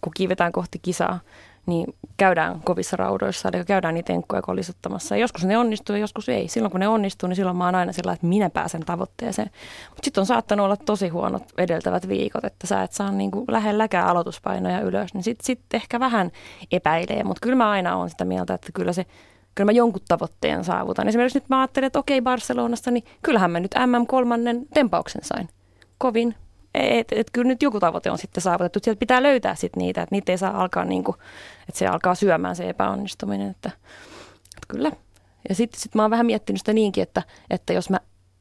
kun 0.00 0.12
kiivetään 0.14 0.52
kohti 0.52 0.78
kisaa, 0.78 1.20
niin 1.66 1.94
käydään 2.20 2.60
kovissa 2.64 2.96
raudoissa, 2.96 3.50
eli 3.52 3.64
käydään 3.64 3.94
niitä 3.94 4.12
enkkuja 4.12 4.42
kolisuttamassa. 4.42 5.16
Joskus 5.16 5.44
ne 5.44 5.58
onnistuu 5.58 5.96
ja 5.96 6.00
joskus 6.00 6.28
ei. 6.28 6.48
Silloin 6.48 6.70
kun 6.70 6.80
ne 6.80 6.88
onnistuu, 6.88 7.28
niin 7.28 7.36
silloin 7.36 7.56
mä 7.56 7.64
oon 7.64 7.74
aina 7.74 7.92
sillä 7.92 8.12
että 8.12 8.26
minä 8.26 8.50
pääsen 8.50 8.80
tavoitteeseen. 8.80 9.50
Mutta 9.88 10.04
sitten 10.04 10.20
on 10.20 10.26
saattanut 10.26 10.64
olla 10.64 10.76
tosi 10.76 11.08
huonot 11.08 11.42
edeltävät 11.58 12.08
viikot, 12.08 12.44
että 12.44 12.66
sä 12.66 12.82
et 12.82 12.92
saa 12.92 13.10
niinku 13.10 13.44
lähelläkään 13.48 14.06
aloituspainoja 14.06 14.80
ylös, 14.80 15.14
niin 15.14 15.22
sitten 15.24 15.46
sit 15.46 15.60
ehkä 15.74 16.00
vähän 16.00 16.30
epäilee. 16.72 17.24
Mutta 17.24 17.40
kyllä 17.42 17.56
mä 17.56 17.70
aina 17.70 17.96
oon 17.96 18.10
sitä 18.10 18.24
mieltä, 18.24 18.54
että 18.54 18.68
kyllä 18.74 18.92
se 18.92 19.06
kyllä 19.54 19.68
mä 19.68 19.72
jonkun 19.72 20.02
tavoitteen 20.08 20.64
saavutan. 20.64 21.08
Esimerkiksi 21.08 21.38
nyt 21.38 21.48
mä 21.48 21.60
ajattelin, 21.60 21.86
että 21.86 21.98
okei 21.98 22.20
Barcelonassa, 22.20 22.90
niin 22.90 23.04
kyllähän 23.22 23.50
mä 23.50 23.60
nyt 23.60 23.74
MM3 23.74 24.66
tempauksen 24.74 25.24
sain. 25.24 25.48
Kovin 25.98 26.34
et, 26.74 27.12
et 27.12 27.30
kyllä 27.32 27.48
nyt 27.48 27.62
joku 27.62 27.80
tavoite 27.80 28.10
on 28.10 28.18
sitten 28.18 28.42
saavutettu. 28.42 28.78
Sieltä 28.82 28.98
pitää 28.98 29.22
löytää 29.22 29.54
sitten 29.54 29.80
niitä, 29.80 30.02
että 30.02 30.14
niitä 30.14 30.32
ei 30.32 30.38
saa 30.38 30.62
alkaa 30.62 30.84
niin 30.84 31.04
kuin, 31.04 31.16
että 31.68 31.78
se 31.78 31.86
alkaa 31.86 32.14
syömään 32.14 32.56
se 32.56 32.68
epäonnistuminen. 32.68 33.50
Että, 33.50 33.70
että 34.38 34.66
kyllä. 34.68 34.92
Ja 35.48 35.54
sitten 35.54 35.80
sit 35.80 35.94
mä 35.94 36.02
oon 36.02 36.10
vähän 36.10 36.26
miettinyt 36.26 36.60
sitä 36.60 36.72
niinkin, 36.72 37.02
että, 37.02 37.22
että 37.50 37.72
jos 37.72 37.90
mä 37.90 38.00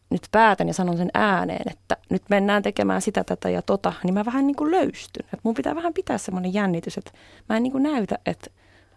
nyt 0.10 0.22
päätän 0.32 0.68
ja 0.68 0.74
sanon 0.74 0.98
sen 0.98 1.10
ääneen, 1.14 1.72
että 1.72 1.98
nyt 2.10 2.24
mennään 2.30 2.64
tekemään 2.64 3.02
sitä, 3.02 3.24
tätä 3.24 3.50
ja 3.50 3.62
tota, 3.62 3.94
niin 4.04 4.14
mä 4.14 4.26
vähän 4.26 4.48
niin 4.48 4.56
kuin 4.56 4.72
löystyn. 4.72 5.26
Että 5.26 5.40
mun 5.44 5.54
pitää 5.54 5.76
vähän 5.76 5.94
pitää 5.94 6.18
semmoinen 6.18 6.54
jännitys, 6.54 6.98
että 6.98 7.12
mä 7.50 7.58
en 7.58 7.64
niin 7.64 7.72
kuin 7.72 7.84
näytä, 7.84 8.20
että 8.26 8.50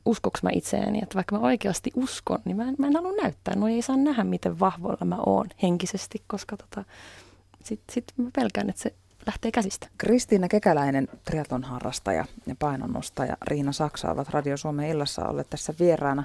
uskoks 0.05 0.43
mä 0.43 0.51
itseäni, 0.53 0.99
että 1.03 1.14
vaikka 1.14 1.39
mä 1.39 1.47
oikeasti 1.47 1.91
uskon, 1.97 2.39
niin 2.45 2.57
mä 2.57 2.68
en, 2.68 2.74
mä 2.78 2.87
en 2.87 2.97
halua 2.97 3.12
näyttää. 3.22 3.55
No 3.57 3.68
ei 3.68 3.83
saa 3.83 3.97
nähdä, 3.97 4.24
miten 4.24 4.61
vahvoilla 4.61 5.05
mä 5.05 5.18
oon 5.26 5.47
henkisesti, 5.62 6.22
koska 6.26 6.57
tota, 6.57 6.85
sitten 7.64 7.95
sit 7.95 8.05
mä 8.16 8.30
pelkään, 8.35 8.70
että 8.70 8.83
se 8.83 8.95
lähtee 9.27 9.51
käsistä. 9.51 9.89
Kristiina 9.99 10.49
Kekäläinen, 10.49 11.09
triatlon 11.25 11.64
harrastaja 11.64 12.25
ja 12.47 12.55
painonnostaja 12.59 13.37
Riina 13.47 13.73
Saksa 13.73 14.11
ovat 14.11 14.29
Radio 14.29 14.57
Suomen 14.57 14.89
illassa 14.89 15.29
olleet 15.29 15.51
tässä 15.51 15.75
vieraana. 15.79 16.25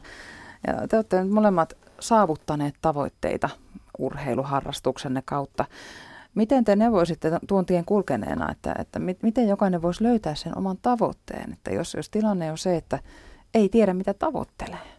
Ja 0.68 0.88
te 0.88 0.96
olette 0.96 1.24
nyt 1.24 1.32
molemmat 1.32 1.74
saavuttaneet 2.00 2.76
tavoitteita 2.82 3.50
urheiluharrastuksenne 3.98 5.22
kautta. 5.26 5.66
Miten 6.36 6.64
te 6.64 6.76
neuvoisitte 6.76 7.32
tuon 7.48 7.66
tien 7.66 7.86
kulkeneena, 7.86 8.52
että, 8.52 8.76
että 8.80 9.00
miten 9.00 9.48
jokainen 9.48 9.82
voisi 9.82 10.04
löytää 10.04 10.36
sen 10.36 10.58
oman 10.58 10.78
tavoitteen? 10.82 11.54
Että 11.54 11.74
jos, 11.74 11.94
jos 11.94 12.10
tilanne 12.10 12.52
on 12.52 12.58
se, 12.58 12.76
että 12.76 13.00
ei 13.54 13.70
tiedä 13.70 13.94
mitä 13.94 14.14
tavoittelee. 14.14 14.98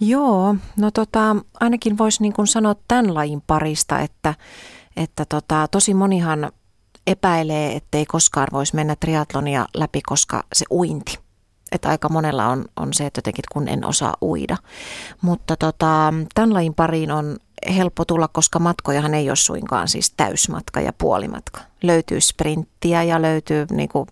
Joo, 0.00 0.56
no 0.76 0.90
tota, 0.90 1.36
ainakin 1.60 1.98
voisi 1.98 2.22
niin 2.22 2.46
sanoa 2.46 2.74
tämän 2.88 3.14
lajin 3.14 3.42
parista, 3.46 4.00
että 4.00 4.34
että 4.96 5.24
tota, 5.24 5.68
tosi 5.68 5.94
monihan 5.94 6.52
epäilee, 7.06 7.76
ettei 7.76 8.06
koskaan 8.06 8.48
voisi 8.52 8.74
mennä 8.74 8.96
triatlonia 8.96 9.66
läpi, 9.74 10.00
koska 10.06 10.44
se 10.52 10.64
uinti. 10.70 11.18
Että 11.72 11.88
aika 11.88 12.08
monella 12.08 12.46
on, 12.46 12.64
on 12.76 12.94
se, 12.94 13.06
että 13.06 13.18
jotenkin 13.18 13.44
kun 13.52 13.68
en 13.68 13.84
osaa 13.84 14.16
uida. 14.22 14.56
Mutta 15.22 15.56
tota, 15.56 16.14
tämän 16.34 16.54
lajin 16.54 16.74
pariin 16.74 17.10
on 17.10 17.36
helppo 17.76 18.04
tulla, 18.04 18.28
koska 18.28 18.58
matkojahan 18.58 19.14
ei 19.14 19.30
ole 19.30 19.36
suinkaan 19.36 19.88
siis 19.88 20.10
täysmatka 20.16 20.80
ja 20.80 20.92
puolimatka. 20.92 21.60
Löytyy 21.82 22.20
sprinttiä 22.20 23.02
ja 23.02 23.22
löytyy 23.22 23.66
niin 23.70 23.88
kuin, 23.88 24.08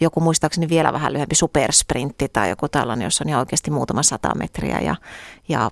joku 0.00 0.20
muistaakseni 0.20 0.68
vielä 0.68 0.92
vähän 0.92 1.12
lyhyempi 1.12 1.34
supersprintti 1.34 2.28
tai 2.28 2.48
joku 2.48 2.68
tällainen, 2.68 3.06
jossa 3.06 3.24
on 3.24 3.28
ihan 3.28 3.40
oikeasti 3.40 3.70
muutama 3.70 4.02
sata 4.02 4.34
metriä 4.34 4.80
ja, 4.80 4.96
ja 5.48 5.70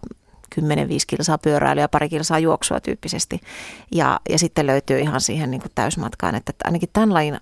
10-5 0.60 0.64
kilsaa 1.06 1.38
pyöräilyä 1.38 1.88
pari 1.88 2.08
kilsaa 2.08 2.38
juoksua 2.38 2.80
tyyppisesti. 2.80 3.40
Ja, 3.92 4.20
ja 4.28 4.38
sitten 4.38 4.66
löytyy 4.66 4.98
ihan 4.98 5.20
siihen 5.20 5.50
niin 5.50 5.60
kuin 5.60 5.72
täysmatkaan, 5.74 6.34
että 6.34 6.52
ainakin 6.64 6.88
tämän 6.92 7.14
lajin 7.14 7.38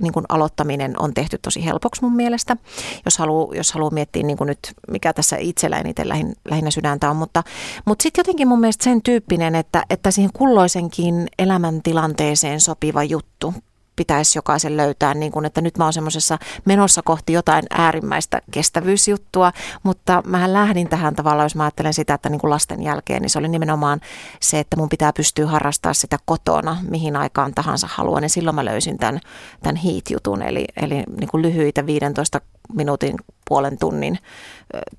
niin 0.00 0.12
kuin 0.12 0.24
aloittaminen 0.28 1.02
on 1.02 1.14
tehty 1.14 1.38
tosi 1.42 1.64
helpoksi 1.64 2.02
mun 2.02 2.16
mielestä, 2.16 2.56
jos 3.04 3.18
haluaa 3.18 3.54
jos 3.54 3.72
haluu 3.72 3.90
miettiä 3.90 4.22
niin 4.22 4.36
kuin 4.36 4.48
nyt, 4.48 4.58
mikä 4.90 5.12
tässä 5.12 5.36
itsellä 5.36 5.78
eniten 5.78 6.08
lähin, 6.08 6.32
lähinnä 6.50 6.70
sydäntä 6.70 7.10
on. 7.10 7.16
Mutta, 7.16 7.42
mutta 7.84 8.02
sitten 8.02 8.20
jotenkin 8.20 8.48
mun 8.48 8.60
mielestä 8.60 8.84
sen 8.84 9.02
tyyppinen, 9.02 9.54
että, 9.54 9.82
että 9.90 10.10
siihen 10.10 10.30
kulloisenkin 10.32 11.26
elämäntilanteeseen 11.38 12.60
sopiva 12.60 13.04
juttu 13.04 13.54
pitäisi 14.00 14.38
jokaisen 14.38 14.76
löytää, 14.76 15.14
niin 15.14 15.32
kuin, 15.32 15.44
että 15.44 15.60
nyt 15.60 15.78
mä 15.78 15.84
oon 15.84 15.92
semmoisessa 15.92 16.38
menossa 16.64 17.02
kohti 17.02 17.32
jotain 17.32 17.64
äärimmäistä 17.70 18.42
kestävyysjuttua, 18.50 19.52
mutta 19.82 20.22
mä 20.26 20.52
lähdin 20.52 20.88
tähän 20.88 21.14
tavallaan, 21.14 21.44
jos 21.44 21.54
mä 21.54 21.62
ajattelen 21.62 21.94
sitä, 21.94 22.14
että 22.14 22.28
niin 22.28 22.40
kuin 22.40 22.50
lasten 22.50 22.82
jälkeen, 22.82 23.22
niin 23.22 23.30
se 23.30 23.38
oli 23.38 23.48
nimenomaan 23.48 24.00
se, 24.40 24.58
että 24.58 24.76
mun 24.76 24.88
pitää 24.88 25.12
pystyä 25.12 25.46
harrastaa 25.46 25.94
sitä 25.94 26.18
kotona, 26.24 26.76
mihin 26.88 27.16
aikaan 27.16 27.54
tahansa 27.54 27.88
haluan, 27.90 28.22
ja 28.22 28.28
silloin 28.28 28.54
mä 28.54 28.64
löysin 28.64 28.98
tämän, 28.98 29.20
tämän 29.62 29.76
heat-jutun, 29.76 30.42
eli, 30.42 30.64
eli 30.76 30.94
niin 30.94 31.28
kuin 31.30 31.42
lyhyitä 31.42 31.86
15 31.86 32.40
minuutin 32.72 33.16
puolen 33.48 33.78
tunnin 33.78 34.18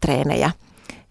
treenejä 0.02 0.52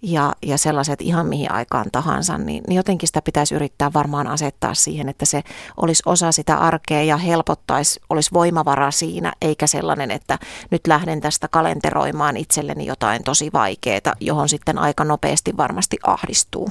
ja, 0.02 0.32
ja 0.42 0.58
sellaiset 0.58 1.00
ihan 1.00 1.26
mihin 1.26 1.52
aikaan 1.52 1.86
tahansa, 1.92 2.38
niin, 2.38 2.64
niin 2.68 2.76
jotenkin 2.76 3.06
sitä 3.06 3.22
pitäisi 3.22 3.54
yrittää 3.54 3.92
varmaan 3.92 4.26
asettaa 4.26 4.74
siihen, 4.74 5.08
että 5.08 5.26
se 5.26 5.42
olisi 5.76 6.02
osa 6.06 6.32
sitä 6.32 6.56
arkea 6.56 7.02
ja 7.02 7.16
helpottaisi, 7.16 8.00
olisi 8.10 8.30
voimavara 8.32 8.90
siinä, 8.90 9.32
eikä 9.42 9.66
sellainen, 9.66 10.10
että 10.10 10.38
nyt 10.70 10.86
lähden 10.86 11.20
tästä 11.20 11.48
kalenteroimaan 11.48 12.36
itselleni 12.36 12.86
jotain 12.86 13.24
tosi 13.24 13.50
vaikeaa, 13.52 14.14
johon 14.20 14.48
sitten 14.48 14.78
aika 14.78 15.04
nopeasti 15.04 15.56
varmasti 15.56 15.98
ahdistuu. 16.06 16.68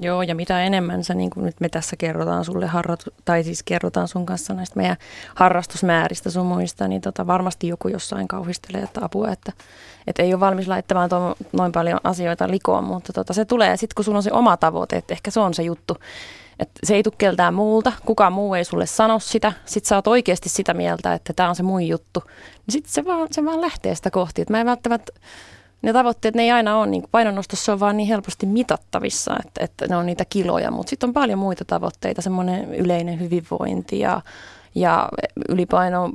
Joo, 0.00 0.22
ja 0.22 0.34
mitä 0.34 0.62
enemmän 0.62 1.04
sä, 1.04 1.14
niin 1.14 1.30
kuin 1.30 1.46
nyt 1.46 1.60
me 1.60 1.68
tässä 1.68 1.96
kerrotaan 1.96 2.44
sulle, 2.44 2.66
harratu, 2.66 3.10
tai 3.24 3.44
siis 3.44 3.62
kerrotaan 3.62 4.08
sun 4.08 4.26
kanssa 4.26 4.54
näistä 4.54 4.76
meidän 4.76 4.96
harrastusmääristä 5.34 6.30
sun 6.30 6.46
muista, 6.46 6.88
niin 6.88 7.00
tota, 7.00 7.26
varmasti 7.26 7.68
joku 7.68 7.88
jossain 7.88 8.28
kauhistelee, 8.28 8.82
että 8.82 9.04
apua, 9.04 9.28
että, 9.28 9.52
että 10.06 10.22
ei 10.22 10.34
ole 10.34 10.40
valmis 10.40 10.68
laittamaan 10.68 11.08
tuo, 11.08 11.34
noin 11.52 11.72
paljon 11.72 12.00
asioita 12.04 12.50
likoon, 12.50 12.84
mutta 12.84 13.12
tota, 13.12 13.32
se 13.32 13.44
tulee. 13.44 13.76
Sitten, 13.76 13.94
kun 13.94 14.04
sulla 14.04 14.18
on 14.18 14.22
se 14.22 14.32
oma 14.32 14.56
tavoite, 14.56 14.96
että 14.96 15.14
ehkä 15.14 15.30
se 15.30 15.40
on 15.40 15.54
se 15.54 15.62
juttu, 15.62 15.96
että 16.58 16.80
se 16.84 16.94
ei 16.94 17.02
tule 17.02 17.14
keltään 17.18 17.54
muulta, 17.54 17.92
kukaan 18.04 18.32
muu 18.32 18.54
ei 18.54 18.64
sulle 18.64 18.86
sano 18.86 19.18
sitä, 19.18 19.52
sit 19.64 19.84
sä 19.84 19.96
oot 19.96 20.06
oikeasti 20.06 20.48
sitä 20.48 20.74
mieltä, 20.74 21.14
että 21.14 21.32
tämä 21.32 21.48
on 21.48 21.56
se 21.56 21.62
mun 21.62 21.82
juttu, 21.82 22.22
niin 22.26 22.72
sitten 22.72 22.92
se 22.92 23.04
vaan, 23.04 23.28
se 23.30 23.44
vaan 23.44 23.60
lähtee 23.60 23.94
sitä 23.94 24.10
kohti, 24.10 24.42
että 24.42 24.54
mä 24.54 24.60
en 24.60 24.66
välttämättä 24.66 25.12
ne 25.82 25.92
tavoitteet, 25.92 26.34
ne 26.34 26.42
ei 26.42 26.50
aina 26.50 26.78
ole, 26.78 26.86
niin 26.86 27.04
painonnostossa 27.10 27.72
on 27.72 27.80
vaan 27.80 27.96
niin 27.96 28.08
helposti 28.08 28.46
mitattavissa, 28.46 29.36
että, 29.46 29.64
että 29.64 29.86
ne 29.88 29.96
on 29.96 30.06
niitä 30.06 30.24
kiloja, 30.24 30.70
mutta 30.70 30.90
sitten 30.90 31.08
on 31.08 31.14
paljon 31.14 31.38
muita 31.38 31.64
tavoitteita, 31.64 32.22
semmoinen 32.22 32.74
yleinen 32.74 33.20
hyvinvointi 33.20 33.98
ja, 33.98 34.20
ja 34.74 35.08
ylipaino 35.48 36.10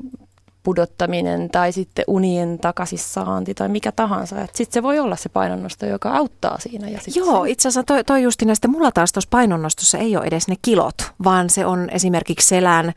pudottaminen 0.63 1.49
tai 1.49 1.71
sitten 1.71 2.05
unien 2.07 2.59
takaisinsaanti 2.59 3.53
tai 3.53 3.69
mikä 3.69 3.91
tahansa. 3.91 4.35
Sitten 4.35 4.73
se 4.73 4.83
voi 4.83 4.99
olla 4.99 5.15
se 5.15 5.29
painonnosto, 5.29 5.85
joka 5.85 6.11
auttaa 6.11 6.59
siinä. 6.59 6.89
Ja 6.89 6.99
Joo, 7.15 7.45
itse 7.45 7.67
asiassa 7.67 7.83
toi, 7.83 8.03
toi 8.03 8.23
justi 8.23 8.45
näistä, 8.45 8.67
mulla 8.67 8.91
taas 8.91 9.11
tuossa 9.13 9.27
painonnostossa 9.29 9.97
ei 9.97 10.17
ole 10.17 10.25
edes 10.25 10.47
ne 10.47 10.55
kilot, 10.61 10.95
vaan 11.23 11.49
se 11.49 11.65
on 11.65 11.89
esimerkiksi 11.89 12.47
selän 12.47 12.93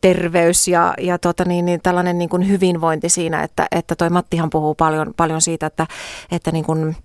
terveys 0.00 0.68
ja, 0.68 0.94
ja 1.00 1.18
tota 1.18 1.44
niin, 1.44 1.64
niin 1.64 1.80
tällainen 1.82 2.18
niin 2.18 2.28
kuin 2.28 2.48
hyvinvointi 2.48 3.08
siinä, 3.08 3.42
että, 3.42 3.66
että 3.70 3.94
toi 3.94 4.10
Mattihan 4.10 4.50
puhuu 4.50 4.74
paljon, 4.74 5.14
paljon 5.16 5.40
siitä, 5.40 5.66
että, 5.66 5.86
että 6.30 6.52
niin 6.52 6.64
kuin, 6.64 6.96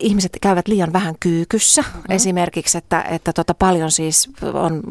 ihmiset 0.00 0.38
käyvät 0.40 0.68
liian 0.68 0.92
vähän 0.92 1.14
kyykyssä 1.20 1.82
mm-hmm. 1.82 2.02
esimerkiksi, 2.08 2.78
että, 2.78 3.02
että 3.02 3.32
tota 3.32 3.54
paljon 3.54 3.90
siis 3.90 4.30
on 4.52 4.82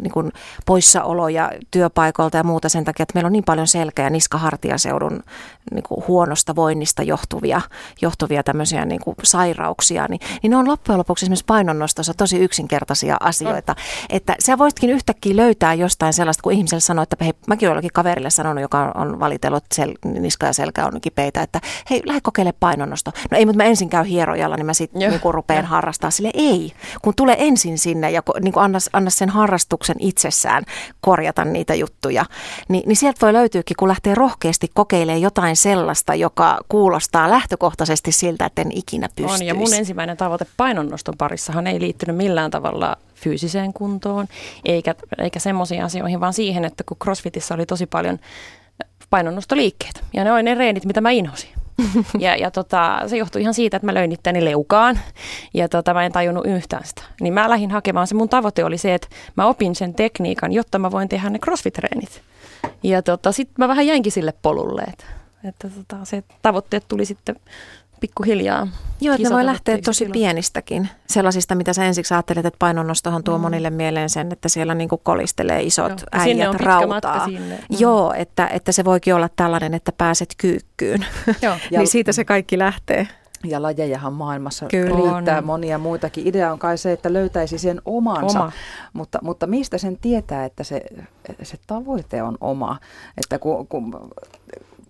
niin 0.00 0.12
kuin 0.12 0.32
poissaoloja 0.66 1.50
työpaikolta 1.70 2.36
ja 2.36 2.44
muuta 2.44 2.68
sen 2.68 2.84
takia, 2.84 3.02
että 3.02 3.12
meillä 3.14 3.26
on 3.26 3.32
niin 3.32 3.44
paljon 3.44 3.66
selkä- 3.66 4.02
ja 4.02 4.10
niskahartiaseudun 4.10 5.22
niin 5.72 5.82
kuin 5.82 6.04
huonosta 6.08 6.56
voinnista 6.56 7.02
johtuvia, 7.02 7.60
johtuvia 8.02 8.42
tämmöisiä 8.42 8.84
niin 8.84 9.00
kuin 9.00 9.16
sairauksia, 9.22 10.06
niin, 10.08 10.20
niin 10.42 10.50
ne 10.50 10.56
on 10.56 10.68
loppujen 10.68 10.98
lopuksi 10.98 11.24
esimerkiksi 11.24 11.44
painonnostossa 11.46 12.14
tosi 12.14 12.38
yksinkertaisia 12.38 13.16
asioita, 13.20 13.72
mm. 13.72 14.06
että 14.16 14.36
sä 14.38 14.58
voisitkin 14.58 14.90
yhtäkkiä 14.90 15.36
löytää 15.36 15.74
jostain 15.74 16.12
sellaista, 16.12 16.42
kun 16.42 16.52
ihmiselle 16.52 16.80
sanoo, 16.80 17.02
että 17.02 17.16
hei, 17.20 17.32
mäkin 17.46 17.70
olen 17.70 17.82
kaverille 17.92 18.30
sanonut, 18.30 18.62
joka 18.62 18.92
on 18.94 19.20
valitellut, 19.20 19.64
että 19.64 19.74
sel, 19.74 19.94
niska 20.04 20.46
ja 20.46 20.52
selkä 20.52 20.86
on 20.86 21.00
kipeitä, 21.00 21.42
että 21.42 21.60
hei, 21.90 22.02
lähde 22.06 22.20
kokeile 22.20 22.52
painonnosto. 22.52 23.10
No 23.30 23.38
ei 23.38 23.46
mutta 23.52 23.64
mä 23.64 23.68
ensin 23.68 23.88
käyn 23.88 24.04
hierojalla, 24.04 24.56
niin 24.56 24.66
mä 24.66 24.74
sitten 24.74 24.98
niin 24.98 25.20
rupean 25.30 25.64
harrastaa. 25.64 26.10
Sille 26.10 26.30
ei, 26.34 26.72
kun 27.02 27.14
tulee 27.16 27.36
ensin 27.38 27.78
sinne 27.78 28.10
ja 28.10 28.22
niin 28.40 28.52
anna, 28.56 28.78
anna 28.92 29.10
sen 29.10 29.28
harrastuksen 29.28 29.96
itsessään 29.98 30.64
korjata 31.00 31.44
niitä 31.44 31.74
juttuja, 31.74 32.24
niin, 32.68 32.82
niin 32.86 32.96
sieltä 32.96 33.18
voi 33.22 33.32
löytyykin, 33.32 33.76
kun 33.78 33.88
lähtee 33.88 34.14
rohkeasti 34.14 34.70
kokeilemaan 34.74 35.20
jotain 35.20 35.56
sellaista, 35.56 36.14
joka 36.14 36.58
kuulostaa 36.68 37.30
lähtökohtaisesti 37.30 38.12
siltä, 38.12 38.46
että 38.46 38.62
en 38.62 38.72
ikinä 38.72 39.08
pystyisi. 39.16 39.44
On, 39.44 39.46
ja 39.46 39.54
mun 39.54 39.74
ensimmäinen 39.74 40.16
tavoite 40.16 40.46
painonnoston 40.56 41.14
parissahan 41.18 41.66
ei 41.66 41.80
liittynyt 41.80 42.16
millään 42.16 42.50
tavalla 42.50 42.96
fyysiseen 43.14 43.72
kuntoon, 43.72 44.26
eikä, 44.64 44.94
eikä 45.18 45.38
semmoisiin 45.38 45.84
asioihin, 45.84 46.20
vaan 46.20 46.32
siihen, 46.32 46.64
että 46.64 46.84
kun 46.84 46.96
CrossFitissa 47.04 47.54
oli 47.54 47.66
tosi 47.66 47.86
paljon 47.86 48.18
painonnostoliikkeitä, 49.10 50.00
ja 50.12 50.24
ne 50.24 50.32
oli 50.32 50.42
ne 50.42 50.54
reenit, 50.54 50.84
mitä 50.84 51.00
mä 51.00 51.10
inhosin 51.10 51.61
ja, 52.18 52.36
ja 52.36 52.50
tota, 52.50 53.02
se 53.06 53.16
johtui 53.16 53.40
ihan 53.40 53.54
siitä, 53.54 53.76
että 53.76 53.86
mä 53.86 53.94
löin 53.94 54.12
itteni 54.12 54.44
leukaan 54.44 54.98
ja 55.54 55.68
tota, 55.68 55.94
mä 55.94 56.04
en 56.04 56.12
tajunnut 56.12 56.46
yhtään 56.46 56.84
sitä. 56.84 57.02
Niin 57.20 57.34
mä 57.34 57.50
lähdin 57.50 57.70
hakemaan, 57.70 58.06
se 58.06 58.14
mun 58.14 58.28
tavoite 58.28 58.64
oli 58.64 58.78
se, 58.78 58.94
että 58.94 59.08
mä 59.36 59.46
opin 59.46 59.74
sen 59.74 59.94
tekniikan, 59.94 60.52
jotta 60.52 60.78
mä 60.78 60.90
voin 60.90 61.08
tehdä 61.08 61.30
ne 61.30 61.38
crossfit-treenit. 61.38 62.20
Ja 62.82 63.02
tota, 63.02 63.32
sitten 63.32 63.54
mä 63.58 63.68
vähän 63.68 63.86
jäinkin 63.86 64.12
sille 64.12 64.34
polulle, 64.42 64.82
että, 64.82 65.04
että 65.44 65.68
tota, 65.68 66.04
se 66.04 66.24
tavoitteet 66.42 66.84
tuli 66.88 67.04
sitten 67.04 67.36
pikkuhiljaa. 68.02 68.68
Joo, 69.00 69.14
että 69.14 69.28
ne 69.28 69.34
voi 69.34 69.46
lähteä 69.46 69.78
tosi 69.78 69.98
silloin. 69.98 70.12
pienistäkin. 70.12 70.88
Sellaisista, 71.06 71.54
mitä 71.54 71.72
sä 71.72 71.84
ensiksi 71.84 72.14
ajattelet, 72.14 72.46
että 72.46 72.58
painonnostohan 72.58 73.24
tuo 73.24 73.38
mm. 73.38 73.42
monille 73.42 73.70
mieleen 73.70 74.10
sen, 74.10 74.32
että 74.32 74.48
siellä 74.48 74.74
niinku 74.74 74.98
kolistelee 74.98 75.62
isot 75.62 75.90
Joo. 75.90 76.22
äijät 76.22 76.54
rautaa. 76.54 77.24
Sinne. 77.24 77.56
Mm. 77.56 77.76
Joo, 77.78 78.12
että, 78.16 78.46
että 78.46 78.72
se 78.72 78.84
voikin 78.84 79.14
olla 79.14 79.28
tällainen, 79.36 79.74
että 79.74 79.92
pääset 79.92 80.28
kyykkyyn. 80.38 81.06
Joo. 81.42 81.56
niin 81.70 81.88
siitä 81.88 82.12
se 82.12 82.24
kaikki 82.24 82.58
lähtee. 82.58 83.08
Ja 83.44 83.62
lajejahan 83.62 84.12
maailmassa 84.12 84.66
Kyllä. 84.66 84.96
riittää 84.96 85.38
on. 85.38 85.44
monia 85.44 85.78
muitakin. 85.78 86.26
Idea 86.26 86.52
on 86.52 86.58
kai 86.58 86.78
se, 86.78 86.92
että 86.92 87.12
löytäisi 87.12 87.58
sen 87.58 87.82
omansa, 87.84 88.40
oma. 88.40 88.52
mutta, 88.92 89.18
mutta 89.22 89.46
mistä 89.46 89.78
sen 89.78 89.96
tietää, 89.96 90.44
että 90.44 90.64
se, 90.64 90.82
se 91.42 91.56
tavoite 91.66 92.22
on 92.22 92.38
oma? 92.40 92.78
Että 93.16 93.38
kun, 93.38 93.66
kun 93.66 94.10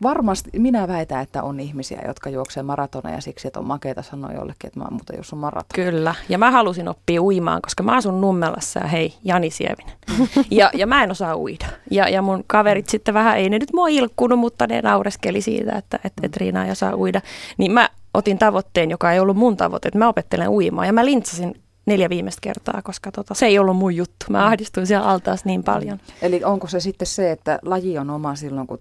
varmasti 0.03 0.51
minä 0.59 0.89
väitän, 0.89 1.23
että 1.23 1.43
on 1.43 1.61
ihmisiä, 1.61 2.03
jotka 2.07 2.31
juoksevat 2.31 2.67
maratoneja 2.67 3.21
siksi, 3.21 3.49
että 3.49 3.61
on 3.61 3.67
makeita 3.67 4.03
sanoa 4.03 4.33
jollekin, 4.33 4.69
että 4.69 4.81
mä 4.81 4.87
muuten 4.91 5.17
jos 5.17 5.33
on 5.33 5.39
maraton. 5.39 5.75
Kyllä, 5.75 6.15
ja 6.29 6.39
mä 6.39 6.51
halusin 6.51 6.89
oppia 6.89 7.23
uimaan, 7.23 7.63
koska 7.63 7.83
mä 7.83 7.97
asun 7.97 8.21
Nummelassa 8.21 8.81
ja 8.81 8.87
hei, 8.87 9.15
Jani 9.25 9.51
Sievinen. 9.51 9.97
ja, 10.51 10.71
ja 10.75 10.87
mä 10.87 11.05
en 11.05 11.11
osaa 11.11 11.37
uida. 11.37 11.67
Ja, 11.91 12.09
ja 12.09 12.23
mun 12.23 12.45
kaverit 12.47 12.89
sitten 12.89 13.15
vähän, 13.15 13.39
ei 13.39 13.51
ne 13.51 13.59
nyt 13.59 13.73
mua 13.73 13.89
ilkkunut, 13.89 14.39
mutta 14.39 14.67
ne 14.67 14.81
naureskeli 14.81 15.41
siitä, 15.41 15.73
että, 15.73 15.99
että, 16.05 16.27
että 16.27 16.39
Riina 16.41 16.65
ei 16.65 16.71
osaa 16.71 16.97
uida. 16.97 17.21
Niin 17.59 17.73
mä 17.73 17.89
otin 18.15 18.39
tavoitteen, 18.39 18.91
joka 18.91 19.13
ei 19.13 19.21
ollut 19.21 19.37
mun 19.37 19.57
tavoite, 19.57 19.89
että 19.89 19.99
mä 19.99 20.09
opettelen 20.09 20.49
uimaan. 20.49 20.87
Ja 20.87 20.93
mä 20.93 21.05
lintsasin 21.05 21.62
neljä 21.87 22.09
viimeistä 22.09 22.41
kertaa, 22.41 22.83
koska 22.83 23.13
tota, 23.13 23.35
se 23.35 23.47
ei 23.47 23.59
ollut 23.59 23.77
mun 23.77 23.97
juttu. 23.97 24.27
Mä 24.31 24.47
ahdistuin 24.47 24.87
siellä 24.87 25.09
altaassa 25.09 25.47
niin 25.47 25.65
paljon. 25.65 25.99
Eli 26.23 26.45
onko 26.45 26.67
se 26.67 26.81
sitten 26.81 27.07
se, 27.07 27.31
että 27.31 27.59
laji 27.63 27.99
on 27.99 28.11
oma 28.11 28.35
silloin, 28.35 28.67
kun 28.67 28.79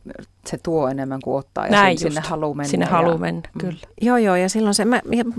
se 0.47 0.57
tuo 0.63 0.87
enemmän 0.87 1.19
kuin 1.23 1.37
ottaa 1.37 1.65
ja 1.65 1.71
Näin 1.71 1.97
sinne 1.97 2.21
haluaa 2.21 2.53
mennä? 2.53 2.69
Sinne 2.69 2.85
haluaa 2.85 3.17
mennä, 3.17 3.41
mm. 3.53 3.59
kyllä. 3.59 3.79
Joo, 4.01 4.17
joo, 4.17 4.35
ja 4.35 4.49
silloin 4.49 4.73
se, 4.73 4.85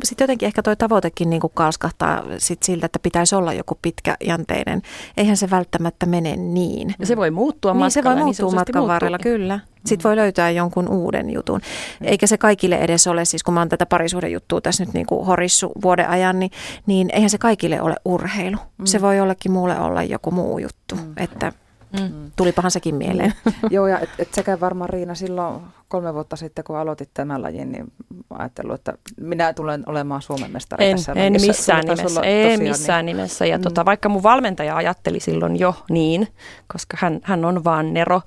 sitten 0.05 0.25
jotenkin 0.25 0.47
ehkä 0.47 0.63
toi 0.63 0.77
tavoitekin 0.77 1.31
niin 1.31 1.41
kuin 1.41 1.53
kalskahtaa 1.55 2.23
sit 2.39 2.63
siltä, 2.63 2.87
että 2.87 2.99
pitäisi 2.99 3.35
olla 3.35 3.53
joku 3.53 3.79
pitkäjänteinen. 3.83 4.83
Eihän 5.17 5.37
se 5.37 5.51
välttämättä 5.51 6.07
mene 6.07 6.37
niin. 6.37 6.95
Ja 6.99 7.07
se 7.07 7.17
voi 7.17 7.31
muuttua 7.31 7.73
niin, 7.73 7.79
matkalla. 7.79 7.91
se 7.91 8.05
voi 8.05 8.15
niin 8.15 8.25
muuttua 8.25 8.47
niin 8.47 8.55
matkan 8.55 8.89
varrella, 8.89 9.19
kyllä. 9.19 9.61
Sitten 9.87 10.09
voi 10.09 10.17
löytää 10.17 10.51
jonkun 10.51 10.89
uuden 10.89 11.31
jutun. 11.31 11.61
Eikä 12.01 12.27
se 12.27 12.39
kaikille 12.39 12.77
edes 12.77 13.07
ole, 13.07 13.25
siis 13.25 13.43
kun 13.43 13.55
mä 13.55 13.61
oon 13.61 13.69
tätä 13.69 13.87
juttua 14.31 14.61
tässä 14.61 14.85
nyt 14.85 14.95
niin 14.95 15.07
kuin 15.07 15.27
horissu 15.27 15.73
vuoden 15.83 16.09
ajan, 16.09 16.39
niin, 16.39 16.51
niin 16.87 17.11
eihän 17.13 17.31
se 17.31 17.39
kaikille 17.39 17.83
ole 17.83 17.95
urheilu. 18.05 18.57
Mm. 18.79 18.87
Se 18.87 19.01
voi 19.01 19.17
jollekin 19.17 19.53
muulle 19.53 19.81
olla 19.81 20.03
joku 20.03 20.31
muu 20.31 20.59
juttu. 20.59 20.95
Mm. 20.95 21.13
Että 21.17 21.53
Mm. 22.01 22.31
Tulipahan 22.37 22.71
sekin 22.71 22.95
mieleen. 22.95 23.33
Mm. 23.45 23.53
Joo, 23.71 23.87
ja 23.87 24.01
et, 24.01 24.11
et 24.19 24.35
sekä 24.35 24.61
varmaan 24.61 24.91
Riina 24.91 25.15
silloin 25.15 25.63
kolme 25.89 26.15
vuotta 26.15 26.37
sitten, 26.37 26.65
kun 26.65 26.77
aloitit 26.77 27.11
tämän 27.15 27.43
lajin, 27.43 27.73
niin 27.73 27.93
ajattelin, 28.31 28.75
että 28.75 28.93
minä 29.21 29.53
tulen 29.53 29.83
olemaan 29.87 30.23
Suomen 30.23 30.51
mestari 30.51 30.85
en, 30.85 30.97
tässä 30.97 31.13
En 31.13 31.33
missään 31.33 31.85
nimessä, 31.85 32.21
ei 32.21 32.57
missään 32.57 33.07
niin, 33.07 33.17
nimessä. 33.17 33.47
Ja 33.47 33.59
mm. 33.59 33.63
tota, 33.63 33.85
vaikka 33.85 34.09
mun 34.09 34.23
valmentaja 34.23 34.77
ajatteli 34.77 35.21
silloin 35.21 35.59
jo 35.59 35.75
niin, 35.91 36.29
koska 36.73 36.97
hän, 37.01 37.21
hän 37.23 37.45
on 37.45 37.65
vaan 37.65 37.95
Nero, 37.95 38.21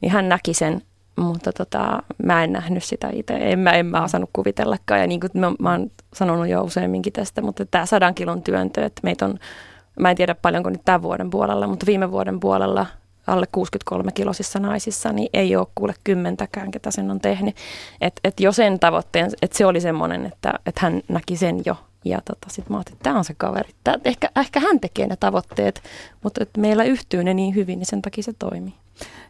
niin 0.00 0.12
hän 0.12 0.28
näki 0.28 0.54
sen 0.54 0.82
mutta 1.16 1.52
tota, 1.52 2.02
mä 2.24 2.44
en 2.44 2.52
nähnyt 2.52 2.84
sitä 2.84 3.08
itse. 3.12 3.36
En 3.40 3.58
mä, 3.58 3.70
en 3.70 3.86
mä 3.86 4.04
osannut 4.04 4.30
kuvitellakaan. 4.32 5.00
Ja 5.00 5.06
niin 5.06 5.20
kuin 5.20 5.30
mä, 5.34 5.52
mä 5.58 5.70
oon 5.70 5.90
sanonut 6.14 6.48
jo 6.48 6.62
useamminkin 6.62 7.12
tästä, 7.12 7.42
mutta 7.42 7.66
tämä 7.66 7.86
sadan 7.86 8.14
kilon 8.14 8.42
työntö, 8.42 8.84
että 8.84 9.00
meitä 9.04 9.24
on, 9.24 9.38
mä 10.00 10.10
en 10.10 10.16
tiedä 10.16 10.34
paljonko 10.34 10.70
nyt 10.70 10.84
tämän 10.84 11.02
vuoden 11.02 11.30
puolella, 11.30 11.66
mutta 11.66 11.86
viime 11.86 12.10
vuoden 12.10 12.40
puolella 12.40 12.86
alle 13.26 13.46
63 13.52 14.12
kilosissa 14.12 14.58
naisissa, 14.58 15.12
niin 15.12 15.28
ei 15.32 15.56
ole 15.56 15.66
kuule 15.74 15.94
kymmentäkään, 16.04 16.70
ketä 16.70 16.90
sen 16.90 17.10
on 17.10 17.20
tehnyt. 17.20 17.56
Että 18.00 18.20
et 18.24 18.40
jo 18.40 18.52
sen 18.52 18.80
tavoitteen, 18.80 19.30
että 19.42 19.58
se 19.58 19.66
oli 19.66 19.80
semmoinen, 19.80 20.26
että 20.26 20.54
et 20.66 20.78
hän 20.78 21.02
näki 21.08 21.36
sen 21.36 21.62
jo. 21.66 21.76
Ja 22.04 22.20
tota, 22.24 22.46
sitten 22.48 22.72
mä 22.72 22.76
ajattelin, 22.76 22.96
että 22.96 23.04
tämä 23.04 23.18
on 23.18 23.24
se 23.24 23.34
kaveri. 23.36 23.70
Tää, 23.84 23.98
ehkä, 24.04 24.30
ehkä 24.36 24.60
hän 24.60 24.80
tekee 24.80 25.06
ne 25.06 25.16
tavoitteet, 25.16 25.82
mutta 26.22 26.40
meillä 26.58 26.84
yhtyy 26.84 27.24
ne 27.24 27.34
niin 27.34 27.54
hyvin, 27.54 27.78
niin 27.78 27.86
sen 27.86 28.02
takia 28.02 28.22
se 28.22 28.32
toimii. 28.38 28.74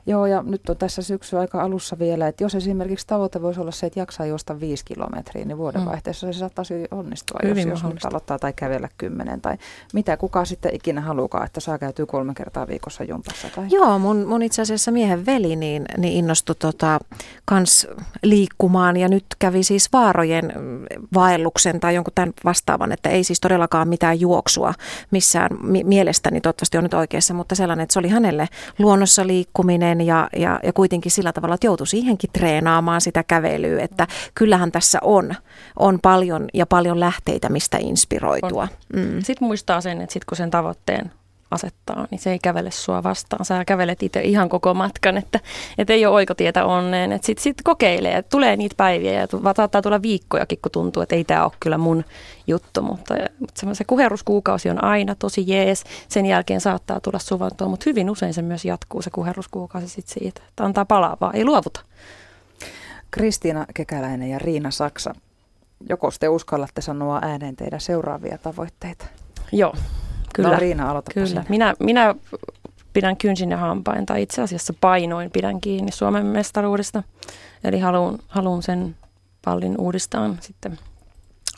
Joo, 0.06 0.26
ja 0.26 0.42
nyt 0.42 0.68
on 0.68 0.76
tässä 0.76 1.02
syksy 1.02 1.38
aika 1.38 1.62
alussa 1.62 1.98
vielä, 1.98 2.28
että 2.28 2.44
jos 2.44 2.54
esimerkiksi 2.54 3.06
tavoite 3.06 3.42
voisi 3.42 3.60
olla 3.60 3.70
se, 3.70 3.86
että 3.86 4.00
jaksaa 4.00 4.26
juosta 4.26 4.60
viisi 4.60 4.84
kilometriä, 4.84 5.44
niin 5.44 5.58
vuodenvaihteessa 5.58 6.26
mm. 6.26 6.32
se 6.32 6.38
saattaisi 6.38 6.74
onnistua, 6.90 7.40
Hyvin 7.42 7.68
jos, 7.68 7.82
jos 7.82 7.92
nyt 7.92 8.04
aloittaa 8.04 8.38
tai 8.38 8.52
kävellä 8.52 8.88
kymmenen 8.98 9.40
tai 9.40 9.56
mitä 9.94 10.16
kuka 10.16 10.44
sitten 10.44 10.74
ikinä 10.74 11.00
haluaa, 11.00 11.44
että 11.44 11.60
saa 11.60 11.78
käytyä 11.78 12.06
kolme 12.06 12.34
kertaa 12.34 12.66
viikossa 12.68 13.04
jumpassa. 13.04 13.48
Tai... 13.54 13.66
Joo, 13.70 13.98
mun, 13.98 14.26
mun 14.26 14.42
itse 14.42 14.62
asiassa 14.62 14.90
miehen 14.90 15.26
veli 15.26 15.56
niin, 15.56 15.84
niin 15.96 16.12
innostui 16.14 16.54
tota, 16.58 16.98
kans 17.44 17.88
liikkumaan 18.22 18.96
ja 18.96 19.08
nyt 19.08 19.26
kävi 19.38 19.62
siis 19.62 19.92
vaarojen 19.92 20.52
vaelluksen 21.14 21.80
tai 21.80 21.94
jonkun 21.94 22.12
tämän 22.14 22.32
vastaavan, 22.44 22.92
että 22.92 23.08
ei 23.08 23.24
siis 23.24 23.40
todellakaan 23.40 23.88
mitään 23.88 24.20
juoksua 24.20 24.74
missään 25.10 25.50
mi- 25.62 25.84
mielestäni, 25.84 26.40
toivottavasti 26.40 26.78
on 26.78 26.84
nyt 26.84 26.94
oikeassa, 26.94 27.34
mutta 27.34 27.54
sellainen, 27.54 27.82
että 27.82 27.92
se 27.92 27.98
oli 27.98 28.08
hänelle 28.08 28.48
luonnossa 28.78 29.26
liikkuminen, 29.56 30.00
ja, 30.00 30.28
ja, 30.36 30.60
ja 30.62 30.72
kuitenkin 30.72 31.12
sillä 31.12 31.32
tavalla, 31.32 31.54
että 31.54 31.66
joutui 31.66 31.86
siihenkin 31.86 32.30
treenaamaan 32.32 33.00
sitä 33.00 33.22
kävelyä, 33.22 33.82
että 33.82 34.06
kyllähän 34.34 34.72
tässä 34.72 34.98
on, 35.02 35.34
on 35.78 35.98
paljon 36.02 36.48
ja 36.54 36.66
paljon 36.66 37.00
lähteitä, 37.00 37.48
mistä 37.48 37.78
inspiroitua. 37.80 38.68
Mm. 38.96 39.22
Sitten 39.22 39.48
muistaa 39.48 39.80
sen, 39.80 40.00
että 40.00 40.12
sit 40.12 40.24
kun 40.24 40.36
sen 40.36 40.50
tavoitteen 40.50 41.10
asettaa, 41.50 42.06
niin 42.10 42.18
se 42.18 42.30
ei 42.30 42.38
kävele 42.38 42.70
sua 42.70 43.02
vastaan. 43.02 43.44
Sä 43.44 43.64
kävelet 43.64 44.02
itse 44.02 44.20
ihan 44.20 44.48
koko 44.48 44.74
matkan, 44.74 45.16
että, 45.16 45.40
että 45.78 45.92
ei 45.92 46.06
ole 46.06 46.14
oikotietä 46.14 46.64
onneen. 46.64 47.12
Että 47.12 47.26
sitten 47.26 47.42
sit 47.42 47.56
kokeilee, 47.64 48.16
että 48.16 48.30
tulee 48.30 48.56
niitä 48.56 48.74
päiviä 48.76 49.12
ja 49.12 49.26
saattaa 49.56 49.82
tulla 49.82 50.02
viikkojakin, 50.02 50.58
kun 50.62 50.72
tuntuu, 50.72 51.02
että 51.02 51.14
ei 51.14 51.24
tämä 51.24 51.44
ole 51.44 51.52
kyllä 51.60 51.78
mun 51.78 52.04
juttu. 52.46 52.82
Mutta, 52.82 53.14
mutta 53.40 53.74
se 53.74 53.84
kuheruskuukausi 53.84 54.70
on 54.70 54.84
aina 54.84 55.14
tosi 55.14 55.44
jees. 55.46 55.84
Sen 56.08 56.26
jälkeen 56.26 56.60
saattaa 56.60 57.00
tulla 57.00 57.18
suvantoa, 57.18 57.68
mutta 57.68 57.84
hyvin 57.86 58.10
usein 58.10 58.34
se 58.34 58.42
myös 58.42 58.64
jatkuu 58.64 59.02
se 59.02 59.10
kuheruskuukausi 59.10 59.88
sit 59.88 60.08
siitä, 60.08 60.40
että 60.48 60.64
antaa 60.64 60.84
palaa 60.84 61.16
vaan, 61.20 61.36
ei 61.36 61.44
luovuta. 61.44 61.80
Kristiina 63.10 63.66
Kekäläinen 63.74 64.30
ja 64.30 64.38
Riina 64.38 64.70
Saksa, 64.70 65.14
joko 65.88 66.10
te 66.20 66.28
uskallatte 66.28 66.80
sanoa 66.80 67.18
ääneen 67.22 67.56
teidän 67.56 67.80
seuraavia 67.80 68.38
tavoitteita? 68.38 69.06
Joo, 69.52 69.74
Kyllä. 70.36 70.50
No 70.50 70.58
Riina, 70.58 70.90
aloita 70.90 71.10
Kyllä. 71.14 71.44
Minä, 71.48 71.74
minä 71.80 72.14
pidän 72.92 73.16
kynsin 73.16 73.50
ja 73.50 73.56
hampain, 73.56 74.06
tai 74.06 74.22
itse 74.22 74.42
asiassa 74.42 74.74
painoin 74.80 75.30
pidän 75.30 75.60
kiinni 75.60 75.92
Suomen 75.92 76.26
mestaruudesta. 76.26 77.02
Eli 77.64 77.78
haluan, 77.80 78.18
haluan 78.28 78.62
sen 78.62 78.96
pallin 79.44 79.74
uudestaan 79.78 80.38
sitten 80.40 80.78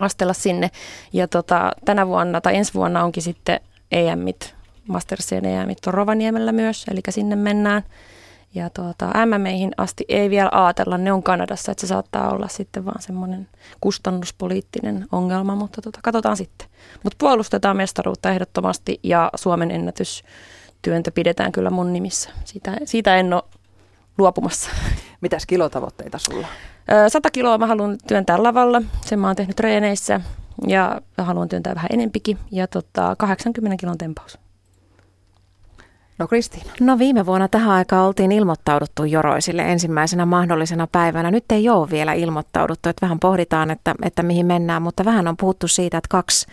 astella 0.01 0.33
sinne. 0.33 0.71
Ja 1.13 1.29
tota, 1.29 1.73
tänä 1.85 2.07
vuonna 2.07 2.41
tai 2.41 2.57
ensi 2.57 2.75
vuonna 2.75 3.05
onkin 3.05 3.23
sitten 3.23 3.61
EMit, 3.93 4.55
Mastersien 4.89 5.45
EMit 5.45 5.87
on 5.87 5.95
Rovaniemellä 5.95 6.53
myös, 6.53 6.87
eli 6.91 7.01
sinne 7.09 7.37
mennään. 7.37 7.83
Ja 8.55 8.71
tuota, 8.71 9.13
MMEihin 9.27 9.73
asti 9.77 10.05
ei 10.09 10.31
vielä 10.31 10.49
ajatella, 10.53 10.99
ne 10.99 11.13
on 11.13 11.23
Kanadassa, 11.23 11.73
että 11.73 11.81
se 11.81 11.87
saattaa 11.87 12.31
olla 12.31 12.49
sitten 12.49 12.85
vaan 12.85 13.03
semmoinen 13.03 13.49
kustannuspoliittinen 13.81 15.07
ongelma, 15.13 15.55
mutta 15.55 15.83
tuota, 15.83 16.01
katsotaan 16.03 16.37
sitten. 16.37 16.69
Mutta 17.03 17.17
puolustetaan 17.19 17.77
mestaruutta 17.77 18.31
ehdottomasti 18.31 19.01
ja 19.03 19.31
Suomen 19.35 19.71
ennätystyöntö 19.71 21.11
pidetään 21.15 21.53
kyllä 21.53 21.71
mun 21.71 21.93
nimissä. 21.93 22.31
Siitä, 22.45 22.77
siitä 22.85 23.17
en 23.17 23.33
ole 23.33 23.43
luopumassa. 24.19 24.71
Mitäs 25.21 25.47
kilotavoitteita 25.47 26.19
sulla? 26.19 26.47
100 27.09 27.31
kiloa 27.31 27.59
mä 27.59 27.67
haluan 27.67 27.99
työntää 28.07 28.43
lavalla, 28.43 28.83
sen 29.07 29.19
mä 29.19 29.27
oon 29.27 29.37
tehnyt 29.37 29.57
treeneissä 29.57 30.21
ja 30.67 31.01
haluan 31.19 31.49
työntää 31.49 31.75
vähän 31.75 31.89
enempikin 31.93 32.39
ja 32.51 32.67
tota, 32.67 33.17
80 33.19 33.77
kilon 33.81 33.99
tempaus. 33.99 34.39
No 36.19 36.29
Kristiina. 36.29 36.73
No 36.81 36.99
viime 36.99 37.27
vuonna 37.27 37.49
tähän 37.49 37.71
aikaan 37.71 38.07
oltiin 38.07 38.33
ilmoittauduttu 38.33 39.05
joroisille 39.05 39.63
ensimmäisenä 39.63 40.27
mahdollisena 40.27 40.87
päivänä. 40.93 41.31
Nyt 41.31 41.45
ei 41.51 41.69
ole 41.69 41.91
vielä 41.91 42.13
ilmoittauduttu, 42.13 42.89
että 42.89 43.07
vähän 43.07 43.21
pohditaan, 43.21 43.71
että, 43.71 43.95
että 44.03 44.23
mihin 44.23 44.47
mennään, 44.47 44.83
mutta 44.83 45.05
vähän 45.05 45.29
on 45.29 45.37
puhuttu 45.37 45.69
siitä, 45.69 45.99
että 45.99 46.09
kaksi, 46.09 46.47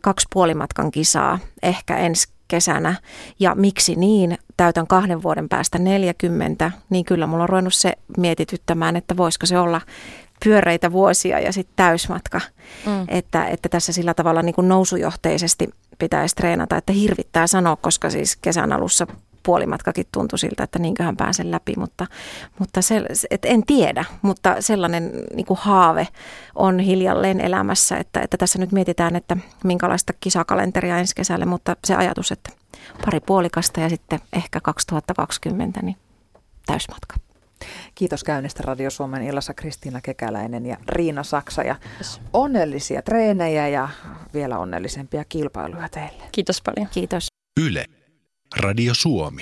kaksi 0.00 0.26
puolimatkan 0.32 0.90
kisaa 0.90 1.38
ehkä 1.62 1.96
ensi 1.96 2.28
kesänä. 2.48 2.94
Ja 3.40 3.54
miksi 3.54 3.94
niin? 3.94 4.38
Täytän 4.56 4.86
kahden 4.86 5.22
vuoden 5.22 5.48
päästä 5.48 5.78
40, 5.78 6.70
niin 6.90 7.04
kyllä 7.04 7.26
mulla 7.26 7.42
on 7.42 7.48
ruvennut 7.48 7.74
se 7.74 7.92
mietityttämään, 8.16 8.96
että 8.96 9.16
voisiko 9.16 9.46
se 9.46 9.58
olla 9.58 9.80
pyöreitä 10.44 10.92
vuosia 10.92 11.40
ja 11.40 11.52
sitten 11.52 11.76
täysmatka. 11.76 12.40
Mm. 12.86 13.04
Että, 13.08 13.46
että 13.46 13.68
tässä 13.68 13.92
sillä 13.92 14.14
tavalla 14.14 14.42
niin 14.42 14.54
kuin 14.54 14.68
nousujohteisesti 14.68 15.68
pitäisi 15.98 16.34
treenata, 16.34 16.76
että 16.76 16.92
hirvittää 16.92 17.46
sanoa, 17.46 17.76
koska 17.76 18.10
siis 18.10 18.36
kesän 18.36 18.72
alussa 18.72 19.06
puolimatkakin 19.42 20.06
tuntui 20.12 20.38
siltä, 20.38 20.64
että 20.64 20.78
niinköhän 20.78 21.16
pääsen 21.16 21.50
läpi, 21.50 21.74
mutta, 21.76 22.06
mutta 22.58 22.82
se, 22.82 23.02
et 23.30 23.44
en 23.44 23.62
tiedä, 23.66 24.04
mutta 24.22 24.56
sellainen 24.60 25.12
niin 25.34 25.46
kuin 25.46 25.58
haave 25.62 26.08
on 26.54 26.78
hiljalleen 26.78 27.40
elämässä, 27.40 27.96
että, 27.96 28.20
että 28.20 28.36
tässä 28.36 28.58
nyt 28.58 28.72
mietitään, 28.72 29.16
että 29.16 29.36
minkälaista 29.64 30.12
kisakalenteria 30.20 30.98
ensi 30.98 31.14
kesälle, 31.14 31.44
mutta 31.44 31.76
se 31.84 31.94
ajatus, 31.94 32.32
että 32.32 32.50
pari 33.04 33.20
puolikasta 33.20 33.80
ja 33.80 33.88
sitten 33.88 34.20
ehkä 34.32 34.60
2020, 34.60 35.80
niin 35.82 35.96
täysmatka. 36.66 37.27
Kiitos 37.94 38.24
käynnistä 38.24 38.62
Radio 38.66 38.90
Suomen 38.90 39.22
illassa 39.22 39.54
Kristiina 39.54 40.00
Kekäläinen 40.00 40.66
ja 40.66 40.76
Riina 40.88 41.22
Saksa 41.22 41.62
ja 41.62 41.76
onnellisia 42.32 43.02
treenejä 43.02 43.68
ja 43.68 43.88
vielä 44.34 44.58
onnellisempia 44.58 45.24
kilpailuja 45.24 45.88
teille. 45.88 46.22
Kiitos 46.32 46.62
paljon. 46.62 46.88
Kiitos. 46.92 47.26
Yle. 47.60 47.84
Radio 48.56 48.94
Suomi. 48.94 49.36